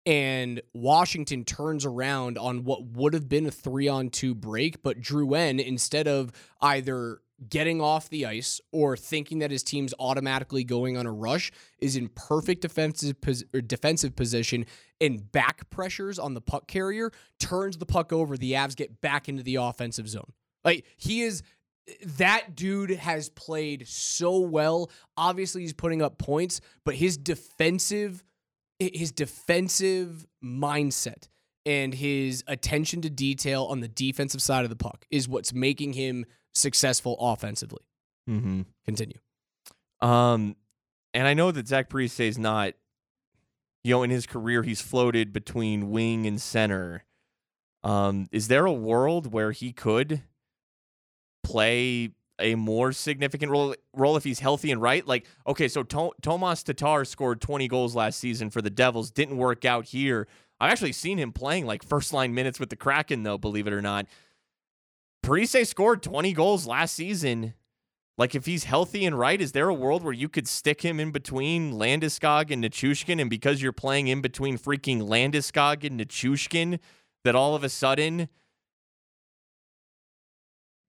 And 0.07 0.61
Washington 0.75 1.45
turns 1.45 1.87
around 1.87 2.37
on 2.37 2.65
what 2.65 2.85
would 2.85 3.15
have 3.15 3.29
been 3.29 3.47
a 3.47 3.51
three 3.51 3.89
on 3.89 4.11
two 4.11 4.35
break, 4.35 4.83
but 4.83 5.01
Drouin, 5.01 5.65
instead 5.65 6.07
of 6.07 6.31
either 6.61 7.21
getting 7.49 7.81
off 7.81 8.11
the 8.11 8.27
ice 8.27 8.61
or 8.71 8.97
thinking 8.97 9.39
that 9.41 9.51
his 9.51 9.63
team's 9.63 9.95
automatically 9.99 10.63
going 10.63 10.97
on 10.97 11.07
a 11.07 11.13
rush, 11.13 11.51
is 11.79 11.97
in 11.97 12.09
perfect 12.09 12.63
defensive 12.63 13.21
pos- 13.21 13.45
defensive 13.67 14.15
position 14.15 14.67
and 15.01 15.33
back 15.33 15.69
pressures 15.71 16.19
on 16.19 16.35
the 16.35 16.41
puck 16.41 16.69
carrier, 16.69 17.11
turns 17.41 17.79
the 17.79 17.87
puck 17.87 18.13
over. 18.13 18.37
The 18.37 18.53
Avs 18.53 18.77
get 18.77 19.01
back 19.01 19.29
into 19.29 19.43
the 19.43 19.57
offensive 19.57 20.09
zone. 20.09 20.33
Like 20.65 20.85
he 20.97 21.23
is 21.23 21.43
that 22.05 22.55
dude 22.55 22.91
has 22.91 23.29
played 23.31 23.87
so 23.87 24.39
well. 24.39 24.91
Obviously, 25.17 25.63
he's 25.63 25.75
putting 25.75 26.03
up 26.03 26.19
points, 26.19 26.61
but 26.85 26.95
his 26.95 27.17
defensive 27.17 28.25
his 28.93 29.13
defensive 29.13 30.27
mindset 30.43 31.29
and 31.67 31.95
his 31.95 32.45
attention 32.47 33.01
to 33.03 33.11
detail 33.11 33.65
on 33.65 33.81
the 33.81 33.89
defensive 33.89 34.43
side 34.43 34.65
of 34.65 34.71
the 34.71 34.77
puck 34.77 35.07
is 35.11 35.29
what's 35.29 35.53
making 35.53 35.95
him 35.95 36.27
successful 36.55 37.17
offensively. 37.19 37.83
Mm-hmm. 38.29 38.63
Continue. 38.85 39.19
Um, 40.01 40.57
and 41.15 41.27
I 41.27 41.35
know 41.35 41.51
that 41.51 41.69
Zach 41.69 41.89
Parise 41.89 42.21
is 42.21 42.39
not, 42.39 42.75
you 43.83 43.93
know, 43.93 44.03
in 44.03 44.11
his 44.11 44.27
career 44.27 44.63
he's 44.63 44.81
floated 44.81 45.33
between 45.33 45.91
wing 45.91 46.27
and 46.27 46.41
center. 46.41 47.05
Um, 47.83 48.27
is 48.33 48.49
there 48.49 48.67
a 48.67 48.73
world 48.73 49.33
where 49.33 49.53
he 49.53 49.73
could 49.73 50.23
play 51.43 52.11
a 52.39 52.55
more 52.55 52.93
significant 52.93 53.51
role 53.51 53.75
role 53.93 54.17
if 54.17 54.25
he's 54.25 54.41
healthy 54.41 54.71
and 54.71 54.81
right? 54.83 55.07
Like, 55.07 55.27
okay, 55.47 55.69
so 55.69 55.83
to- 55.85 56.13
Tomas 56.23 56.63
Tatar 56.63 57.05
scored 57.05 57.41
20 57.41 57.69
goals 57.69 57.95
last 57.95 58.19
season 58.19 58.51
for 58.51 58.61
the 58.61 58.71
Devils, 58.71 59.11
didn't 59.11 59.37
work 59.37 59.65
out 59.65 59.87
here. 59.87 60.27
I've 60.61 60.71
actually 60.71 60.93
seen 60.93 61.19
him 61.19 61.33
playing 61.33 61.67
like 61.67 61.85
first 61.85 62.13
line 62.13 62.35
minutes 62.35 62.59
with 62.59 62.71
the 62.71 62.77
Kraken, 62.77 63.23
though, 63.23 63.39
believe 63.39 63.67
it 63.67 63.73
or 63.73 63.83
not. 63.83 64.07
Parise 65.25 65.67
scored 65.67 66.03
20 66.03 66.33
goals 66.33 66.67
last 66.67 66.95
season. 66.95 67.55
Like, 68.17 68.37
if 68.37 68.47
he's 68.47 68.65
healthy 68.65 69.05
and 69.07 69.19
right, 69.19 69.41
is 69.41 69.53
there 69.53 69.69
a 69.69 69.75
world 69.75 70.05
where 70.05 70.13
you 70.13 70.29
could 70.29 70.47
stick 70.47 70.83
him 70.83 71.01
in 71.01 71.11
between 71.11 71.73
Landeskog 71.73 72.53
and 72.53 72.63
Nichushkin? 72.63 73.21
And 73.21 73.29
because 73.29 73.61
you're 73.61 73.73
playing 73.73 74.07
in 74.07 74.21
between 74.21 74.57
freaking 74.57 75.03
Landeskog 75.03 75.85
and 75.85 75.99
Nichushkin, 75.99 76.79
that 77.25 77.35
all 77.35 77.57
of 77.57 77.65
a 77.65 77.69
sudden 77.69 78.29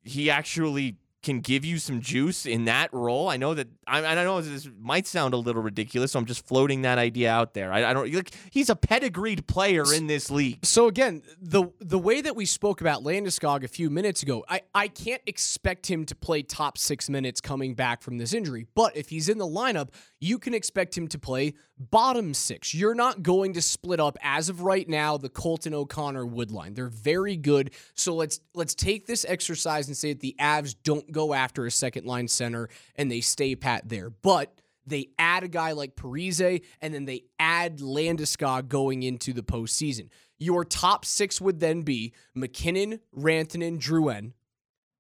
he 0.03 0.29
actually 0.29 0.97
can 1.25 1.41
give 1.41 1.65
you 1.65 1.79
some 1.79 1.99
juice 1.99 2.45
in 2.45 2.65
that 2.65 2.93
role. 2.93 3.27
I 3.27 3.37
know 3.37 3.55
that 3.55 3.67
I, 3.87 4.05
I 4.05 4.15
know 4.15 4.39
this 4.41 4.69
might 4.79 5.07
sound 5.07 5.33
a 5.33 5.37
little 5.37 5.61
ridiculous, 5.61 6.11
so 6.11 6.19
I'm 6.19 6.25
just 6.25 6.45
floating 6.47 6.83
that 6.83 6.97
idea 6.97 7.31
out 7.31 7.53
there. 7.55 7.73
I, 7.73 7.89
I 7.89 7.93
don't 7.93 8.13
like 8.13 8.31
he's 8.51 8.69
a 8.69 8.75
pedigreed 8.75 9.47
player 9.47 9.91
in 9.93 10.07
this 10.07 10.29
league. 10.29 10.63
So 10.63 10.87
again, 10.87 11.23
the 11.41 11.65
the 11.79 11.99
way 11.99 12.21
that 12.21 12.35
we 12.35 12.45
spoke 12.45 12.79
about 12.79 13.03
Landeskog 13.03 13.63
a 13.63 13.67
few 13.67 13.89
minutes 13.89 14.23
ago, 14.23 14.45
I, 14.47 14.61
I 14.73 14.87
can't 14.87 15.21
expect 15.25 15.89
him 15.89 16.05
to 16.05 16.15
play 16.15 16.43
top 16.43 16.77
six 16.77 17.09
minutes 17.09 17.41
coming 17.41 17.73
back 17.73 18.03
from 18.03 18.19
this 18.19 18.31
injury. 18.31 18.67
But 18.75 18.95
if 18.95 19.09
he's 19.09 19.27
in 19.27 19.39
the 19.39 19.47
lineup, 19.47 19.89
you 20.19 20.37
can 20.37 20.53
expect 20.53 20.95
him 20.95 21.07
to 21.09 21.19
play 21.19 21.55
bottom 21.77 22.33
six. 22.33 22.73
You're 22.73 22.95
not 22.95 23.23
going 23.23 23.53
to 23.53 23.61
split 23.61 23.99
up 23.99 24.17
as 24.21 24.47
of 24.49 24.61
right 24.61 24.87
now 24.87 25.17
the 25.17 25.29
Colton 25.29 25.73
O'Connor 25.73 26.25
wood 26.25 26.51
line. 26.51 26.73
They're 26.73 26.87
very 26.87 27.35
good. 27.35 27.71
So 27.95 28.15
let's 28.15 28.39
let's 28.53 28.75
take 28.75 29.07
this 29.07 29.25
exercise 29.27 29.87
and 29.87 29.97
say 29.97 30.13
that 30.13 30.21
the 30.21 30.35
Avs 30.39 30.75
don't 30.83 31.11
go 31.15 31.33
after 31.33 31.65
a 31.65 31.71
second 31.71 32.05
line 32.05 32.27
center 32.27 32.69
and 32.95 33.09
they 33.09 33.21
stay 33.21 33.55
pat 33.55 33.89
there. 33.89 34.09
But 34.09 34.53
they 34.85 35.07
add 35.17 35.43
a 35.43 35.47
guy 35.47 35.71
like 35.71 35.95
Parise, 35.95 36.63
and 36.79 36.93
then 36.93 37.05
they 37.05 37.23
add 37.39 37.79
Landeskog 37.79 38.67
going 38.67 39.01
into 39.01 39.33
the 39.33 39.41
postseason. 39.41 40.09
Your 40.37 40.63
top 40.63 41.05
six 41.05 41.41
would 41.41 41.59
then 41.59 41.81
be 41.81 42.13
MacKinnon, 42.35 42.99
Rantanen, 43.17 43.79
Drouin, 43.79 44.33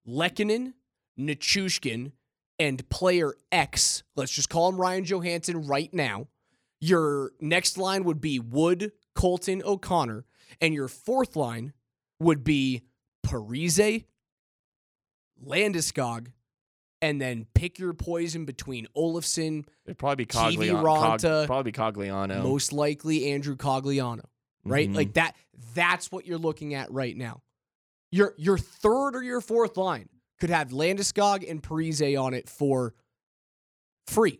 Lehkonen, 0.07 0.73
Nichushkin, 1.19 2.13
and 2.57 2.89
player 2.89 3.35
X. 3.51 4.03
Let's 4.15 4.31
just 4.31 4.49
call 4.49 4.69
him 4.69 4.77
Ryan 4.77 5.05
Johansen 5.05 5.69
right 5.69 5.93
now. 5.93 6.27
Your 6.79 7.31
next 7.39 7.77
line 7.77 8.05
would 8.05 8.21
be 8.21 8.39
Wood, 8.39 8.91
Colton 9.13 9.61
O'Connor, 9.63 10.25
and 10.61 10.73
your 10.73 10.87
fourth 10.87 11.35
line 11.35 11.73
would 12.19 12.43
be 12.43 12.83
Parise, 13.25 14.05
Landeskog, 15.43 16.27
and 17.01 17.19
then 17.21 17.45
pick 17.53 17.77
your 17.79 17.93
poison 17.93 18.45
between 18.45 18.87
Olofsson, 18.95 19.65
It'd 19.85 19.97
probably 19.97 20.25
be 20.25 20.27
Cogliano. 20.27 21.19
Cog, 21.21 21.45
probably 21.47 21.71
Cogliano. 21.71 22.43
most 22.43 22.71
likely 22.73 23.31
Andrew 23.31 23.55
Cogliano, 23.55 24.25
right? 24.63 24.89
Mhm. 24.89 24.95
Like 24.95 25.13
that. 25.13 25.35
That's 25.73 26.11
what 26.11 26.25
you're 26.25 26.37
looking 26.37 26.73
at 26.73 26.91
right 26.91 27.15
now. 27.15 27.41
Your 28.11 28.33
your 28.37 28.57
third 28.57 29.15
or 29.15 29.23
your 29.23 29.41
fourth 29.41 29.77
line 29.77 30.09
could 30.39 30.49
have 30.49 30.69
Landeskog 30.69 31.49
and 31.49 31.61
Parise 31.61 32.21
on 32.21 32.33
it 32.33 32.49
for 32.49 32.93
free, 34.07 34.39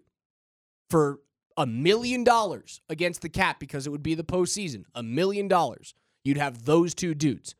for 0.89 1.19
a 1.57 1.65
million 1.65 2.23
dollars 2.23 2.81
against 2.89 3.21
the 3.21 3.29
cap 3.29 3.59
because 3.59 3.87
it 3.87 3.89
would 3.89 4.03
be 4.03 4.13
the 4.13 4.23
postseason. 4.23 4.83
A 4.93 5.03
million 5.03 5.47
dollars. 5.47 5.93
You'd 6.23 6.37
have 6.37 6.65
those 6.65 6.93
two 6.95 7.13
dudes 7.13 7.55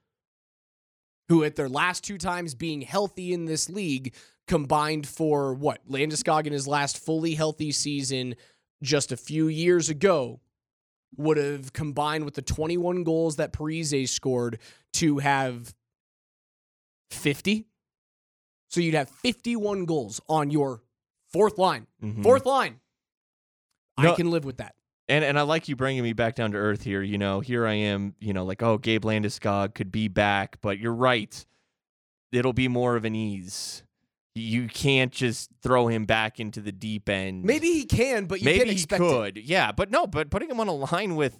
who, 1.29 1.43
at 1.43 1.55
their 1.55 1.69
last 1.69 2.03
two 2.03 2.17
times 2.17 2.53
being 2.55 2.81
healthy 2.81 3.33
in 3.33 3.45
this 3.45 3.69
league, 3.69 4.13
combined 4.47 5.07
for 5.07 5.53
what? 5.53 5.87
Landeskog 5.89 6.45
in 6.45 6.53
his 6.53 6.67
last 6.67 6.97
fully 7.03 7.33
healthy 7.35 7.71
season 7.71 8.35
just 8.83 9.11
a 9.11 9.17
few 9.17 9.47
years 9.47 9.89
ago 9.89 10.39
would 11.17 11.37
have 11.37 11.73
combined 11.73 12.25
with 12.25 12.35
the 12.35 12.41
21 12.41 13.03
goals 13.03 13.37
that 13.37 13.53
Parise 13.53 14.07
scored 14.09 14.59
to 14.93 15.17
have 15.19 15.73
50. 17.11 17.65
So 18.69 18.81
you'd 18.81 18.95
have 18.95 19.09
51 19.09 19.85
goals 19.85 20.19
on 20.27 20.51
your 20.51 20.81
fourth 21.31 21.57
line. 21.57 21.87
Mhm. 22.03 22.21
Fourth 22.23 22.45
line. 22.45 22.81
I 23.97 24.15
can 24.15 24.29
live 24.29 24.43
with 24.43 24.57
that. 24.57 24.75
And 25.07 25.23
and 25.23 25.37
I 25.37 25.43
like 25.43 25.67
you 25.67 25.75
bringing 25.75 26.01
me 26.03 26.13
back 26.13 26.35
down 26.35 26.51
to 26.53 26.57
earth 26.57 26.83
here. 26.83 27.01
You 27.01 27.17
know, 27.17 27.39
here 27.39 27.67
I 27.67 27.73
am. 27.73 28.15
You 28.19 28.33
know, 28.33 28.43
like 28.43 28.63
oh, 28.63 28.77
Gabe 28.77 29.03
Landeskog 29.05 29.75
could 29.75 29.91
be 29.91 30.07
back, 30.07 30.57
but 30.61 30.79
you're 30.79 30.93
right. 30.95 31.45
It'll 32.31 32.53
be 32.53 32.67
more 32.67 32.95
of 32.95 33.05
an 33.05 33.15
ease. 33.15 33.83
You 34.33 34.67
can't 34.67 35.13
just 35.13 35.49
throw 35.61 35.87
him 35.87 36.05
back 36.05 36.39
into 36.39 36.59
the 36.59 36.71
deep 36.73 37.07
end. 37.07 37.43
Maybe 37.45 37.67
he 37.71 37.85
can, 37.85 38.25
but 38.25 38.41
you 38.41 38.45
Maybe 38.45 38.57
can't 38.59 38.69
he 38.69 38.75
expect 38.75 39.01
it. 39.03 39.07
could. 39.09 39.37
Yeah, 39.37 39.71
but 39.71 39.91
no. 39.91 40.07
But 40.07 40.29
putting 40.29 40.49
him 40.49 40.59
on 40.59 40.67
a 40.67 40.73
line 40.73 41.15
with 41.15 41.39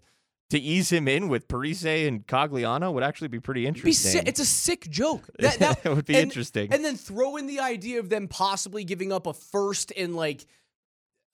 to 0.51 0.59
ease 0.59 0.91
him 0.91 1.07
in 1.07 1.27
with 1.27 1.47
Parise 1.47 2.07
and 2.07 2.25
Cogliano 2.27 2.93
would 2.93 3.03
actually 3.03 3.27
be 3.29 3.39
pretty 3.39 3.61
Be 3.61 3.67
interesting. 3.67 4.11
si- 4.11 4.27
it's 4.27 4.39
a 4.39 4.45
sick 4.45 4.87
joke. 4.89 5.23
That, 5.39 5.57
that 5.59 5.83
would 5.95 6.05
be 6.05 6.13
and- 6.13 6.23
interesting. 6.23 6.71
And 6.71 6.85
then 6.85 6.95
throw 6.95 7.35
in 7.35 7.47
the 7.47 7.59
idea 7.59 7.99
of 7.99 8.09
them 8.09 8.27
possibly 8.27 8.83
giving 8.83 9.11
up 9.11 9.25
a 9.25 9.33
first 9.33 9.91
and 9.97 10.15
like 10.15 10.45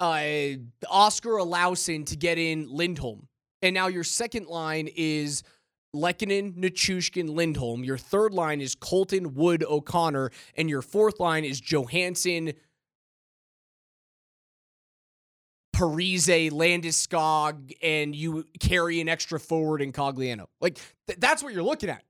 uh, 0.02 0.58
Oskar 0.90 1.30
Olausson 1.40 2.06
to 2.08 2.18
get 2.18 2.38
in 2.38 2.68
Lindholm. 2.70 3.28
And 3.62 3.74
now 3.74 3.88
your 3.88 4.04
second 4.04 4.48
line 4.48 4.90
is 4.96 5.44
Lehkonen, 5.96 6.56
Nichushkin, 6.58 7.30
Lindholm. 7.30 7.84
Your 7.84 7.98
third 7.98 8.34
line 8.34 8.60
is 8.60 8.74
Colton, 8.74 9.36
Wood, 9.36 9.64
O'Connor. 9.64 10.32
And 10.56 10.70
your 10.70 10.82
fourth 10.82 11.20
line 11.20 11.46
is 11.46 11.62
Johansen, 11.62 12.56
Parise, 15.76 16.52
Landeskog, 16.52 17.74
and 17.84 18.16
you 18.16 18.46
carry 18.60 19.02
an 19.02 19.08
extra 19.10 19.40
forward 19.40 19.82
in 19.82 19.92
Cogliano. 19.92 20.48
Like, 20.60 20.80
th- 21.08 21.20
that's 21.20 21.44
what 21.44 21.54
you're 21.54 21.64
looking 21.64 21.90
at. 21.90 22.04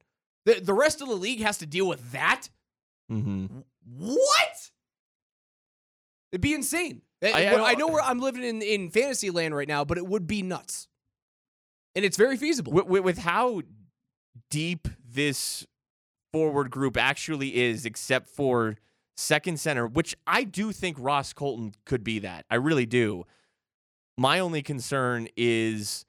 The, 0.46 0.62
the 0.62 0.74
rest 0.74 1.02
of 1.02 1.10
the 1.10 1.16
league 1.16 1.42
has 1.42 1.58
to 1.60 1.66
deal 1.66 1.88
with 1.88 2.12
that? 2.14 2.48
hmm 3.10 3.48
What? 3.98 4.72
It'd 6.32 6.42
be 6.42 6.54
insane. 6.54 7.02
I, 7.24 7.28
I- 7.32 7.42
I 7.54 7.72
I 7.72 7.74
know 7.76 7.88
where 7.88 8.02
I'm 8.02 8.20
living 8.20 8.44
in, 8.44 8.62
in 8.62 8.90
fantasy 8.90 9.30
land 9.30 9.56
right 9.56 9.68
now, 9.68 9.86
but 9.86 9.98
it 9.98 10.06
would 10.08 10.28
be 10.28 10.42
nuts. 10.42 10.88
And 11.96 12.06
it's 12.06 12.18
very 12.18 12.38
feasible. 12.38 12.72
with, 12.72 12.86
with, 12.88 13.04
with 13.04 13.18
how 13.20 13.62
deep 14.50 14.88
this 15.08 15.66
forward 16.32 16.72
group 16.72 16.96
actually 16.98 17.58
is, 17.58 17.86
except 17.86 18.30
for 18.30 18.78
second 19.18 19.60
center, 19.60 19.86
which 19.86 20.16
I 20.26 20.44
do 20.46 20.72
think 20.72 20.96
Ross 21.00 21.34
Colton 21.34 21.74
could 21.86 22.04
be 22.04 22.20
that. 22.20 22.46
I 22.50 22.56
really 22.56 22.86
do. 22.86 23.26
My 24.18 24.40
only 24.40 24.62
concern 24.62 25.28
is 25.36 26.06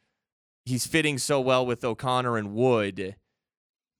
he's 0.64 0.86
fitting 0.86 1.18
so 1.18 1.40
well 1.40 1.66
with 1.66 1.84
O'Connor 1.84 2.36
and 2.36 2.52
Wood 2.54 3.16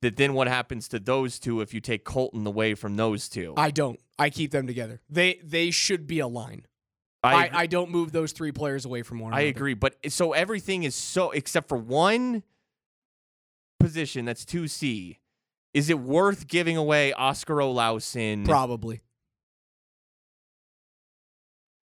that 0.03 0.17
then 0.17 0.35
what 0.35 0.49
happens 0.49 0.89
to 0.89 0.99
those 1.01 1.39
two 1.39 1.61
if 1.61 1.75
you 1.75 1.81
take 1.81 2.05
Colton 2.05 2.47
away 2.47 2.75
from 2.75 2.97
those 2.97 3.29
two? 3.29 3.55
I 3.57 3.71
don't. 3.71 3.99
I 4.19 4.31
keep 4.31 4.51
them 4.53 4.67
together. 4.67 5.01
They 5.11 5.41
they 5.43 5.71
should 5.73 6.07
be 6.07 6.21
a 6.21 6.27
line. 6.29 6.67
I 7.23 7.35
I. 7.35 7.51
I, 7.53 7.67
don't 7.67 7.91
move 7.91 8.13
those 8.13 8.33
three 8.33 8.53
players 8.53 8.85
away 8.85 9.03
from 9.03 9.19
one 9.21 9.33
I 9.33 9.41
another. 9.43 9.51
agree, 9.51 9.75
but 9.75 9.97
so 10.09 10.33
everything 10.33 10.83
is 10.83 10.95
so 10.95 11.31
except 11.31 11.69
for 11.69 11.79
one 11.79 12.43
position 13.79 14.25
that's 14.25 14.45
2C. 14.45 15.19
Is 15.75 15.89
it 15.89 15.99
worth 15.99 16.47
giving 16.49 16.77
away 16.77 17.13
Oskar 17.13 17.57
Olausson? 17.57 18.45
Probably. 18.45 19.01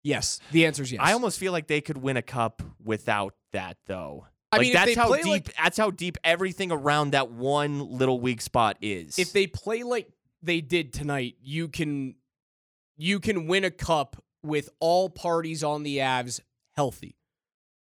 Yes. 0.03 0.41
The 0.53 0.67
answer 0.67 0.83
is 0.83 0.93
yes. 0.93 1.01
I 1.03 1.13
almost 1.13 1.39
feel 1.39 1.53
like 1.53 1.67
they 1.67 1.81
could 1.81 1.99
win 1.99 2.17
a 2.17 2.23
cup 2.23 2.63
without 2.83 3.35
that 3.53 3.77
though. 3.87 4.27
I 4.53 4.59
like 4.59 4.65
mean, 4.67 4.73
that's 4.75 4.95
how 4.95 5.15
deep 5.15 5.27
like- 5.27 5.55
that's 5.57 5.77
how 5.77 5.91
deep 5.91 6.17
everything 6.23 6.71
around 6.71 7.11
that 7.11 7.31
one 7.33 7.81
little 7.99 8.21
weak 8.21 8.41
spot 8.41 8.77
is. 8.81 9.19
if 9.19 9.33
they 9.33 9.47
play 9.49 9.83
like 9.83 10.09
they 10.43 10.61
did 10.61 10.93
tonight, 10.93 11.35
you 11.43 11.69
can 11.69 12.15
you 12.97 13.19
can 13.19 13.47
win 13.49 13.65
a 13.65 13.71
cup 13.71 14.23
with 14.47 14.71
all 14.81 15.09
parties 15.09 15.63
on 15.65 15.83
the 15.83 15.99
Avs 15.99 16.41
healthy. 16.75 17.17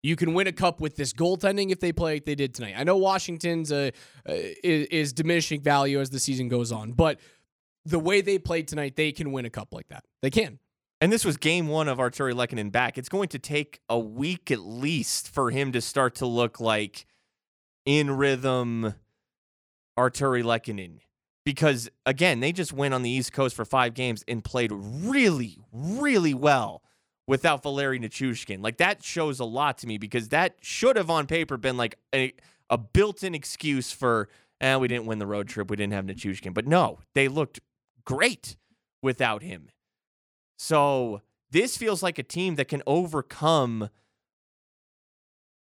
You 0.02 0.16
can 0.16 0.32
win 0.32 0.46
a 0.46 0.52
cup 0.52 0.80
with 0.80 0.96
this 0.96 1.12
goaltending 1.12 1.70
if 1.70 1.80
they 1.80 1.92
play 1.92 2.14
like 2.14 2.24
they 2.24 2.34
did 2.34 2.54
tonight. 2.54 2.74
I 2.76 2.84
know 2.84 2.96
Washington's 2.96 3.70
uh, 3.70 3.90
uh, 4.28 4.32
is, 4.32 4.86
is 4.86 5.12
diminishing 5.12 5.60
value 5.60 6.00
as 6.00 6.08
the 6.10 6.18
season 6.18 6.48
goes 6.48 6.72
on, 6.72 6.92
but 6.92 7.20
the 7.84 7.98
way 7.98 8.20
they 8.20 8.38
played 8.38 8.66
tonight, 8.68 8.96
they 8.96 9.12
can 9.12 9.32
win 9.32 9.44
a 9.44 9.50
cup 9.50 9.68
like 9.72 9.88
that. 9.88 10.04
They 10.22 10.30
can. 10.30 10.58
and 11.02 11.12
this 11.12 11.24
was 11.24 11.36
game 11.36 11.68
one 11.68 11.88
of 11.88 11.98
Artturi 11.98 12.32
Lehkonen 12.32 12.70
back. 12.72 12.98
It's 12.98 13.08
going 13.08 13.28
to 13.28 13.38
take 13.38 13.80
a 13.88 13.98
week 13.98 14.50
at 14.50 14.60
least 14.60 15.28
for 15.28 15.50
him 15.50 15.72
to 15.72 15.80
start 15.80 16.14
to 16.16 16.26
look 16.26 16.60
like 16.60 17.06
in 17.84 18.10
rhythm 18.10 18.94
Artturi 19.98 20.42
Lehkonen. 20.42 21.00
Because 21.44 21.88
again, 22.04 22.40
they 22.40 22.52
just 22.52 22.72
went 22.72 22.94
on 22.94 23.02
the 23.02 23.10
East 23.10 23.32
Coast 23.32 23.56
for 23.56 23.64
five 23.64 23.94
games 23.94 24.24
and 24.28 24.44
played 24.44 24.70
really, 24.72 25.58
really 25.72 26.34
well 26.34 26.82
without 27.26 27.62
Valeri 27.62 27.98
Nichushkin. 27.98 28.62
Like 28.62 28.76
that 28.78 29.02
shows 29.02 29.40
a 29.40 29.44
lot 29.44 29.78
to 29.78 29.86
me 29.86 29.98
because 29.98 30.28
that 30.28 30.56
should 30.60 30.96
have 30.96 31.10
on 31.10 31.26
paper 31.26 31.56
been 31.56 31.76
like 31.76 31.96
a, 32.14 32.32
a 32.68 32.76
built-in 32.76 33.34
excuse 33.34 33.92
for, 33.92 34.28
eh, 34.60 34.76
we 34.76 34.88
didn't 34.88 35.06
win 35.06 35.18
the 35.18 35.26
road 35.26 35.48
trip, 35.48 35.70
we 35.70 35.76
didn't 35.76 35.92
have 35.92 36.04
Nichushkin. 36.04 36.52
But 36.52 36.66
no, 36.66 36.98
they 37.14 37.28
looked 37.28 37.60
great 38.04 38.56
without 39.02 39.42
him. 39.42 39.70
So 40.58 41.22
this 41.50 41.76
feels 41.76 42.02
like 42.02 42.18
a 42.18 42.22
team 42.22 42.56
that 42.56 42.68
can 42.68 42.82
overcome 42.86 43.88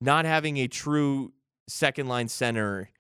not 0.01 0.25
having 0.25 0.59
a 0.59 0.67
true 0.67 1.33
second 1.69 2.09
line 2.09 2.29
center 2.29 2.91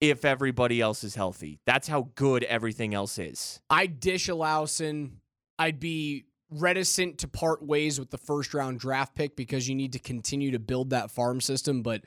if 0.00 0.24
everybody 0.24 0.80
else 0.80 1.02
is 1.04 1.14
healthy. 1.14 1.60
That's 1.66 1.88
how 1.88 2.10
good 2.14 2.44
everything 2.44 2.94
else 2.94 3.18
is. 3.18 3.60
I'd 3.68 4.00
dish 4.00 4.28
Olausson. 4.28 5.12
I'd 5.58 5.80
be 5.80 6.26
reticent 6.50 7.18
to 7.18 7.28
part 7.28 7.62
ways 7.62 7.98
with 7.98 8.10
the 8.10 8.18
first 8.18 8.54
round 8.54 8.78
draft 8.80 9.14
pick 9.14 9.36
because 9.36 9.68
you 9.68 9.74
need 9.74 9.92
to 9.94 9.98
continue 9.98 10.52
to 10.52 10.58
build 10.58 10.90
that 10.90 11.10
farm 11.10 11.40
system. 11.40 11.82
But 11.82 12.04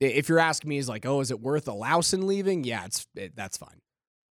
if 0.00 0.28
you're 0.28 0.38
asking 0.40 0.68
me, 0.68 0.78
is 0.78 0.88
like, 0.88 1.06
oh, 1.06 1.20
is 1.20 1.30
it 1.30 1.40
worth 1.40 1.66
Olausson 1.66 2.24
leaving? 2.24 2.64
Yeah, 2.64 2.84
it's 2.84 3.06
it, 3.14 3.34
that's 3.36 3.56
fine. 3.56 3.80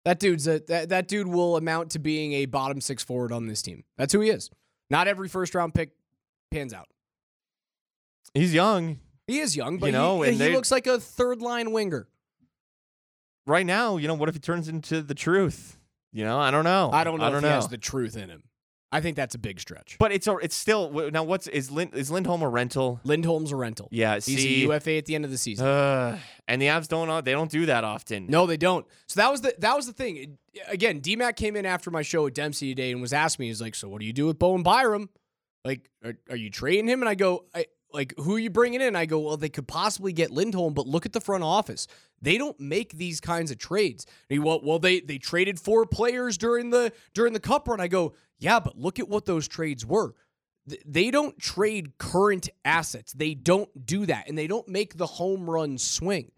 That 0.06 0.20
dude's 0.20 0.48
a, 0.48 0.60
that 0.68 0.90
that 0.90 1.08
dude 1.08 1.28
will 1.28 1.58
amount 1.58 1.92
to 1.92 2.00
being 2.00 2.34
a 2.34 2.46
bottom 2.46 2.80
six 2.82 3.04
forward 3.04 3.32
on 3.32 3.48
this 3.48 3.62
team. 3.62 3.84
That's 3.98 4.14
who 4.14 4.20
he 4.22 4.30
is. 4.30 4.50
Not 4.90 5.08
every 5.08 5.28
first 5.28 5.56
round 5.56 5.74
pick 5.74 5.92
pans 6.52 6.74
out. 6.74 6.88
He's 8.34 8.54
young. 8.54 9.00
He 9.26 9.40
is 9.40 9.56
young, 9.58 9.78
but 9.78 9.88
You 9.88 9.92
know, 9.94 10.22
he, 10.22 10.30
and 10.30 10.38
he 10.40 10.48
they- 10.48 10.54
looks 10.54 10.72
like 10.72 10.88
a 10.88 11.00
third 11.00 11.42
line 11.42 11.72
winger. 11.72 12.08
Right 13.48 13.66
now, 13.66 13.98
you 13.98 14.08
know, 14.08 14.14
what 14.14 14.30
if 14.30 14.36
he 14.36 14.40
turns 14.40 14.68
into 14.68 15.02
the 15.02 15.16
truth? 15.16 15.80
You 16.14 16.26
know, 16.26 16.38
I 16.38 16.52
don't 16.52 16.64
know. 16.66 16.90
I 16.92 17.04
don't 17.04 17.18
know 17.20 17.26
I 17.26 17.30
don't 17.30 17.38
if 17.38 17.42
know. 17.44 17.48
he 17.50 17.54
has 17.56 17.68
the 17.70 17.78
truth 17.78 18.16
in 18.18 18.30
him. 18.30 18.44
I 18.92 19.02
think 19.02 19.18
that's 19.18 19.36
a 19.36 19.38
big 19.38 19.60
stretch. 19.60 19.98
but 20.00 20.14
it's 20.14 20.28
a, 20.28 20.38
it's 20.38 20.56
still 20.56 20.90
now. 21.12 21.24
What's 21.24 21.48
is 21.48 21.70
Lind, 21.70 21.94
is 21.94 22.10
Lindholm 22.10 22.42
a 22.42 22.48
rental? 22.48 23.02
Lindholm's 23.04 23.52
a 23.52 23.56
rental. 23.58 23.90
Yeah, 23.92 24.16
He's 24.16 24.24
see, 24.26 24.64
a 24.64 24.68
UFA 24.68 24.92
at 24.98 25.06
the 25.06 25.16
end 25.16 25.26
of 25.26 25.32
the 25.32 25.38
season. 25.38 25.68
uh, 25.68 26.18
and 26.48 26.62
the 26.62 26.68
Avs 26.68 26.88
don't 26.88 27.26
they 27.26 27.34
don't 27.34 27.52
do 27.52 27.66
that 27.66 27.84
often. 27.84 28.28
No, 28.28 28.46
they 28.46 28.56
don't. 28.56 28.86
So 29.08 29.20
that 29.20 29.30
was 29.30 29.42
the 29.42 29.54
that 29.60 29.76
was 29.76 29.88
the 29.88 29.94
thing. 29.94 30.38
Again, 30.70 31.02
DMAC 31.02 31.36
came 31.36 31.58
in 31.58 31.66
after 31.66 31.92
my 31.92 32.02
show 32.02 32.24
with 32.24 32.34
Dempsey 32.34 32.74
today 32.74 32.92
and 32.94 33.02
was 33.02 33.12
asking 33.12 33.44
me, 33.44 33.48
he's 33.48 33.62
like, 33.62 33.76
"So 33.76 33.90
what 33.90 34.00
do 34.00 34.06
you 34.08 34.14
do 34.14 34.26
with 34.28 34.40
Bowen 34.40 34.64
Byram? 34.64 35.10
Like, 35.66 35.90
are, 36.06 36.14
are 36.30 36.38
you 36.38 36.50
trading 36.50 36.88
him?" 36.88 37.02
And 37.02 37.10
I 37.10 37.16
go, 37.16 37.44
I, 37.54 37.66
"Like, 37.94 38.14
who 38.18 38.36
are 38.36 38.40
you 38.40 38.50
bringing 38.50 38.82
in?" 38.82 38.96
I 38.96 39.06
go, 39.06 39.20
"Well, 39.20 39.38
they 39.38 39.50
could 39.50 39.68
possibly 39.68 40.14
get 40.14 40.32
Lindholm, 40.32 40.74
but 40.74 40.88
look 40.88 41.06
at 41.06 41.14
the 41.14 41.22
front 41.22 41.44
office. 41.44 41.88
They 42.22 42.38
don't 42.38 42.60
make 42.60 42.94
these 42.94 43.20
kinds 43.20 43.52
of 43.52 43.58
trades." 43.58 44.06
Well, 44.30 44.62
well, 44.64 44.80
they 44.80 45.00
they 45.00 45.18
traded 45.18 45.60
four 45.60 45.86
players 45.86 46.38
during 46.38 46.70
the 46.70 46.92
during 47.14 47.34
the 47.34 47.40
Cup 47.40 47.68
run. 47.68 47.80
I 47.80 47.88
go, 47.88 48.14
"Yeah, 48.40 48.60
but 48.60 48.78
look 48.78 49.00
at 49.00 49.10
what 49.10 49.26
those 49.26 49.48
trades 49.48 49.86
were." 49.86 50.16
th- 50.70 50.82
they 50.86 51.12
don't 51.12 51.38
trade 51.40 51.98
current 51.98 52.50
assets. 52.66 53.14
They 53.14 53.34
don't 53.34 53.86
do 53.86 54.06
that, 54.06 54.28
and 54.28 54.38
they 54.38 54.48
don't 54.48 54.68
make 54.68 54.98
the 54.98 55.08
home 55.08 55.50
run 55.50 55.78
swing. 55.78 56.32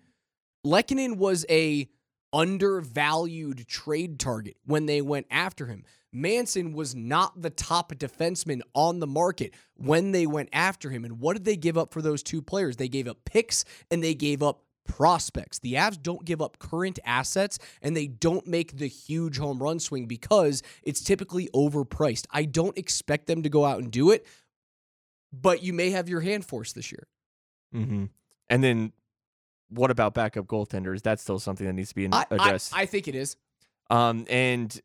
Lehkonen 0.65 1.17
was 1.17 1.45
a 1.49 1.89
undervalued 2.33 3.67
trade 3.67 4.19
target 4.19 4.57
when 4.65 4.85
they 4.85 5.01
went 5.01 5.27
after 5.29 5.65
him. 5.67 5.83
Manson 6.11 6.73
was 6.73 6.95
not 6.95 7.41
the 7.41 7.49
top 7.49 7.93
defenseman 7.93 8.61
on 8.73 8.99
the 8.99 9.07
market 9.07 9.53
when 9.75 10.11
they 10.11 10.25
went 10.25 10.49
after 10.51 10.89
him. 10.89 11.05
And 11.05 11.19
what 11.19 11.33
did 11.33 11.45
they 11.45 11.55
give 11.55 11.77
up 11.77 11.93
for 11.93 12.01
those 12.01 12.23
two 12.23 12.41
players? 12.41 12.77
They 12.77 12.87
gave 12.87 13.07
up 13.07 13.17
picks 13.25 13.63
and 13.91 14.03
they 14.03 14.15
gave 14.15 14.41
up 14.41 14.63
prospects. 14.87 15.59
The 15.59 15.75
Avs 15.75 16.01
don't 16.01 16.25
give 16.25 16.41
up 16.41 16.57
current 16.57 16.97
assets 17.05 17.59
and 17.81 17.95
they 17.95 18.07
don't 18.07 18.47
make 18.47 18.77
the 18.77 18.87
huge 18.87 19.37
home 19.37 19.61
run 19.61 19.79
swing 19.79 20.07
because 20.07 20.63
it's 20.81 21.01
typically 21.01 21.47
overpriced. 21.53 22.25
I 22.31 22.45
don't 22.45 22.77
expect 22.77 23.27
them 23.27 23.43
to 23.43 23.49
go 23.49 23.65
out 23.65 23.79
and 23.79 23.91
do 23.91 24.09
it, 24.09 24.25
but 25.31 25.61
you 25.61 25.73
may 25.73 25.91
have 25.91 26.09
your 26.09 26.21
hand 26.21 26.43
forced 26.43 26.73
this 26.73 26.91
year. 26.91 27.07
Mm-hmm. 27.73 28.05
And 28.49 28.63
then 28.63 28.93
what 29.69 29.91
about 29.91 30.13
backup 30.13 30.45
goaltenders? 30.45 31.01
That's 31.01 31.21
still 31.21 31.39
something 31.39 31.65
that 31.65 31.73
needs 31.73 31.89
to 31.89 31.95
be 31.95 32.05
in- 32.05 32.13
I, 32.13 32.25
I, 32.31 32.35
addressed. 32.35 32.75
I 32.75 32.85
think 32.85 33.07
it 33.07 33.15
is. 33.15 33.35
Um, 33.89 34.25
and 34.29 34.75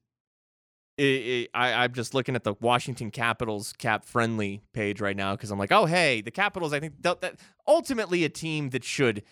it, 0.97 1.03
it, 1.03 1.51
I, 1.53 1.72
I'm 1.72 1.93
just 1.93 2.14
looking 2.14 2.37
at 2.37 2.45
the 2.45 2.55
Washington 2.61 3.11
Capitals 3.11 3.72
cap 3.78 4.05
friendly 4.05 4.62
page 4.72 5.01
right 5.01 5.16
now 5.16 5.35
because 5.35 5.51
I'm 5.51 5.59
like, 5.59 5.72
oh, 5.72 5.87
hey, 5.87 6.20
the 6.20 6.30
Capitals, 6.30 6.72
I 6.72 6.80
think 6.80 7.03
that, 7.03 7.20
that 7.20 7.41
ultimately 7.66 8.24
a 8.24 8.28
team 8.28 8.70
that 8.70 8.85
should 8.85 9.22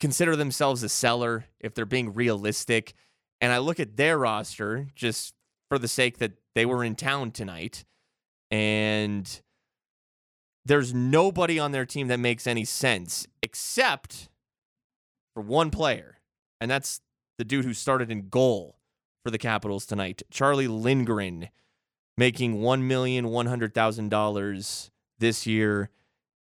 consider 0.00 0.36
themselves 0.36 0.82
a 0.82 0.88
seller 0.88 1.46
if 1.60 1.74
they're 1.74 1.86
being 1.86 2.12
realistic. 2.12 2.94
And 3.40 3.52
I 3.52 3.58
look 3.58 3.78
at 3.78 3.96
their 3.96 4.18
roster 4.18 4.88
just 4.94 5.34
for 5.68 5.78
the 5.78 5.88
sake 5.88 6.18
that 6.18 6.32
they 6.54 6.66
were 6.66 6.82
in 6.84 6.96
town 6.96 7.30
tonight. 7.30 7.84
And 8.50 9.28
there's 10.66 10.92
nobody 10.94 11.58
on 11.58 11.72
their 11.72 11.84
team 11.86 12.08
that 12.08 12.18
makes 12.18 12.46
any 12.46 12.64
sense 12.64 13.26
except 13.42 14.28
for 15.34 15.42
one 15.42 15.70
player. 15.70 16.18
And 16.60 16.70
that's 16.70 17.00
the 17.38 17.44
dude 17.44 17.64
who 17.64 17.74
started 17.74 18.10
in 18.10 18.28
goal 18.28 18.76
for 19.24 19.30
the 19.30 19.38
Capitals 19.38 19.86
tonight, 19.86 20.22
Charlie 20.30 20.68
Lindgren, 20.68 21.48
making 22.16 22.58
$1,100,000 22.58 24.90
this 25.18 25.46
year 25.46 25.90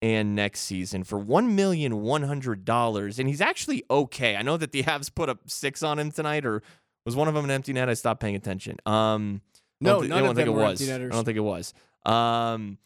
and 0.03 0.35
next 0.35 0.61
season 0.61 1.05
for 1.05 1.18
$1,100,000. 1.18 3.18
And 3.18 3.29
he's 3.29 3.41
actually 3.41 3.85
okay. 3.91 4.37
I 4.37 4.43
know 4.43 4.57
that 4.57 4.73
the 4.73 4.83
Avs 4.85 5.14
put 5.14 5.29
up 5.29 5.41
six 5.47 5.83
on 5.83 5.99
him 5.99 6.11
tonight, 6.11 6.47
or 6.47 6.62
was 7.05 7.16
one 7.16 7.29
of 7.29 7.35
them 7.35 7.45
an 7.45 7.51
empty 7.51 7.73
net? 7.73 7.89
I 7.89 7.95
stopped 7.95 8.21
paying 8.21 8.37
attention. 8.37 8.77
Um, 8.87 9.43
I 9.83 9.85
No, 9.85 9.93
don't 9.95 10.03
thi- 10.03 10.09
none 10.09 10.18
I 10.18 10.21
don't 10.21 10.31
of 10.31 10.37
think 10.37 10.47
them 10.47 10.55
it 10.55 10.59
were 10.59 10.62
was. 10.64 10.91
I 10.91 10.99
don't 10.99 11.25
think 11.25 11.37
it 11.37 11.41
was. 11.41 11.75
Um, 12.07 12.79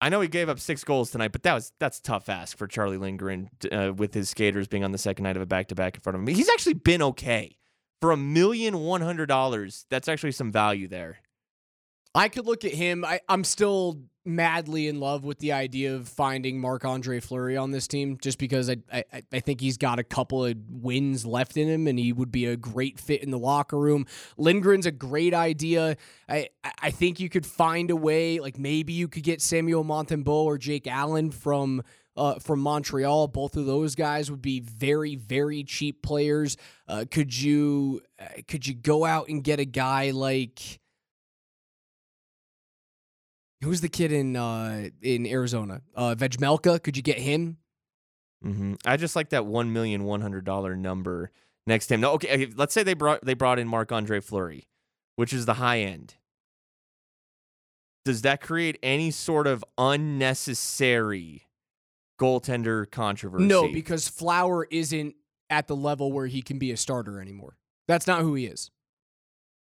I 0.00 0.08
know 0.08 0.20
he 0.20 0.28
gave 0.28 0.48
up 0.48 0.58
six 0.58 0.82
goals 0.82 1.10
tonight, 1.10 1.32
but 1.32 1.42
that 1.42 1.54
was 1.54 1.72
that's 1.78 2.00
tough 2.00 2.28
ask 2.28 2.56
for 2.56 2.66
Charlie 2.66 2.96
Lindgren 2.96 3.50
uh, 3.70 3.92
with 3.94 4.14
his 4.14 4.30
skaters 4.30 4.66
being 4.66 4.82
on 4.84 4.92
the 4.92 4.98
second 4.98 5.24
night 5.24 5.36
of 5.36 5.42
a 5.42 5.46
back 5.46 5.68
to 5.68 5.74
back 5.74 5.96
in 5.96 6.00
front 6.00 6.16
of 6.16 6.22
him. 6.22 6.34
He's 6.34 6.48
actually 6.48 6.74
been 6.74 7.02
okay 7.02 7.56
for 8.00 8.10
a 8.10 8.16
million 8.16 8.78
one 8.78 9.02
hundred 9.02 9.26
dollars. 9.26 9.84
That's 9.90 10.08
actually 10.08 10.32
some 10.32 10.50
value 10.50 10.88
there. 10.88 11.18
I 12.14 12.28
could 12.28 12.46
look 12.46 12.64
at 12.64 12.72
him. 12.72 13.04
I, 13.04 13.20
I'm 13.28 13.44
still 13.44 14.00
madly 14.24 14.86
in 14.86 15.00
love 15.00 15.24
with 15.24 15.38
the 15.38 15.52
idea 15.52 15.94
of 15.94 16.08
finding 16.08 16.60
Marc 16.60 16.84
Andre 16.84 17.20
Fleury 17.20 17.56
on 17.56 17.70
this 17.70 17.88
team 17.88 18.18
just 18.20 18.38
because 18.38 18.68
I, 18.68 18.76
I, 18.92 19.04
I 19.32 19.40
think 19.40 19.60
he's 19.60 19.78
got 19.78 19.98
a 19.98 20.04
couple 20.04 20.44
of 20.44 20.56
wins 20.68 21.24
left 21.24 21.56
in 21.56 21.68
him 21.68 21.86
and 21.86 21.98
he 21.98 22.12
would 22.12 22.30
be 22.30 22.46
a 22.46 22.56
great 22.56 23.00
fit 23.00 23.22
in 23.22 23.30
the 23.30 23.38
locker 23.38 23.78
room. 23.78 24.06
Lindgren's 24.36 24.86
a 24.86 24.92
great 24.92 25.32
idea. 25.32 25.96
I, 26.28 26.50
I 26.82 26.90
think 26.90 27.18
you 27.18 27.28
could 27.28 27.46
find 27.46 27.90
a 27.90 27.96
way, 27.96 28.40
like 28.40 28.58
maybe 28.58 28.92
you 28.92 29.08
could 29.08 29.22
get 29.22 29.40
Samuel 29.40 29.84
Montembeault 29.84 30.44
or 30.44 30.58
Jake 30.58 30.86
Allen 30.86 31.30
from 31.30 31.82
uh, 32.16 32.38
from 32.38 32.60
Montreal. 32.60 33.28
Both 33.28 33.56
of 33.56 33.66
those 33.66 33.94
guys 33.94 34.30
would 34.30 34.42
be 34.42 34.60
very, 34.60 35.14
very 35.14 35.64
cheap 35.64 36.02
players. 36.02 36.56
Uh, 36.86 37.04
could 37.10 37.34
you 37.34 38.02
uh, 38.20 38.42
could 38.46 38.66
you 38.66 38.74
go 38.74 39.04
out 39.04 39.28
and 39.28 39.42
get 39.42 39.60
a 39.60 39.64
guy 39.64 40.10
like 40.10 40.80
who's 43.62 43.80
the 43.80 43.88
kid 43.88 44.12
in 44.12 44.36
uh, 44.36 44.88
in 45.02 45.26
Arizona? 45.26 45.82
Uh, 45.94 46.14
Vejmelka. 46.16 46.82
Could 46.82 46.96
you 46.96 47.02
get 47.02 47.18
him? 47.18 47.58
hmm 48.42 48.74
I 48.86 48.96
just 48.96 49.14
like 49.16 49.30
that 49.30 49.44
one 49.46 49.72
million 49.72 50.04
one 50.04 50.20
hundred 50.22 50.44
dollar 50.44 50.74
number 50.76 51.30
next 51.66 51.88
to 51.88 51.94
him. 51.94 52.00
No, 52.00 52.12
okay, 52.12 52.32
okay, 52.32 52.52
let's 52.56 52.72
say 52.72 52.82
they 52.82 52.94
brought 52.94 53.24
they 53.24 53.34
brought 53.34 53.58
in 53.58 53.68
Marc 53.68 53.92
Andre 53.92 54.20
Fleury, 54.20 54.66
which 55.16 55.32
is 55.32 55.46
the 55.46 55.54
high 55.54 55.80
end. 55.80 56.14
Does 58.06 58.22
that 58.22 58.40
create 58.40 58.78
any 58.82 59.10
sort 59.10 59.46
of 59.46 59.62
unnecessary 59.76 61.46
goaltender 62.18 62.90
controversy? 62.90 63.44
No, 63.44 63.68
because 63.68 64.08
Flower 64.08 64.66
isn't 64.70 65.14
at 65.50 65.66
the 65.68 65.76
level 65.76 66.10
where 66.10 66.26
he 66.26 66.40
can 66.40 66.58
be 66.58 66.70
a 66.70 66.76
starter 66.78 67.20
anymore. 67.20 67.58
That's 67.88 68.06
not 68.06 68.22
who 68.22 68.34
he 68.34 68.46
is. 68.46 68.70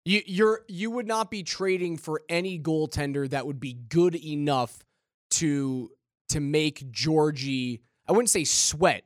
You 0.05 0.23
you're 0.27 0.63
you 0.69 0.91
would 0.91 1.07
not 1.07 1.31
be 1.31 1.43
trading 1.43 1.97
for 1.97 2.23
any 2.29 2.59
goaltender 2.59 3.29
that 3.31 3.47
would 3.47 3.61
be 3.61 3.75
good 3.75 4.17
enough 4.17 4.85
to 5.33 5.91
to 6.31 6.41
make 6.41 6.91
Georgie 6.91 7.83
I 8.09 8.13
wouldn't 8.13 8.31
say 8.31 8.45
sweat, 8.45 9.05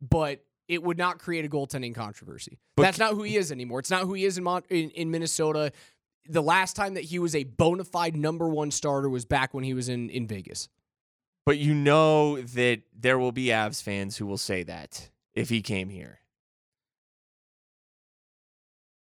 but 0.00 0.44
it 0.68 0.82
would 0.82 0.98
not 0.98 1.18
create 1.18 1.44
a 1.44 1.48
goaltending 1.48 1.94
controversy. 1.94 2.58
But 2.76 2.84
That's 2.84 2.98
not 2.98 3.14
who 3.14 3.22
he 3.22 3.36
is 3.36 3.52
anymore. 3.52 3.78
It's 3.78 3.90
not 3.90 4.02
who 4.02 4.14
he 4.14 4.24
is 4.24 4.38
in, 4.38 4.44
Mon- 4.44 4.64
in 4.68 4.90
in 4.90 5.10
Minnesota. 5.10 5.72
The 6.28 6.42
last 6.42 6.76
time 6.76 6.94
that 6.94 7.04
he 7.04 7.18
was 7.18 7.34
a 7.34 7.44
bona 7.44 7.84
fide 7.84 8.16
number 8.16 8.48
one 8.48 8.70
starter 8.70 9.08
was 9.08 9.24
back 9.24 9.54
when 9.54 9.64
he 9.64 9.74
was 9.74 9.88
in 9.88 10.10
in 10.10 10.26
Vegas. 10.26 10.68
But 11.44 11.58
you 11.58 11.74
know 11.74 12.40
that 12.40 12.82
there 12.96 13.18
will 13.18 13.32
be 13.32 13.46
Avs 13.46 13.82
fans 13.82 14.16
who 14.16 14.26
will 14.26 14.38
say 14.38 14.62
that 14.64 15.10
if 15.34 15.48
he 15.48 15.60
came 15.60 15.88
here. 15.88 16.21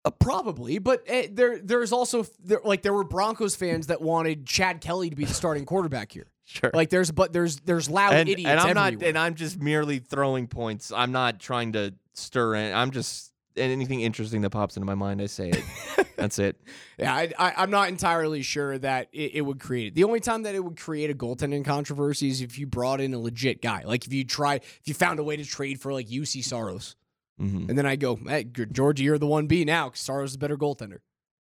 Uh, 0.06 0.10
probably, 0.10 0.78
but 0.78 1.02
eh, 1.06 1.28
there 1.30 1.58
there's 1.58 1.92
also 1.92 2.26
there, 2.42 2.60
like 2.64 2.82
there 2.82 2.92
were 2.92 3.04
Broncos 3.04 3.56
fans 3.56 3.86
that 3.86 4.02
wanted 4.02 4.46
Chad 4.46 4.80
Kelly 4.82 5.08
to 5.08 5.16
be 5.16 5.24
the 5.24 5.34
starting 5.34 5.64
quarterback 5.64 6.12
here. 6.12 6.26
Sure. 6.46 6.70
Like 6.74 6.90
there's 6.90 7.10
but 7.10 7.32
there's 7.32 7.56
there's 7.60 7.88
loud 7.88 8.12
and, 8.12 8.28
idiots 8.28 8.50
and 8.50 8.60
I'm 8.60 8.76
everywhere. 8.76 8.98
not 8.98 9.02
and 9.08 9.18
I'm 9.18 9.34
just 9.34 9.58
merely 9.58 9.98
throwing 9.98 10.46
points. 10.46 10.92
I'm 10.92 11.10
not 11.10 11.40
trying 11.40 11.72
to 11.72 11.94
stir 12.12 12.56
in. 12.56 12.74
I'm 12.74 12.90
just 12.90 13.32
and 13.56 13.72
anything 13.72 14.02
interesting 14.02 14.42
that 14.42 14.50
pops 14.50 14.76
into 14.76 14.86
my 14.86 14.94
mind, 14.94 15.22
I 15.22 15.26
say 15.26 15.48
it. 15.50 15.64
That's 16.16 16.38
it. 16.38 16.60
Yeah, 16.98 17.14
I, 17.14 17.32
I, 17.38 17.54
I'm 17.56 17.70
not 17.70 17.88
entirely 17.88 18.42
sure 18.42 18.78
that 18.78 19.08
it, 19.12 19.36
it 19.36 19.40
would 19.40 19.60
create 19.60 19.88
it. 19.88 19.94
The 19.94 20.04
only 20.04 20.20
time 20.20 20.42
that 20.42 20.54
it 20.54 20.62
would 20.62 20.76
create 20.78 21.10
a 21.10 21.14
goaltending 21.14 21.64
controversy 21.64 22.28
is 22.28 22.40
if 22.40 22.58
you 22.58 22.66
brought 22.66 23.00
in 23.00 23.14
a 23.14 23.18
legit 23.18 23.62
guy. 23.62 23.82
Like 23.84 24.06
if 24.06 24.12
you 24.12 24.24
tried, 24.24 24.62
if 24.64 24.82
you 24.84 24.94
found 24.94 25.18
a 25.20 25.24
way 25.24 25.36
to 25.36 25.44
trade 25.44 25.80
for 25.80 25.92
like 25.92 26.08
Juuse 26.08 26.42
Saros, 26.44 26.96
Mm-hmm. 27.40 27.68
and 27.68 27.76
then 27.76 27.84
I 27.86 27.96
go, 27.96 28.14
hey, 28.16 28.44
Georgie, 28.44 29.04
you're 29.04 29.18
the 29.18 29.26
one 29.26 29.46
B 29.48 29.64
now 29.64 29.88
because 29.88 30.00
Saros 30.00 30.30
is 30.30 30.36
a 30.36 30.38
better 30.38 30.56
goaltender 30.56 30.98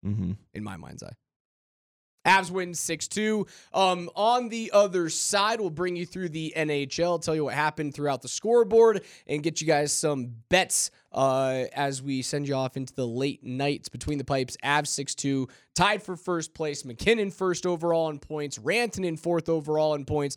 Mm-hmm. 0.05 0.33
in 0.55 0.65
my 0.65 0.77
mind's 0.77 1.03
eye. 1.03 1.13
Avs 2.27 2.51
win 2.51 2.73
6 2.73 3.09
2. 3.09 3.47
Um, 3.75 4.09
on 4.17 4.49
the 4.49 4.71
other 4.73 5.11
side, 5.11 5.61
we'll 5.61 5.69
bring 5.69 5.95
you 5.95 6.07
through 6.07 6.31
the 6.31 6.55
NHL, 6.57 7.21
tell 7.21 7.35
you 7.35 7.45
what 7.45 7.55
happened 7.55 7.95
throughout 7.95 8.23
the 8.23 8.29
scoreboard, 8.29 9.03
and 9.27 9.43
get 9.43 9.61
you 9.61 9.67
guys 9.67 9.93
some 9.93 10.33
bets 10.49 10.91
uh, 11.13 11.65
as 11.75 12.01
we 12.03 12.23
send 12.23 12.49
you 12.49 12.55
off 12.55 12.79
into 12.79 12.95
the 12.95 13.07
late 13.07 13.45
nights 13.45 13.91
between 13.91 14.17
the 14.17 14.25
pipes. 14.25 14.57
Avs 14.65 14.87
6 14.87 15.15
2, 15.15 15.49
tied 15.75 16.03
for 16.03 16.17
first 16.17 16.55
place. 16.55 16.83
MacKinnon 16.85 17.31
first 17.31 17.67
overall 17.67 18.09
in 18.09 18.19
points. 18.19 18.59
Rantanen 18.59 19.19
fourth 19.19 19.51
overall 19.51 19.95
in 19.95 20.07
points. 20.07 20.37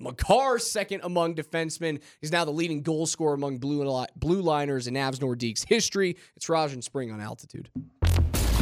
Makar 0.00 0.58
second 0.58 1.02
among 1.04 1.34
defensemen. 1.34 2.00
He's 2.20 2.32
now 2.32 2.44
the 2.44 2.50
leading 2.50 2.82
goal 2.82 3.06
scorer 3.06 3.34
among 3.34 3.58
blue, 3.58 3.84
li- 3.84 4.06
blue 4.16 4.40
liners 4.40 4.86
in 4.86 4.94
Avs 4.94 5.18
Nordique's 5.20 5.64
history. 5.64 6.16
It's 6.36 6.48
Raj 6.48 6.72
and 6.72 6.82
Spring 6.82 7.12
on 7.12 7.20
altitude. 7.20 7.68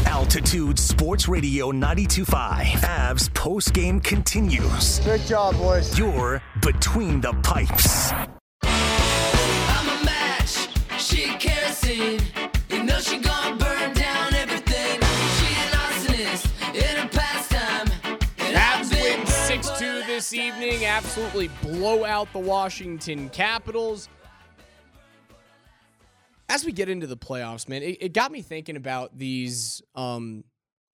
Altitude 0.06 0.78
Sports 0.78 1.28
Radio 1.28 1.70
92.5. 1.70 2.62
Avs 2.80 3.32
post 3.34 3.72
game 3.72 4.00
continues. 4.00 5.00
Great 5.00 5.24
job, 5.26 5.56
boys. 5.56 5.96
You're 5.98 6.42
between 6.60 7.20
the 7.20 7.32
pipes. 7.42 8.12
This 20.30 20.38
evening. 20.38 20.84
Absolutely 20.84 21.48
blow 21.62 22.04
out 22.04 22.32
the 22.32 22.38
Washington 22.38 23.28
Capitals. 23.30 24.08
As 26.48 26.64
we 26.64 26.72
get 26.72 26.88
into 26.88 27.06
the 27.06 27.16
playoffs, 27.16 27.68
man, 27.68 27.82
it, 27.82 27.98
it 28.00 28.12
got 28.12 28.32
me 28.32 28.40
thinking 28.42 28.76
about 28.76 29.16
these. 29.16 29.82
Um, 29.94 30.44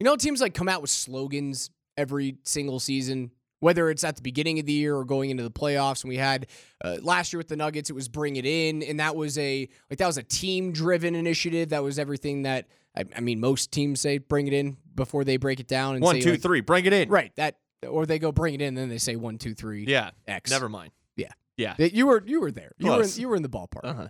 you 0.01 0.05
know, 0.05 0.17
teams 0.17 0.41
like 0.41 0.55
come 0.55 0.69
out 0.69 0.81
with 0.83 0.91
slogans 0.91 1.71
every 1.97 2.39
single 2.43 2.81
season, 2.81 3.31
whether 3.61 3.89
it's 3.89 4.03
at 4.03 4.17
the 4.17 4.23
beginning 4.23 4.59
of 4.59 4.67
the 4.67 4.73
year 4.73 4.97
or 4.97 5.05
going 5.05 5.31
into 5.31 5.45
the 5.45 5.51
playoffs. 5.51 6.03
And 6.03 6.09
we 6.09 6.17
had 6.17 6.49
uh, 6.85 6.97
last 7.03 7.33
year 7.33 7.39
with 7.39 7.49
the 7.49 7.57
Nuggets, 7.57 7.89
it 7.89 7.93
was 7.93 8.09
"Bring 8.09 8.35
It 8.35 8.47
In," 8.47 8.83
and 8.83 8.99
that 8.99 9.15
was 9.15 9.39
a 9.39 9.69
like 9.89 9.99
that 10.01 10.07
was 10.07 10.19
a 10.19 10.25
team-driven 10.25 11.15
initiative. 11.15 11.69
That 11.69 11.85
was 11.85 12.01
everything 12.01 12.43
that 12.43 12.67
I, 12.97 13.05
I 13.17 13.21
mean, 13.21 13.39
most 13.39 13.71
teams 13.71 14.01
say 14.01 14.19
"Bring 14.19 14.49
It 14.49 14.53
In" 14.53 14.77
before 14.97 15.23
they 15.23 15.37
break 15.37 15.61
it 15.61 15.69
down. 15.69 15.95
And 15.95 16.03
One, 16.03 16.17
say, 16.17 16.21
two, 16.21 16.31
like- 16.33 16.43
three, 16.43 16.61
bring 16.63 16.85
it 16.85 16.93
in. 16.93 17.09
Right. 17.09 17.33
That 17.37 17.59
or 17.85 18.07
they 18.07 18.19
go 18.19 18.33
bring 18.33 18.55
it 18.55 18.61
in, 18.61 18.75
then 18.75 18.89
they 18.89 18.99
say 18.99 19.17
one, 19.17 19.39
two, 19.39 19.55
three. 19.55 19.85
Yeah. 19.87 20.11
X. 20.27 20.51
Never 20.51 20.69
mind. 20.69 20.93
Yeah. 21.17 21.33
Yeah. 21.57 21.75
You 21.79 22.07
were 22.07 22.23
you 22.27 22.41
were 22.41 22.51
there. 22.51 22.73
You 22.79 22.91
were 22.91 23.03
in, 23.03 23.11
you 23.17 23.29
were 23.29 23.37
in 23.37 23.43
the 23.43 23.49
ballpark. 23.49 23.85
Uh-huh. 23.85 24.09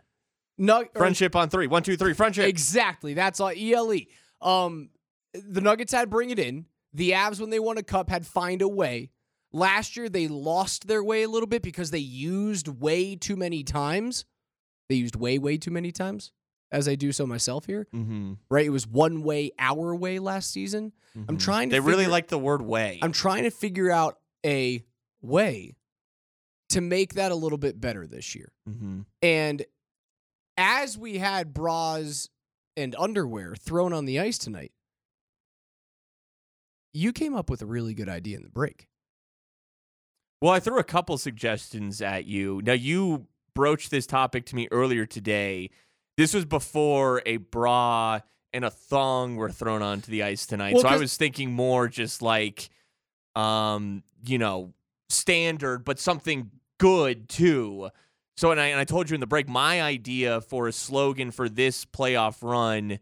Nug- 0.60 0.88
or- 0.94 0.98
Friendship 1.00 1.34
on 1.36 1.50
three. 1.50 1.66
One, 1.66 1.82
two, 1.82 1.96
three. 1.96 2.14
Friendship. 2.14 2.46
Exactly. 2.46 3.14
That's 3.14 3.40
all 3.40 3.52
ELE. 3.54 4.00
Um, 4.40 4.90
the 5.32 5.60
Nuggets 5.60 5.92
had 5.92 6.10
bring 6.10 6.30
it 6.30 6.38
in. 6.38 6.66
The 6.92 7.10
Avs, 7.10 7.40
when 7.40 7.50
they 7.50 7.58
won 7.58 7.76
a 7.76 7.82
cup, 7.82 8.08
had 8.08 8.24
find 8.26 8.62
a 8.62 8.68
way. 8.68 9.10
Last 9.52 9.96
year, 9.96 10.08
they 10.08 10.28
lost 10.28 10.86
their 10.86 11.02
way 11.02 11.22
a 11.22 11.28
little 11.28 11.46
bit 11.48 11.62
because 11.62 11.90
they 11.90 11.98
used 11.98 12.68
way 12.68 13.16
too 13.16 13.36
many 13.36 13.62
times. 13.64 14.24
They 14.88 14.96
used 14.96 15.16
way, 15.16 15.38
way 15.38 15.56
too 15.56 15.70
many 15.70 15.90
times, 15.92 16.30
as 16.72 16.88
I 16.88 16.94
do 16.94 17.12
so 17.12 17.26
myself 17.26 17.66
here. 17.66 17.86
Mm-hmm. 17.94 18.34
Right? 18.50 18.66
It 18.66 18.70
was 18.70 18.86
one 18.86 19.22
way, 19.22 19.52
our 19.58 19.94
way 19.94 20.18
last 20.18 20.50
season. 20.50 20.92
I'm 21.28 21.38
trying 21.38 21.70
to. 21.70 21.76
They 21.76 21.80
really 21.80 22.08
like 22.08 22.26
the 22.26 22.38
word 22.38 22.62
way. 22.62 22.98
I'm 23.00 23.12
trying 23.12 23.44
to 23.44 23.50
figure 23.50 23.90
out 23.90 24.18
a 24.44 24.84
way 25.22 25.76
to 26.70 26.80
make 26.80 27.14
that 27.14 27.30
a 27.30 27.36
little 27.36 27.58
bit 27.58 27.80
better 27.80 28.06
this 28.06 28.34
year. 28.34 28.50
mm-hmm. 28.68 29.02
And 29.22 29.64
as 30.56 30.98
we 30.98 31.18
had 31.18 31.52
bras 31.52 32.28
and 32.76 32.94
underwear 32.98 33.54
thrown 33.54 33.92
on 33.92 34.04
the 34.04 34.18
ice 34.18 34.38
tonight, 34.38 34.72
you 36.92 37.12
came 37.12 37.34
up 37.34 37.50
with 37.50 37.62
a 37.62 37.66
really 37.66 37.94
good 37.94 38.08
idea 38.08 38.36
in 38.36 38.42
the 38.42 38.48
break. 38.48 38.88
Well, 40.40 40.52
I 40.52 40.60
threw 40.60 40.78
a 40.78 40.84
couple 40.84 41.16
suggestions 41.18 42.02
at 42.02 42.26
you. 42.26 42.60
Now, 42.64 42.72
you 42.72 43.26
broached 43.54 43.90
this 43.90 44.06
topic 44.06 44.46
to 44.46 44.56
me 44.56 44.68
earlier 44.70 45.06
today. 45.06 45.70
This 46.16 46.34
was 46.34 46.44
before 46.44 47.22
a 47.26 47.38
bra 47.38 48.20
and 48.52 48.64
a 48.64 48.70
thong 48.70 49.36
were 49.36 49.50
thrown 49.50 49.82
onto 49.82 50.10
the 50.10 50.22
ice 50.22 50.46
tonight. 50.46 50.74
Well, 50.74 50.82
so 50.82 50.88
I 50.88 50.96
was 50.96 51.16
thinking 51.16 51.52
more 51.52 51.88
just 51.88 52.22
like, 52.22 52.70
um, 53.34 54.04
you 54.24 54.38
know, 54.38 54.72
standard, 55.08 55.84
but 55.84 55.98
something 55.98 56.50
good 56.78 57.28
too. 57.28 57.90
So, 58.36 58.52
and 58.52 58.60
I, 58.60 58.66
and 58.66 58.80
I 58.80 58.84
told 58.84 59.10
you 59.10 59.14
in 59.14 59.20
the 59.20 59.26
break, 59.26 59.48
my 59.48 59.82
idea 59.82 60.40
for 60.40 60.68
a 60.68 60.72
slogan 60.72 61.30
for 61.30 61.48
this 61.48 61.84
playoff 61.84 62.36
run, 62.42 62.98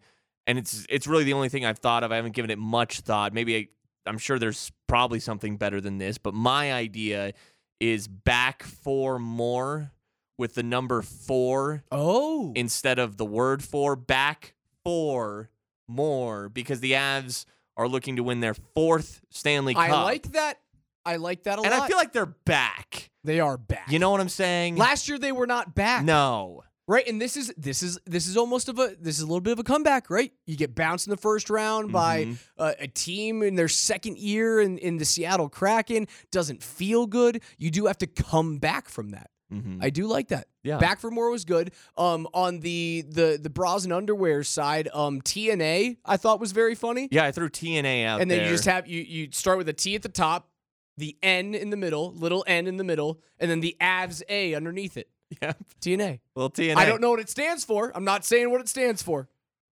and 0.46 0.58
it's 0.58 0.86
it's 0.88 1.06
really 1.06 1.24
the 1.24 1.32
only 1.34 1.48
thing 1.48 1.64
I've 1.64 1.78
thought 1.78 2.02
of. 2.02 2.12
I 2.12 2.16
haven't 2.16 2.34
given 2.34 2.50
it 2.50 2.58
much 2.58 3.00
thought. 3.00 3.32
Maybe 3.32 3.56
I, 3.56 3.68
I'm 4.06 4.18
sure 4.18 4.38
there's 4.38 4.72
probably 4.88 5.20
something 5.20 5.56
better 5.56 5.80
than 5.80 5.98
this, 5.98 6.18
but 6.18 6.34
my 6.34 6.72
idea 6.72 7.32
is 7.80 8.08
back 8.08 8.62
for 8.62 9.18
more 9.18 9.90
with 10.38 10.54
the 10.54 10.62
number 10.62 11.02
four. 11.02 11.84
Oh. 11.92 12.52
Instead 12.56 12.98
of 12.98 13.16
the 13.16 13.24
word 13.24 13.62
for 13.62 13.96
back 13.96 14.54
four 14.84 15.50
more 15.88 16.48
because 16.48 16.80
the 16.80 16.92
Avs 16.92 17.44
are 17.76 17.88
looking 17.88 18.16
to 18.16 18.22
win 18.22 18.40
their 18.40 18.54
fourth 18.54 19.20
Stanley 19.30 19.74
Cup. 19.74 19.82
I 19.82 20.02
like 20.02 20.32
that. 20.32 20.58
I 21.04 21.16
like 21.16 21.44
that 21.44 21.58
a 21.58 21.62
and 21.62 21.70
lot. 21.70 21.72
And 21.74 21.82
I 21.82 21.86
feel 21.88 21.96
like 21.96 22.12
they're 22.12 22.26
back. 22.26 23.10
they 23.24 23.40
are 23.40 23.58
back. 23.58 23.90
You 23.90 23.98
know 23.98 24.10
what 24.10 24.20
I'm 24.20 24.28
saying? 24.28 24.76
Last 24.76 25.08
year 25.08 25.18
they 25.18 25.32
were 25.32 25.46
not 25.46 25.74
back. 25.74 26.04
no. 26.04 26.64
Right, 26.88 27.06
and 27.06 27.22
this 27.22 27.36
is 27.36 27.54
this 27.56 27.80
is 27.80 27.96
this 28.06 28.26
is 28.26 28.36
almost 28.36 28.68
of 28.68 28.76
a 28.80 28.96
this 29.00 29.16
is 29.16 29.22
a 29.22 29.26
little 29.26 29.40
bit 29.40 29.52
of 29.52 29.60
a 29.60 29.62
comeback, 29.62 30.10
right? 30.10 30.32
You 30.46 30.56
get 30.56 30.74
bounced 30.74 31.06
in 31.06 31.12
the 31.12 31.16
first 31.16 31.48
round 31.48 31.92
by 31.92 32.24
Mhm. 32.24 32.38
uh, 32.58 32.72
a 32.80 32.88
team 32.88 33.40
in 33.44 33.54
their 33.54 33.68
second 33.68 34.18
year 34.18 34.60
in, 34.60 34.78
in 34.78 34.96
the 34.96 35.04
Seattle 35.04 35.48
Kraken. 35.48 36.08
Doesn't 36.32 36.60
feel 36.60 37.06
good. 37.06 37.40
You 37.56 37.70
do 37.70 37.86
have 37.86 37.98
to 37.98 38.08
come 38.08 38.58
back 38.58 38.88
from 38.88 39.10
that. 39.10 39.30
Mhm. 39.52 39.78
I 39.82 39.90
do 39.90 40.06
like 40.06 40.28
that. 40.28 40.46
Yeah. 40.62 40.78
Back 40.78 40.98
for 41.00 41.10
more 41.10 41.30
was 41.30 41.44
good. 41.44 41.72
Um, 41.98 42.26
on 42.32 42.60
the 42.60 43.04
the 43.08 43.38
the 43.42 43.50
bras 43.50 43.84
and 43.84 43.92
underwear 43.92 44.42
side, 44.44 44.88
um, 44.94 45.20
TNA 45.20 45.98
I 46.04 46.16
thought 46.16 46.40
was 46.40 46.52
very 46.52 46.74
funny. 46.74 47.08
Yeah, 47.10 47.24
I 47.24 47.32
threw 47.32 47.48
TNA 47.48 48.04
out 48.06 48.16
there. 48.16 48.22
and 48.22 48.30
then 48.30 48.38
there. 48.38 48.46
you 48.46 48.52
just 48.52 48.64
have 48.66 48.86
you 48.86 49.00
you 49.02 49.28
start 49.32 49.58
with 49.58 49.68
a 49.68 49.72
T 49.72 49.94
at 49.94 50.02
the 50.02 50.08
top, 50.08 50.48
the 50.96 51.16
N 51.22 51.54
in 51.54 51.70
the 51.70 51.76
middle, 51.76 52.12
little 52.14 52.44
N 52.46 52.66
in 52.66 52.76
the 52.78 52.84
middle, 52.84 53.20
and 53.38 53.50
then 53.50 53.60
the 53.60 53.76
Avs 53.80 54.22
A 54.28 54.54
underneath 54.54 54.96
it. 54.96 55.08
yeah, 55.42 55.52
TNA. 55.80 56.20
little 56.36 56.50
TNA. 56.50 56.76
I 56.76 56.84
don't 56.86 57.00
know 57.00 57.10
what 57.10 57.20
it 57.20 57.28
stands 57.30 57.64
for. 57.64 57.90
I'm 57.94 58.04
not 58.04 58.24
saying 58.24 58.50
what 58.50 58.60
it 58.60 58.68
stands 58.68 59.02
for. 59.02 59.28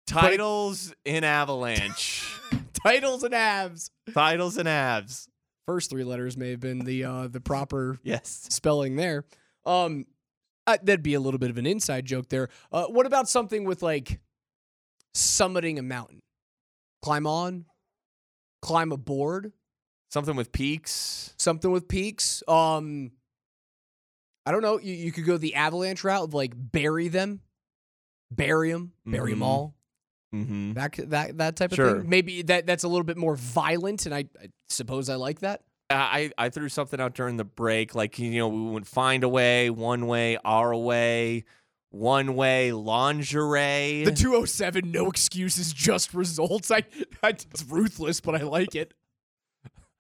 Titles 0.08 0.94
in 1.06 1.24
Avalanche. 1.24 2.24
Titles 2.74 3.24
and 3.24 3.34
Avs. 3.34 3.90
Titles 4.14 4.58
and 4.58 4.68
Avs. 4.68 5.28
First 5.66 5.90
three 5.90 6.06
letters 6.06 6.38
may 6.38 6.52
have 6.52 6.62
been 6.62 6.80
the 6.80 7.04
uh, 7.04 7.28
the 7.28 7.42
proper 7.42 8.00
Yes. 8.04 8.48
spelling 8.50 8.96
there. 8.96 9.26
Um, 9.68 10.06
that'd 10.66 11.04
be 11.04 11.14
a 11.14 11.20
little 11.20 11.38
bit 11.40 11.50
of 11.50 11.58
an 11.58 11.66
inside 11.66 12.06
joke 12.06 12.30
there. 12.30 12.50
Uh, 12.72 12.86
what 12.86 13.06
about 13.06 13.28
something 13.30 13.64
with 13.66 13.82
like 13.82 14.20
summiting 15.16 15.78
a 15.78 15.82
mountain? 15.82 16.22
Climb 17.02 17.28
on, 17.28 17.66
climb 18.62 18.92
aboard, 18.92 19.54
Something 20.10 20.36
with 20.36 20.52
peaks. 20.52 21.34
something 21.38 21.70
with 21.72 21.88
peaks. 21.88 22.42
Um, 22.48 23.12
I 24.46 24.52
don't 24.52 24.62
know. 24.62 24.80
You, 24.80 24.94
you 24.94 25.12
could 25.12 25.26
go 25.26 25.38
the 25.38 25.56
avalanche 25.56 26.04
route 26.04 26.24
of 26.24 26.34
like 26.34 26.54
bury 26.56 27.10
them, 27.10 27.42
bury 28.32 28.72
them, 28.72 28.94
bury 29.06 29.32
them 29.32 29.42
Mhm. 29.42 29.46
all. 29.46 29.76
Mm-hmm. 30.34 30.74
That 30.74 30.94
that 31.10 31.38
that 31.38 31.56
type 31.58 31.72
of 31.72 31.76
Sure. 31.76 32.00
thing. 32.00 32.10
Maybe 32.10 32.42
that 32.44 32.66
that's 32.66 32.84
a 32.84 32.88
little 32.88 33.04
bit 33.04 33.18
more 33.18 33.36
violent, 33.36 34.06
and 34.06 34.16
I, 34.16 34.26
I 34.42 34.50
suppose 34.70 35.10
I 35.10 35.16
like 35.16 35.40
that. 35.42 35.64
I, 35.90 36.32
I 36.38 36.50
threw 36.50 36.70
something 36.70 37.00
out 37.00 37.14
during 37.14 37.38
the 37.38 37.46
break, 37.46 37.96
like 37.96 38.20
you 38.20 38.32
know, 38.32 38.50
we 38.50 38.72
would 38.72 38.88
find 38.88 39.24
a 39.24 39.30
way, 39.30 39.70
one 39.70 40.08
way, 40.08 40.38
our 40.44 40.76
way, 40.76 41.46
one 41.92 42.36
way, 42.36 42.74
lingerie. 42.74 44.04
The 44.04 44.12
207, 44.12 44.92
no 44.92 45.08
excuses, 45.08 45.72
just 45.72 46.14
results. 46.14 46.72
I, 46.72 46.84
I 47.24 47.30
it's 47.30 47.64
ruthless, 47.68 48.20
but 48.20 48.36
I 48.36 48.44
like 48.44 48.76
it. 48.76 48.94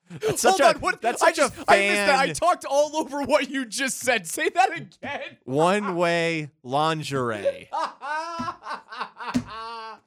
That's 0.10 0.42
such 0.42 0.60
Hold 0.60 0.62
a 0.62 0.76
on, 0.76 0.82
what? 0.82 1.02
that's 1.02 1.22
I 1.22 1.28
such 1.28 1.36
just, 1.36 1.58
a 1.58 1.66
I 1.68 1.80
missed 1.80 1.96
that. 1.96 2.20
I 2.20 2.34
talked 2.34 2.66
all 2.66 2.96
over 2.96 3.24
what 3.24 3.50
you 3.50 3.66
just 3.66 4.00
said. 4.00 4.26
Say 4.26 4.50
that 4.50 4.76
again. 4.76 5.38
one 5.44 5.96
way 5.96 6.52
lingerie. 6.64 7.68
I 7.74 9.98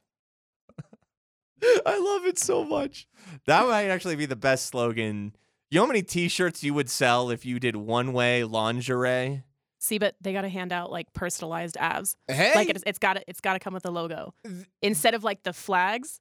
love 1.86 2.26
it 2.26 2.38
so 2.38 2.64
much. 2.64 3.06
That 3.44 3.66
might 3.66 3.88
actually 3.88 4.16
be 4.16 4.24
the 4.24 4.36
best 4.36 4.66
slogan. 4.66 5.34
You 5.70 5.78
know 5.78 5.84
how 5.84 5.88
many 5.88 6.02
T-shirts 6.02 6.64
you 6.64 6.74
would 6.74 6.90
sell 6.90 7.30
if 7.30 7.46
you 7.46 7.60
did 7.60 7.76
one 7.76 8.12
way 8.12 8.42
lingerie? 8.44 9.44
See, 9.78 9.98
but 9.98 10.16
they 10.20 10.32
got 10.32 10.42
to 10.42 10.48
hand 10.48 10.72
out 10.72 10.90
like 10.90 11.12
personalized 11.12 11.76
abs. 11.78 12.16
Hey, 12.28 12.52
Like 12.54 12.68
it's, 12.68 12.82
it's 12.86 12.98
got 12.98 13.14
to 13.14 13.22
it's 13.28 13.40
got 13.40 13.52
to 13.54 13.60
come 13.60 13.72
with 13.72 13.86
a 13.86 13.90
logo 13.90 14.34
instead 14.82 15.14
of 15.14 15.22
like 15.24 15.42
the 15.44 15.52
flags. 15.52 16.20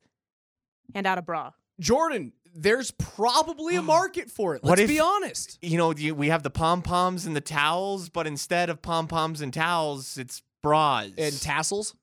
Hand 0.93 1.07
out 1.07 1.17
a 1.17 1.21
bra. 1.21 1.51
Jordan, 1.79 2.31
there's 2.53 2.91
probably 2.91 3.75
a 3.75 3.81
market 3.97 4.29
for 4.29 4.55
it. 4.55 4.63
Let's 4.63 4.81
if- 4.81 4.87
be 4.87 4.99
honest. 4.99 5.57
You 5.61 5.77
know, 5.77 5.91
you, 5.95 6.13
we 6.15 6.29
have 6.29 6.43
the 6.43 6.49
pom 6.51 6.81
poms 6.83 7.25
and 7.25 7.35
the 7.35 7.41
towels, 7.41 8.07
but 8.09 8.27
instead 8.27 8.69
of 8.69 8.81
pom 8.81 9.07
poms 9.07 9.41
and 9.41 9.53
towels, 9.53 10.17
it's 10.17 10.41
bras 10.61 11.09
And 11.17 11.41
tassels. 11.41 11.95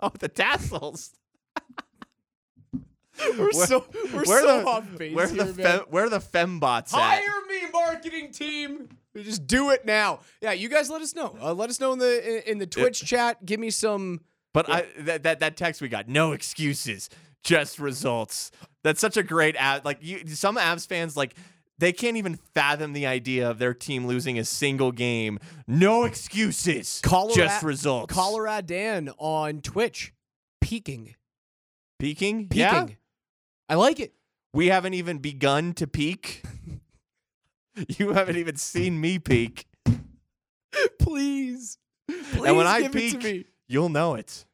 oh, 0.00 0.12
the 0.18 0.28
tassels. 0.28 1.10
We're 3.38 3.50
Where- 3.52 3.66
so 3.66 3.84
we're 4.14 4.24
so 4.24 4.58
the, 4.60 4.66
off 4.66 4.98
base 4.98 5.14
where 5.14 5.26
here, 5.28 5.36
the 5.44 5.44
man. 5.44 5.54
fem, 5.54 5.80
where 5.90 6.08
the 6.08 6.18
fembots 6.20 6.94
at? 6.94 7.22
Hire 7.22 7.46
me, 7.48 7.70
marketing 7.72 8.32
team. 8.32 8.88
Just 9.16 9.46
do 9.46 9.70
it 9.70 9.84
now. 9.84 10.20
Yeah, 10.40 10.52
you 10.52 10.68
guys 10.68 10.88
let 10.88 11.02
us 11.02 11.14
know. 11.14 11.36
Uh, 11.40 11.52
let 11.52 11.68
us 11.70 11.80
know 11.80 11.92
in 11.92 11.98
the 11.98 12.36
in, 12.46 12.52
in 12.52 12.58
the 12.58 12.66
Twitch 12.66 13.00
chat. 13.04 13.44
Give 13.44 13.58
me 13.60 13.70
some. 13.70 14.20
But 14.54 14.68
I 14.70 14.86
that, 15.00 15.22
that 15.24 15.40
that 15.40 15.56
text 15.56 15.80
we 15.80 15.88
got, 15.88 16.08
no 16.08 16.32
excuses, 16.32 17.08
just 17.44 17.78
results. 17.78 18.50
That's 18.82 19.00
such 19.00 19.16
a 19.16 19.22
great 19.22 19.56
ad. 19.56 19.84
Like 19.84 19.98
you, 20.00 20.26
some 20.28 20.56
Avs 20.56 20.86
fans 20.86 21.16
like 21.16 21.34
they 21.78 21.92
can't 21.92 22.16
even 22.18 22.36
fathom 22.54 22.92
the 22.92 23.06
idea 23.06 23.50
of 23.50 23.58
their 23.58 23.74
team 23.74 24.06
losing 24.06 24.38
a 24.38 24.44
single 24.44 24.92
game. 24.92 25.38
No 25.66 26.04
excuses, 26.04 27.00
Colorado, 27.02 27.34
just 27.34 27.62
results. 27.62 28.12
Colorado 28.14 28.66
Dan 28.66 29.10
on 29.18 29.60
Twitch, 29.60 30.12
peaking, 30.60 31.14
peaking, 31.98 32.48
peaking. 32.48 32.58
yeah. 32.60 32.86
I 33.70 33.76
like 33.76 34.00
it. 34.00 34.12
We 34.52 34.66
haven't 34.66 34.94
even 34.94 35.18
begun 35.18 35.74
to 35.74 35.86
peak. 35.86 36.42
you 37.98 38.10
haven't 38.10 38.36
even 38.36 38.56
seen 38.56 39.00
me 39.00 39.20
peak. 39.20 39.68
Please, 40.98 41.78
please 42.08 42.44
and 42.44 42.56
when 42.56 42.66
I 42.66 42.82
give 42.82 42.96
it 42.96 43.10
to 43.12 43.18
peak, 43.18 43.22
me. 43.22 43.44
you'll 43.68 43.88
know 43.88 44.16
it. 44.16 44.44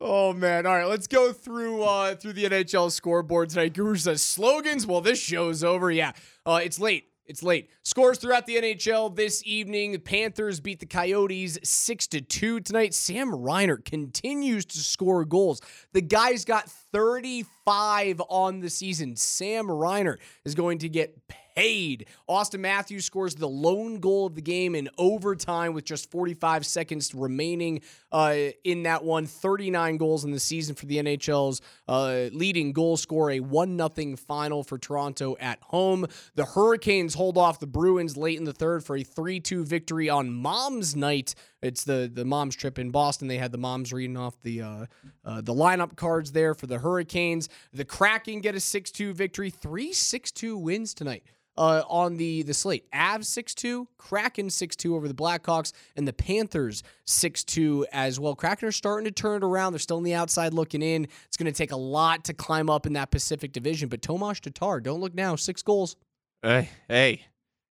Oh 0.00 0.32
man! 0.32 0.64
All 0.64 0.74
right, 0.74 0.86
let's 0.86 1.06
go 1.06 1.34
through 1.34 1.82
uh 1.82 2.14
through 2.14 2.32
the 2.32 2.44
NHL 2.44 2.90
scoreboard 2.90 3.50
tonight. 3.50 3.74
Guru 3.74 3.96
says 3.96 4.22
slogans. 4.22 4.86
Well, 4.86 5.02
this 5.02 5.20
show's 5.20 5.62
over. 5.62 5.90
Yeah, 5.90 6.12
uh, 6.46 6.60
it's 6.64 6.80
late. 6.80 7.11
It's 7.24 7.42
late. 7.42 7.70
Scores 7.84 8.18
throughout 8.18 8.46
the 8.46 8.56
NHL 8.56 9.14
this 9.14 9.42
evening. 9.46 9.98
Panthers 10.00 10.58
beat 10.58 10.80
the 10.80 10.86
Coyotes 10.86 11.56
six 11.62 12.08
to 12.08 12.20
two 12.20 12.58
tonight. 12.58 12.94
Sam 12.94 13.32
Reinhart 13.32 13.84
continues 13.84 14.64
to 14.66 14.78
score 14.78 15.24
goals. 15.24 15.60
The 15.92 16.02
guy's 16.02 16.44
got 16.44 16.68
35 16.68 18.20
on 18.28 18.58
the 18.58 18.68
season. 18.68 19.14
Sam 19.14 19.70
Reinhart 19.70 20.20
is 20.44 20.56
going 20.56 20.78
to 20.78 20.88
get 20.88 21.16
paid. 21.54 22.06
Auston 22.28 22.60
Matthews 22.60 23.04
scores 23.04 23.36
the 23.36 23.48
lone 23.48 24.00
goal 24.00 24.26
of 24.26 24.34
the 24.34 24.42
game 24.42 24.74
in 24.74 24.88
overtime 24.98 25.74
with 25.74 25.84
just 25.84 26.10
45 26.10 26.66
seconds 26.66 27.14
remaining 27.14 27.82
uh, 28.12 28.36
in 28.64 28.84
that 28.84 29.02
one. 29.04 29.26
39 29.26 29.96
goals 29.96 30.24
in 30.24 30.30
the 30.30 30.40
season 30.40 30.74
for 30.74 30.86
the 30.86 30.98
NHL's 30.98 31.60
uh, 31.88 32.28
leading 32.32 32.72
goal 32.72 32.96
scorer. 32.96 33.32
A 33.32 33.40
1 33.40 33.76
0 33.94 34.16
final 34.16 34.62
for 34.62 34.78
Toronto 34.78 35.36
at 35.40 35.58
home. 35.62 36.06
The 36.34 36.44
Hurricanes 36.44 37.14
hold 37.14 37.38
off 37.38 37.58
the 37.58 37.66
Bruins 37.66 38.16
late 38.16 38.38
in 38.38 38.44
the 38.44 38.52
third 38.52 38.84
for 38.84 38.96
a 38.96 39.02
3 39.02 39.40
2 39.40 39.64
victory 39.64 40.08
on 40.08 40.32
Mom's 40.32 40.94
Night. 40.94 41.34
It's 41.62 41.84
the 41.84 42.10
the 42.12 42.24
mom's 42.24 42.56
trip 42.56 42.78
in 42.78 42.90
Boston. 42.90 43.28
They 43.28 43.38
had 43.38 43.52
the 43.52 43.58
moms 43.58 43.92
reading 43.92 44.16
off 44.16 44.40
the 44.42 44.62
uh, 44.62 44.86
uh, 45.24 45.40
the 45.40 45.54
lineup 45.54 45.96
cards 45.96 46.32
there 46.32 46.54
for 46.54 46.66
the 46.66 46.78
Hurricanes. 46.78 47.48
The 47.72 47.84
Kraken 47.84 48.40
get 48.40 48.54
a 48.54 48.58
6-2 48.58 49.14
victory. 49.14 49.50
Three 49.50 49.92
6-2 49.92 50.60
wins 50.60 50.92
tonight 50.92 51.22
uh, 51.56 51.82
on 51.88 52.16
the 52.16 52.42
the 52.42 52.54
slate. 52.54 52.90
Avs 52.92 53.26
6-2, 53.26 53.86
Kraken 53.98 54.48
6-2 54.48 54.94
over 54.94 55.08
the 55.08 55.14
Blackhawks, 55.14 55.72
and 55.96 56.06
the 56.06 56.12
Panthers 56.12 56.82
6-2 57.06 57.84
as 57.92 58.18
well. 58.18 58.34
Kraken 58.34 58.68
are 58.68 58.72
starting 58.72 59.04
to 59.04 59.10
turn 59.10 59.42
it 59.42 59.44
around. 59.44 59.72
They're 59.72 59.80
still 59.80 59.98
on 59.98 60.02
the 60.02 60.14
outside 60.14 60.54
looking 60.54 60.82
in. 60.82 61.06
It's 61.26 61.36
going 61.36 61.52
to 61.52 61.56
take 61.56 61.72
a 61.72 61.76
lot 61.76 62.24
to 62.24 62.34
climb 62.34 62.70
up 62.70 62.86
in 62.86 62.94
that 62.94 63.10
Pacific 63.10 63.52
Division, 63.52 63.88
but 63.88 64.02
Tomas 64.02 64.40
Tatar, 64.40 64.80
don't 64.80 65.00
look 65.00 65.14
now, 65.14 65.36
six 65.36 65.62
goals. 65.62 65.96
Hey, 66.42 66.70
hey, 66.88 67.22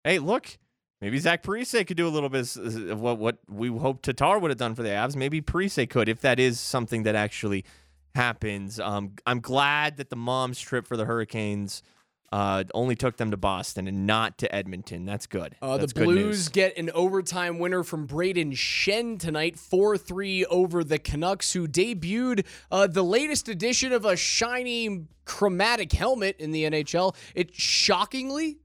hey! 0.06 0.20
Look, 0.20 0.58
maybe 1.02 1.20
Zach 1.20 1.44
Parise 1.44 1.86
could 1.86 1.98
do 1.98 2.08
a 2.08 2.10
little 2.10 2.30
bit 2.30 2.56
of 2.56 3.02
what 3.02 3.18
what 3.18 3.40
we 3.50 3.68
hoped 3.68 4.06
Tatar 4.06 4.40
would 4.40 4.52
have 4.52 4.58
done 4.58 4.76
for 4.76 4.84
the 4.84 4.90
Avs. 4.90 5.18
Maybe 5.18 5.42
Parise 5.42 5.90
could, 5.90 6.08
if 6.08 6.22
that 6.22 6.40
is 6.40 6.62
something 6.62 7.04
that 7.04 7.16
actually 7.16 7.66
happens. 8.16 8.80
Um, 8.80 9.14
I'm 9.26 9.40
glad 9.40 9.98
that 9.98 10.10
the 10.10 10.16
mom's 10.16 10.62
trip 10.62 10.88
for 10.88 10.96
the 10.96 11.06
Hurricanes 11.06 11.82
uh, 12.34 12.64
only 12.74 12.96
took 12.96 13.18
them 13.18 13.30
to 13.30 13.38
Boston 13.38 13.88
and 13.88 14.08
not 14.08 14.40
to 14.40 14.54
Edmonton. 14.54 15.06
That's 15.06 15.28
good. 15.28 15.56
Uh, 15.62 15.78
the 15.78 15.86
good 15.86 16.06
Blues 16.06 16.26
news. 16.26 16.50
get 16.50 16.76
an 16.78 16.90
overtime 16.90 17.60
winner 17.60 17.84
from 17.84 18.08
Brayden 18.08 18.54
Schenn 18.54 19.20
tonight, 19.20 19.60
4 19.60 20.00
3 20.00 20.44
over 20.46 20.84
the 20.84 20.98
Canucks, 20.98 21.54
who 21.54 21.68
debuted 21.68 22.48
uh, 22.72 22.88
the 22.88 23.04
latest 23.04 23.50
edition 23.50 23.94
of 23.94 24.04
a 24.04 24.16
shiny 24.16 25.06
chromatic 25.26 25.92
helmet 25.92 26.38
in 26.40 26.50
the 26.50 26.64
NHL. 26.64 27.16
It 27.36 27.54
shockingly, 27.54 28.58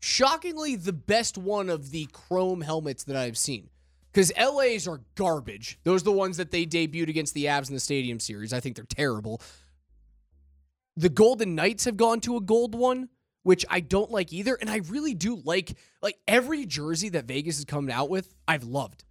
shockingly 0.00 0.74
the 0.74 0.94
best 0.94 1.36
one 1.36 1.68
of 1.68 1.90
the 1.90 2.08
chrome 2.12 2.62
helmets 2.62 3.04
that 3.04 3.16
I've 3.16 3.36
seen. 3.36 3.68
Because 4.10 4.32
LA's 4.38 4.88
are 4.88 5.02
garbage. 5.16 5.78
Those 5.84 6.00
are 6.00 6.06
the 6.06 6.12
ones 6.12 6.38
that 6.38 6.50
they 6.50 6.64
debuted 6.64 7.10
against 7.10 7.34
the 7.34 7.44
Avs 7.44 7.68
in 7.68 7.74
the 7.74 7.80
Stadium 7.80 8.18
Series. 8.20 8.54
I 8.54 8.60
think 8.60 8.76
they're 8.76 8.86
terrible. 8.86 9.42
The 10.96 11.08
Golden 11.08 11.54
Knights 11.54 11.84
have 11.84 11.96
gone 11.96 12.20
to 12.20 12.36
a 12.36 12.40
gold 12.40 12.74
one, 12.74 13.08
which 13.42 13.64
I 13.68 13.80
don't 13.80 14.10
like 14.10 14.32
either. 14.32 14.54
And 14.54 14.70
I 14.70 14.78
really 14.88 15.14
do 15.14 15.40
like 15.44 15.76
like 16.02 16.18
every 16.26 16.66
jersey 16.66 17.10
that 17.10 17.26
Vegas 17.26 17.56
has 17.56 17.64
come 17.64 17.90
out 17.90 18.08
with, 18.08 18.34
I've 18.48 18.64
loved. 18.64 19.04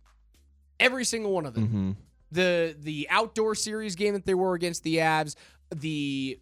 Every 0.80 1.06
single 1.06 1.32
one 1.32 1.46
of 1.46 1.54
them. 1.54 1.68
Mm-hmm. 1.68 1.92
The 2.32 2.76
the 2.78 3.08
outdoor 3.10 3.56
series 3.56 3.96
game 3.96 4.14
that 4.14 4.26
they 4.26 4.34
were 4.34 4.56
against 4.56 4.84
the 4.84 4.98
Avs, 4.98 5.36
the 5.74 6.40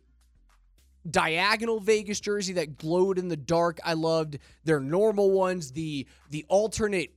diagonal 1.09 1.79
Vegas 1.79 2.19
jersey 2.19 2.53
that 2.53 2.77
glowed 2.77 3.19
in 3.19 3.27
the 3.27 3.37
dark, 3.37 3.79
I 3.83 3.93
loved. 3.93 4.39
Their 4.63 4.79
normal 4.79 5.31
ones, 5.31 5.71
the 5.71 6.07
the 6.29 6.45
alternate 6.47 7.13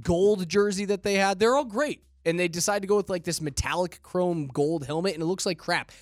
gold 0.00 0.48
jersey 0.48 0.86
that 0.86 1.02
they 1.02 1.14
had, 1.14 1.38
they're 1.38 1.54
all 1.54 1.64
great. 1.64 2.02
And 2.24 2.38
they 2.40 2.48
decided 2.48 2.80
to 2.80 2.88
go 2.88 2.96
with 2.96 3.08
like 3.08 3.22
this 3.22 3.40
metallic 3.40 4.02
chrome 4.02 4.48
gold 4.48 4.84
helmet, 4.84 5.14
and 5.14 5.22
it 5.22 5.26
looks 5.26 5.46
like 5.46 5.58
crap. 5.58 5.92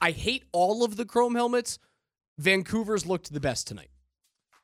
I 0.00 0.10
hate 0.10 0.44
all 0.52 0.84
of 0.84 0.96
the 0.96 1.04
chrome 1.04 1.34
helmets. 1.34 1.78
Vancouver's 2.38 3.06
looked 3.06 3.32
the 3.32 3.40
best 3.40 3.66
tonight. 3.66 3.90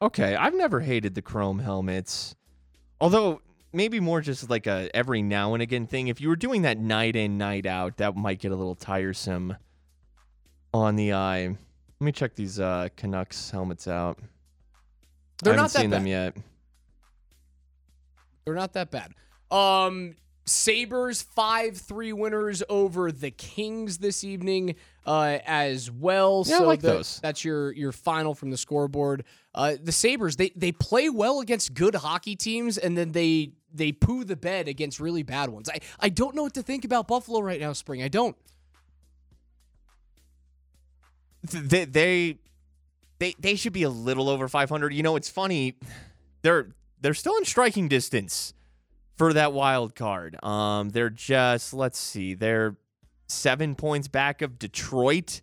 Okay, 0.00 0.34
I've 0.34 0.54
never 0.54 0.80
hated 0.80 1.14
the 1.14 1.22
chrome 1.22 1.60
helmets. 1.60 2.34
Although 3.00 3.40
maybe 3.72 4.00
more 4.00 4.20
just 4.20 4.48
like 4.50 4.66
a 4.66 4.94
every 4.94 5.22
now 5.22 5.54
and 5.54 5.62
again 5.62 5.86
thing. 5.86 6.08
If 6.08 6.20
you 6.20 6.28
were 6.28 6.36
doing 6.36 6.62
that 6.62 6.78
night 6.78 7.16
in, 7.16 7.38
night 7.38 7.66
out, 7.66 7.96
that 7.96 8.16
might 8.16 8.38
get 8.38 8.52
a 8.52 8.56
little 8.56 8.74
tiresome 8.74 9.56
on 10.74 10.96
the 10.96 11.12
eye. 11.12 11.46
Let 11.46 12.04
me 12.04 12.12
check 12.12 12.34
these 12.34 12.60
uh, 12.60 12.88
Canucks 12.96 13.50
helmets 13.50 13.86
out. 13.88 14.18
They're 15.42 15.54
I 15.54 15.56
haven't 15.56 15.62
not 15.62 15.72
that 15.72 15.80
seen 15.80 15.90
them 15.90 16.06
yet. 16.06 16.36
They're 18.44 18.54
not 18.54 18.72
that 18.74 18.90
bad. 18.90 19.12
Um, 19.50 20.16
Sabres 20.44 21.22
5 21.22 21.76
3 21.76 22.12
winners 22.12 22.62
over 22.68 23.12
the 23.12 23.30
Kings 23.30 23.98
this 23.98 24.24
evening 24.24 24.74
uh, 25.06 25.38
as 25.46 25.90
well. 25.90 26.44
Yeah, 26.46 26.56
I 26.56 26.58
so 26.58 26.66
like 26.66 26.80
the- 26.80 26.88
those. 26.88 27.20
That's 27.22 27.44
your 27.44 27.72
your 27.72 27.92
final 27.92 28.34
from 28.34 28.50
the 28.50 28.56
scoreboard. 28.56 29.24
Uh, 29.54 29.76
the 29.82 29.92
Sabres, 29.92 30.36
they, 30.36 30.50
they 30.56 30.72
play 30.72 31.10
well 31.10 31.40
against 31.40 31.74
good 31.74 31.94
hockey 31.94 32.34
teams 32.36 32.78
and 32.78 32.96
then 32.96 33.12
they 33.12 33.52
they 33.74 33.92
poo 33.92 34.24
the 34.24 34.36
bed 34.36 34.68
against 34.68 35.00
really 35.00 35.22
bad 35.22 35.50
ones. 35.50 35.68
I, 35.68 35.78
I 36.00 36.08
don't 36.08 36.34
know 36.34 36.42
what 36.42 36.54
to 36.54 36.62
think 36.62 36.84
about 36.84 37.08
Buffalo 37.08 37.40
right 37.40 37.60
now, 37.60 37.72
Spring. 37.72 38.02
I 38.02 38.08
don't. 38.08 38.36
They, 41.50 41.84
they 41.84 42.38
they 43.18 43.34
they 43.38 43.54
should 43.56 43.72
be 43.72 43.82
a 43.82 43.90
little 43.90 44.28
over 44.28 44.48
500. 44.48 44.92
You 44.94 45.02
know, 45.02 45.16
it's 45.16 45.28
funny. 45.28 45.76
They're 46.42 46.68
they're 47.00 47.14
still 47.14 47.36
in 47.36 47.44
striking 47.44 47.88
distance 47.88 48.54
for 49.16 49.32
that 49.32 49.52
wild 49.52 49.94
card. 49.94 50.42
Um, 50.42 50.90
they're 50.90 51.10
just 51.10 51.74
let's 51.74 51.98
see, 51.98 52.34
they're 52.34 52.76
seven 53.28 53.74
points 53.74 54.08
back 54.08 54.42
of 54.42 54.58
Detroit. 54.58 55.42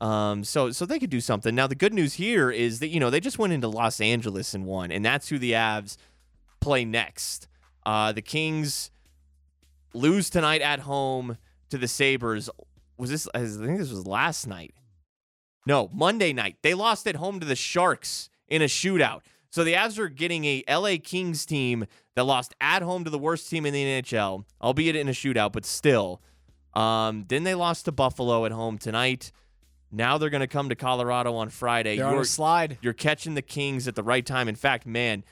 Um, 0.00 0.44
so 0.44 0.70
so 0.72 0.84
they 0.84 0.98
could 0.98 1.10
do 1.10 1.20
something. 1.20 1.54
Now 1.54 1.66
the 1.66 1.74
good 1.74 1.94
news 1.94 2.14
here 2.14 2.50
is 2.50 2.80
that 2.80 2.88
you 2.88 3.00
know 3.00 3.10
they 3.10 3.20
just 3.20 3.38
went 3.38 3.52
into 3.52 3.68
Los 3.68 4.00
Angeles 4.00 4.54
and 4.54 4.66
won, 4.66 4.92
and 4.92 5.04
that's 5.04 5.28
who 5.28 5.38
the 5.38 5.52
Avs 5.52 5.96
play 6.60 6.84
next. 6.84 7.48
Uh, 7.84 8.12
the 8.12 8.22
Kings 8.22 8.90
lose 9.94 10.28
tonight 10.28 10.60
at 10.60 10.80
home 10.80 11.38
to 11.70 11.78
the 11.78 11.88
Sabres. 11.88 12.50
Was 12.98 13.10
this? 13.10 13.28
I 13.34 13.40
think 13.40 13.78
this 13.78 13.90
was 13.90 14.06
last 14.06 14.46
night. 14.46 14.74
No, 15.66 15.90
Monday 15.92 16.32
night. 16.32 16.56
They 16.62 16.74
lost 16.74 17.06
at 17.06 17.16
home 17.16 17.40
to 17.40 17.46
the 17.46 17.56
Sharks 17.56 18.28
in 18.48 18.62
a 18.62 18.66
shootout. 18.66 19.20
So 19.50 19.64
the 19.64 19.72
Avs 19.72 19.98
are 19.98 20.08
getting 20.08 20.44
a 20.44 20.62
LA 20.68 20.96
Kings 21.02 21.46
team 21.46 21.86
that 22.16 22.24
lost 22.24 22.54
at 22.60 22.82
home 22.82 23.04
to 23.04 23.10
the 23.10 23.18
worst 23.18 23.48
team 23.48 23.64
in 23.64 23.72
the 23.72 23.84
NHL, 23.84 24.44
albeit 24.60 24.96
in 24.96 25.06
a 25.06 25.12
shootout, 25.12 25.52
but 25.52 25.64
still. 25.64 26.20
Um, 26.74 27.26
then 27.28 27.44
they 27.44 27.54
lost 27.54 27.84
to 27.84 27.92
Buffalo 27.92 28.44
at 28.46 28.52
home 28.52 28.78
tonight. 28.78 29.30
Now 29.92 30.18
they're 30.18 30.30
going 30.30 30.40
to 30.40 30.46
come 30.46 30.70
to 30.70 30.74
Colorado 30.74 31.34
on 31.36 31.50
Friday. 31.50 31.96
They're 31.96 32.06
on 32.06 32.18
a 32.18 32.24
slide. 32.24 32.78
You're 32.80 32.92
catching 32.92 33.34
the 33.34 33.42
Kings 33.42 33.86
at 33.86 33.94
the 33.94 34.02
right 34.02 34.24
time. 34.26 34.48
In 34.48 34.56
fact, 34.56 34.86
man, 34.86 35.24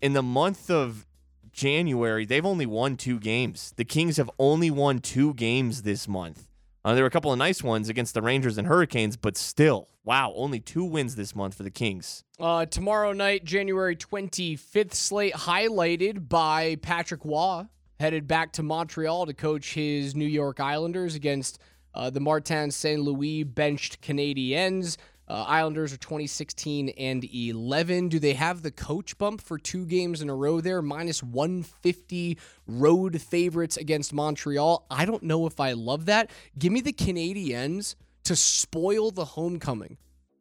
in 0.00 0.14
the 0.14 0.22
month 0.22 0.70
of 0.70 1.06
January, 1.52 2.24
they've 2.24 2.44
only 2.44 2.66
won 2.66 2.96
two 2.96 3.18
games. 3.18 3.72
The 3.76 3.84
Kings 3.84 4.16
have 4.16 4.30
only 4.38 4.70
won 4.70 5.00
two 5.00 5.34
games 5.34 5.82
this 5.82 6.08
month. 6.08 6.48
Uh, 6.84 6.94
there 6.94 7.02
were 7.02 7.08
a 7.08 7.10
couple 7.10 7.32
of 7.32 7.38
nice 7.38 7.62
ones 7.62 7.88
against 7.88 8.14
the 8.14 8.22
Rangers 8.22 8.56
and 8.56 8.66
Hurricanes, 8.66 9.16
but 9.16 9.36
still, 9.36 9.88
wow, 10.04 10.32
only 10.36 10.60
two 10.60 10.84
wins 10.84 11.16
this 11.16 11.34
month 11.34 11.54
for 11.54 11.62
the 11.64 11.70
Kings. 11.70 12.24
Uh, 12.38 12.66
tomorrow 12.66 13.12
night, 13.12 13.44
January 13.44 13.96
25th 13.96 14.94
slate, 14.94 15.34
highlighted 15.34 16.28
by 16.28 16.76
Patrick 16.76 17.24
Roy, 17.24 17.64
headed 17.98 18.28
back 18.28 18.52
to 18.52 18.62
Montreal 18.62 19.26
to 19.26 19.34
coach 19.34 19.74
his 19.74 20.14
New 20.14 20.26
York 20.26 20.60
Islanders 20.60 21.14
against 21.14 21.58
uh, 21.94 22.10
the 22.10 22.20
Martin 22.20 22.70
St. 22.70 23.00
Louis 23.00 23.42
benched 23.42 24.00
Canadiens. 24.00 24.96
Uh, 25.28 25.44
Islanders 25.46 25.92
are 25.92 25.98
2016 25.98 26.88
and 26.90 27.22
11. 27.22 28.08
Do 28.08 28.18
they 28.18 28.32
have 28.32 28.62
the 28.62 28.70
coach 28.70 29.18
bump 29.18 29.42
for 29.42 29.58
two 29.58 29.84
games 29.84 30.22
in 30.22 30.30
a 30.30 30.34
row 30.34 30.62
there? 30.62 30.80
Minus 30.80 31.22
150 31.22 32.38
road 32.66 33.20
favorites 33.20 33.76
against 33.76 34.14
Montreal. 34.14 34.86
I 34.90 35.04
don't 35.04 35.22
know 35.22 35.46
if 35.46 35.60
I 35.60 35.72
love 35.72 36.06
that. 36.06 36.30
Give 36.58 36.72
me 36.72 36.80
the 36.80 36.94
Canadiens 36.94 37.94
to 38.24 38.34
spoil 38.34 39.10
the 39.10 39.26
homecoming 39.26 39.98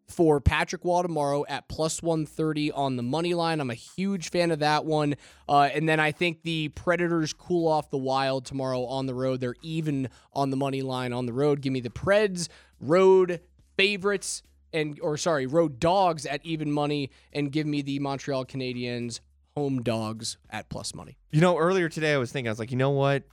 for 0.08 0.40
Patrick 0.40 0.86
Roy 0.86 1.02
tomorrow 1.02 1.46
at 1.50 1.68
plus 1.68 2.02
130 2.02 2.72
on 2.72 2.96
the 2.96 3.04
money 3.04 3.34
line. 3.34 3.60
I'm 3.60 3.70
a 3.70 3.76
huge 3.76 4.30
fan 4.30 4.52
of 4.52 4.60
that 4.60 4.86
one. 4.86 5.16
Uh, 5.50 5.70
and 5.74 5.88
then 5.88 6.00
I 6.00 6.14
think 6.14 6.44
the 6.44 6.70
Predators 6.70 7.34
cool 7.34 7.68
off 7.68 7.90
the 7.90 7.98
Wild 7.98 8.46
tomorrow 8.46 8.86
on 8.86 9.06
the 9.06 9.14
road. 9.14 9.42
They're 9.42 9.56
even 9.62 10.08
on 10.32 10.50
the 10.50 10.56
money 10.56 10.82
line 10.82 11.12
on 11.12 11.26
the 11.26 11.34
road. 11.34 11.60
Give 11.60 11.74
me 11.74 11.82
the 11.82 11.90
Preds 11.90 12.48
road 12.80 13.42
favorites 13.76 14.44
and 14.74 15.00
or 15.02 15.18
sorry, 15.18 15.46
road 15.46 15.80
dogs 15.80 16.26
at 16.26 16.46
even 16.46 16.72
money 16.72 17.12
and 17.34 17.52
give 17.52 17.68
me 17.68 17.82
the 17.82 18.00
Montreal 18.00 18.46
Canadiens 18.46 19.20
home 19.56 19.82
dogs 19.82 20.38
at 20.50 20.70
plus 20.70 20.94
money. 20.94 21.18
You 21.32 21.42
know, 21.42 21.58
earlier 21.58 21.90
today 21.90 22.14
I 22.14 22.18
was 22.18 22.32
thinking, 22.32 22.48
I 22.48 22.52
was 22.52 22.60
like, 22.60 22.72
you 22.72 22.78
know 22.78 22.92
what? 22.92 23.24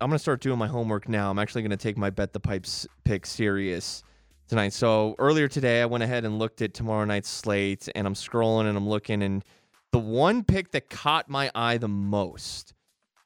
I'm 0.00 0.10
to 0.10 0.18
start 0.18 0.40
doing 0.40 0.58
my 0.58 0.66
homework 0.66 1.08
now. 1.08 1.30
I'm 1.30 1.38
actually 1.38 1.62
to 1.70 1.76
take 1.76 1.96
my 1.96 2.10
Bet 2.10 2.32
the 2.32 2.40
Pipes 2.40 2.86
pick 3.04 3.24
serious 3.24 4.02
tonight. 4.48 4.72
So 4.72 5.14
earlier 5.18 5.48
today, 5.48 5.80
I 5.80 5.86
went 5.86 6.02
ahead 6.02 6.24
and 6.24 6.38
looked 6.38 6.60
at 6.60 6.74
tomorrow 6.74 7.04
night's 7.04 7.28
slate, 7.28 7.88
and 7.94 8.06
I'm 8.06 8.14
scrolling 8.14 8.66
and 8.66 8.76
I'm 8.76 8.88
looking, 8.88 9.22
and 9.22 9.44
the 9.92 9.98
one 9.98 10.42
pick 10.42 10.72
that 10.72 10.90
caught 10.90 11.30
my 11.30 11.50
eye 11.54 11.78
the 11.78 11.88
most, 11.88 12.74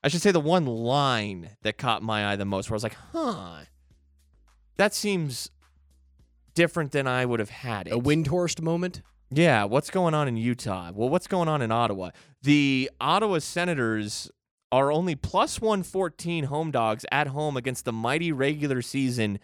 I 0.04 0.08
should 0.08 0.20
say 0.20 0.30
the 0.30 0.38
one 0.38 0.66
line 0.66 1.50
that 1.62 1.78
caught 1.78 2.02
my 2.02 2.30
eye 2.30 2.36
the 2.36 2.44
most, 2.44 2.68
where 2.70 2.74
I 2.74 2.76
was 2.76 2.82
like, 2.82 2.96
huh, 3.12 3.60
that 4.76 4.94
seems 4.94 5.50
different 6.56 6.90
than 6.90 7.06
I 7.06 7.24
would 7.24 7.38
have 7.38 7.50
had 7.50 7.86
it. 7.86 7.92
A 7.92 7.98
Windhorst 7.98 8.60
moment. 8.60 9.02
Yeah, 9.30 9.64
what's 9.64 9.90
going 9.90 10.14
on 10.14 10.26
in 10.26 10.36
Utah? 10.36 10.90
Well, 10.92 11.08
what's 11.08 11.28
going 11.28 11.48
on 11.48 11.62
in 11.62 11.70
Ottawa? 11.70 12.10
The 12.42 12.90
Ottawa 13.00 13.38
Senators 13.38 14.30
are 14.72 14.90
only 14.90 15.14
plus 15.14 15.60
114 15.60 16.44
home 16.44 16.72
dogs 16.72 17.04
at 17.12 17.28
home 17.28 17.56
against 17.56 17.84
the 17.84 17.92
mighty 17.92 18.32
regular 18.32 18.82
season 18.82 19.38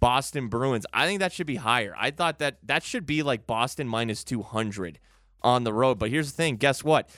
Boston 0.00 0.48
Bruins. 0.48 0.86
I 0.92 1.06
think 1.06 1.20
that 1.20 1.32
should 1.32 1.46
be 1.46 1.56
higher. 1.56 1.94
I 1.96 2.10
thought 2.10 2.38
that 2.38 2.58
that 2.64 2.82
should 2.82 3.06
be 3.06 3.22
like 3.22 3.46
Boston 3.46 3.86
minus 3.86 4.24
200 4.24 4.98
on 5.42 5.64
the 5.64 5.72
road. 5.72 5.98
But 5.98 6.10
here's 6.10 6.32
the 6.32 6.36
thing 6.36 6.56
guess 6.56 6.82
what? 6.82 7.08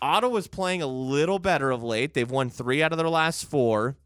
Ottawa's 0.00 0.46
playing 0.46 0.82
a 0.82 0.86
little 0.86 1.38
better 1.38 1.70
of 1.70 1.82
late. 1.82 2.14
They've 2.14 2.30
won 2.30 2.50
three 2.50 2.82
out 2.82 2.92
of 2.92 2.98
their 2.98 3.08
last 3.08 3.46
four, 3.46 3.96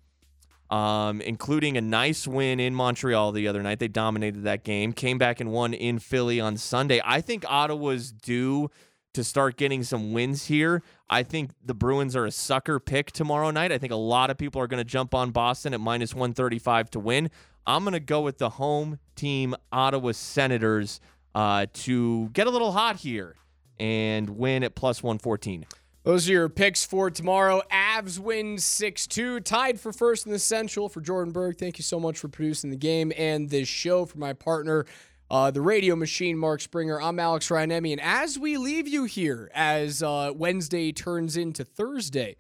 um, 0.72 1.20
including 1.20 1.76
a 1.76 1.82
nice 1.82 2.26
win 2.26 2.58
in 2.58 2.74
Montreal 2.74 3.30
the 3.32 3.46
other 3.46 3.62
night. 3.62 3.78
They 3.78 3.88
dominated 3.88 4.44
that 4.44 4.64
game, 4.64 4.94
came 4.94 5.18
back 5.18 5.38
and 5.38 5.52
won 5.52 5.74
in 5.74 5.98
Philly 5.98 6.40
on 6.40 6.56
Sunday. 6.56 6.98
I 7.04 7.20
think 7.20 7.44
Ottawa's 7.46 8.10
due 8.10 8.70
to 9.12 9.22
start 9.22 9.58
getting 9.58 9.82
some 9.82 10.14
wins 10.14 10.46
here. 10.46 10.82
I 11.10 11.24
think 11.24 11.50
the 11.62 11.74
Bruins 11.74 12.16
are 12.16 12.24
a 12.24 12.30
sucker 12.30 12.80
pick 12.80 13.12
tomorrow 13.12 13.50
night. 13.50 13.70
I 13.70 13.76
think 13.76 13.92
a 13.92 13.96
lot 13.96 14.30
of 14.30 14.38
people 14.38 14.62
are 14.62 14.66
going 14.66 14.78
to 14.78 14.84
jump 14.84 15.14
on 15.14 15.30
Boston 15.30 15.74
at 15.74 15.80
minus 15.80 16.14
135 16.14 16.88
to 16.92 17.00
win. 17.00 17.30
I'm 17.66 17.84
going 17.84 17.92
to 17.92 18.00
go 18.00 18.22
with 18.22 18.38
the 18.38 18.48
home 18.48 18.98
team, 19.14 19.54
Ottawa 19.70 20.12
Senators, 20.12 21.00
uh, 21.34 21.66
to 21.74 22.30
get 22.30 22.46
a 22.46 22.50
little 22.50 22.72
hot 22.72 22.96
here 22.96 23.36
and 23.78 24.30
win 24.30 24.64
at 24.64 24.74
plus 24.74 25.02
114. 25.02 25.66
Those 26.04 26.28
are 26.28 26.32
your 26.32 26.48
picks 26.48 26.84
for 26.84 27.10
tomorrow. 27.10 27.62
Avs 27.70 28.18
win 28.18 28.58
6 28.58 29.06
2, 29.06 29.38
tied 29.38 29.78
for 29.78 29.92
first 29.92 30.26
in 30.26 30.32
the 30.32 30.38
Central 30.40 30.88
for 30.88 31.00
Jordan 31.00 31.32
Berg. 31.32 31.58
Thank 31.58 31.78
you 31.78 31.84
so 31.84 32.00
much 32.00 32.18
for 32.18 32.26
producing 32.26 32.70
the 32.70 32.76
game 32.76 33.12
and 33.16 33.48
this 33.48 33.68
show 33.68 34.04
for 34.04 34.18
my 34.18 34.32
partner, 34.32 34.84
uh, 35.30 35.52
the 35.52 35.60
radio 35.60 35.94
machine, 35.94 36.36
Mark 36.36 36.60
Springer. 36.60 37.00
I'm 37.00 37.20
Alex 37.20 37.48
Ryanemi. 37.50 37.92
And 37.92 38.00
as 38.00 38.36
we 38.36 38.56
leave 38.56 38.88
you 38.88 39.04
here, 39.04 39.48
as 39.54 40.02
uh, 40.02 40.32
Wednesday 40.34 40.90
turns 40.90 41.36
into 41.36 41.64
Thursday, 41.64 42.34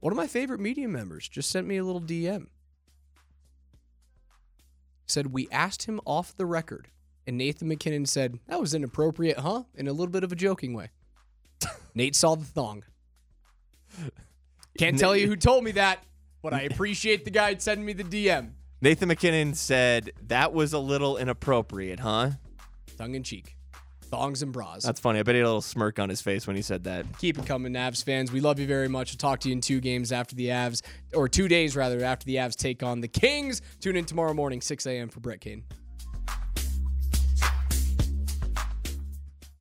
one 0.00 0.10
of 0.10 0.16
my 0.16 0.26
favorite 0.26 0.60
media 0.60 0.88
members 0.88 1.28
just 1.28 1.50
sent 1.50 1.66
me 1.66 1.76
a 1.76 1.84
little 1.84 2.00
DM. 2.00 2.46
Said, 5.04 5.34
We 5.34 5.50
asked 5.50 5.84
him 5.84 6.00
off 6.06 6.34
the 6.34 6.46
record. 6.46 6.88
And 7.26 7.36
Nathan 7.36 7.68
MacKinnon 7.68 8.06
said, 8.06 8.38
That 8.46 8.58
was 8.58 8.72
inappropriate, 8.72 9.40
huh? 9.40 9.64
In 9.74 9.86
a 9.86 9.92
little 9.92 10.12
bit 10.12 10.24
of 10.24 10.32
a 10.32 10.36
joking 10.36 10.72
way. 10.72 10.88
Nate 11.94 12.14
saw 12.14 12.34
the 12.34 12.44
thong. 12.44 12.84
Can't 14.78 14.98
tell 14.98 15.16
you 15.16 15.26
who 15.26 15.36
told 15.36 15.64
me 15.64 15.72
that, 15.72 16.04
but 16.42 16.52
I 16.52 16.62
appreciate 16.62 17.24
the 17.24 17.30
guy 17.30 17.54
sending 17.56 17.86
me 17.86 17.92
the 17.94 18.04
DM. 18.04 18.50
Nathan 18.82 19.08
MacKinnon 19.08 19.54
said 19.54 20.12
that 20.26 20.52
was 20.52 20.74
a 20.74 20.78
little 20.78 21.16
inappropriate, 21.16 22.00
huh? 22.00 22.30
Tongue 22.98 23.14
in 23.14 23.22
cheek. 23.22 23.56
Thongs 24.02 24.42
and 24.42 24.52
bras. 24.52 24.84
That's 24.84 25.00
funny. 25.00 25.18
I 25.18 25.22
bet 25.22 25.34
he 25.34 25.40
had 25.40 25.46
a 25.46 25.48
little 25.48 25.62
smirk 25.62 25.98
on 25.98 26.08
his 26.08 26.20
face 26.20 26.46
when 26.46 26.54
he 26.54 26.62
said 26.62 26.84
that. 26.84 27.06
Keep 27.18 27.38
it 27.38 27.46
coming, 27.46 27.72
Avs 27.72 28.04
fans. 28.04 28.30
We 28.30 28.40
love 28.40 28.60
you 28.60 28.66
very 28.66 28.88
much. 28.88 29.12
We'll 29.12 29.18
talk 29.18 29.40
to 29.40 29.48
you 29.48 29.54
in 29.54 29.60
two 29.60 29.80
games 29.80 30.12
after 30.12 30.36
the 30.36 30.48
Avs, 30.48 30.82
or 31.12 31.28
two 31.28 31.48
days 31.48 31.74
rather, 31.74 32.04
after 32.04 32.24
the 32.24 32.36
Avs 32.36 32.54
take 32.54 32.82
on 32.82 33.00
the 33.00 33.08
Kings. 33.08 33.62
Tune 33.80 33.96
in 33.96 34.04
tomorrow 34.04 34.32
morning, 34.32 34.60
6 34.60 34.86
a.m. 34.86 35.08
for 35.08 35.20
Brett 35.20 35.40
Kane. 35.40 35.64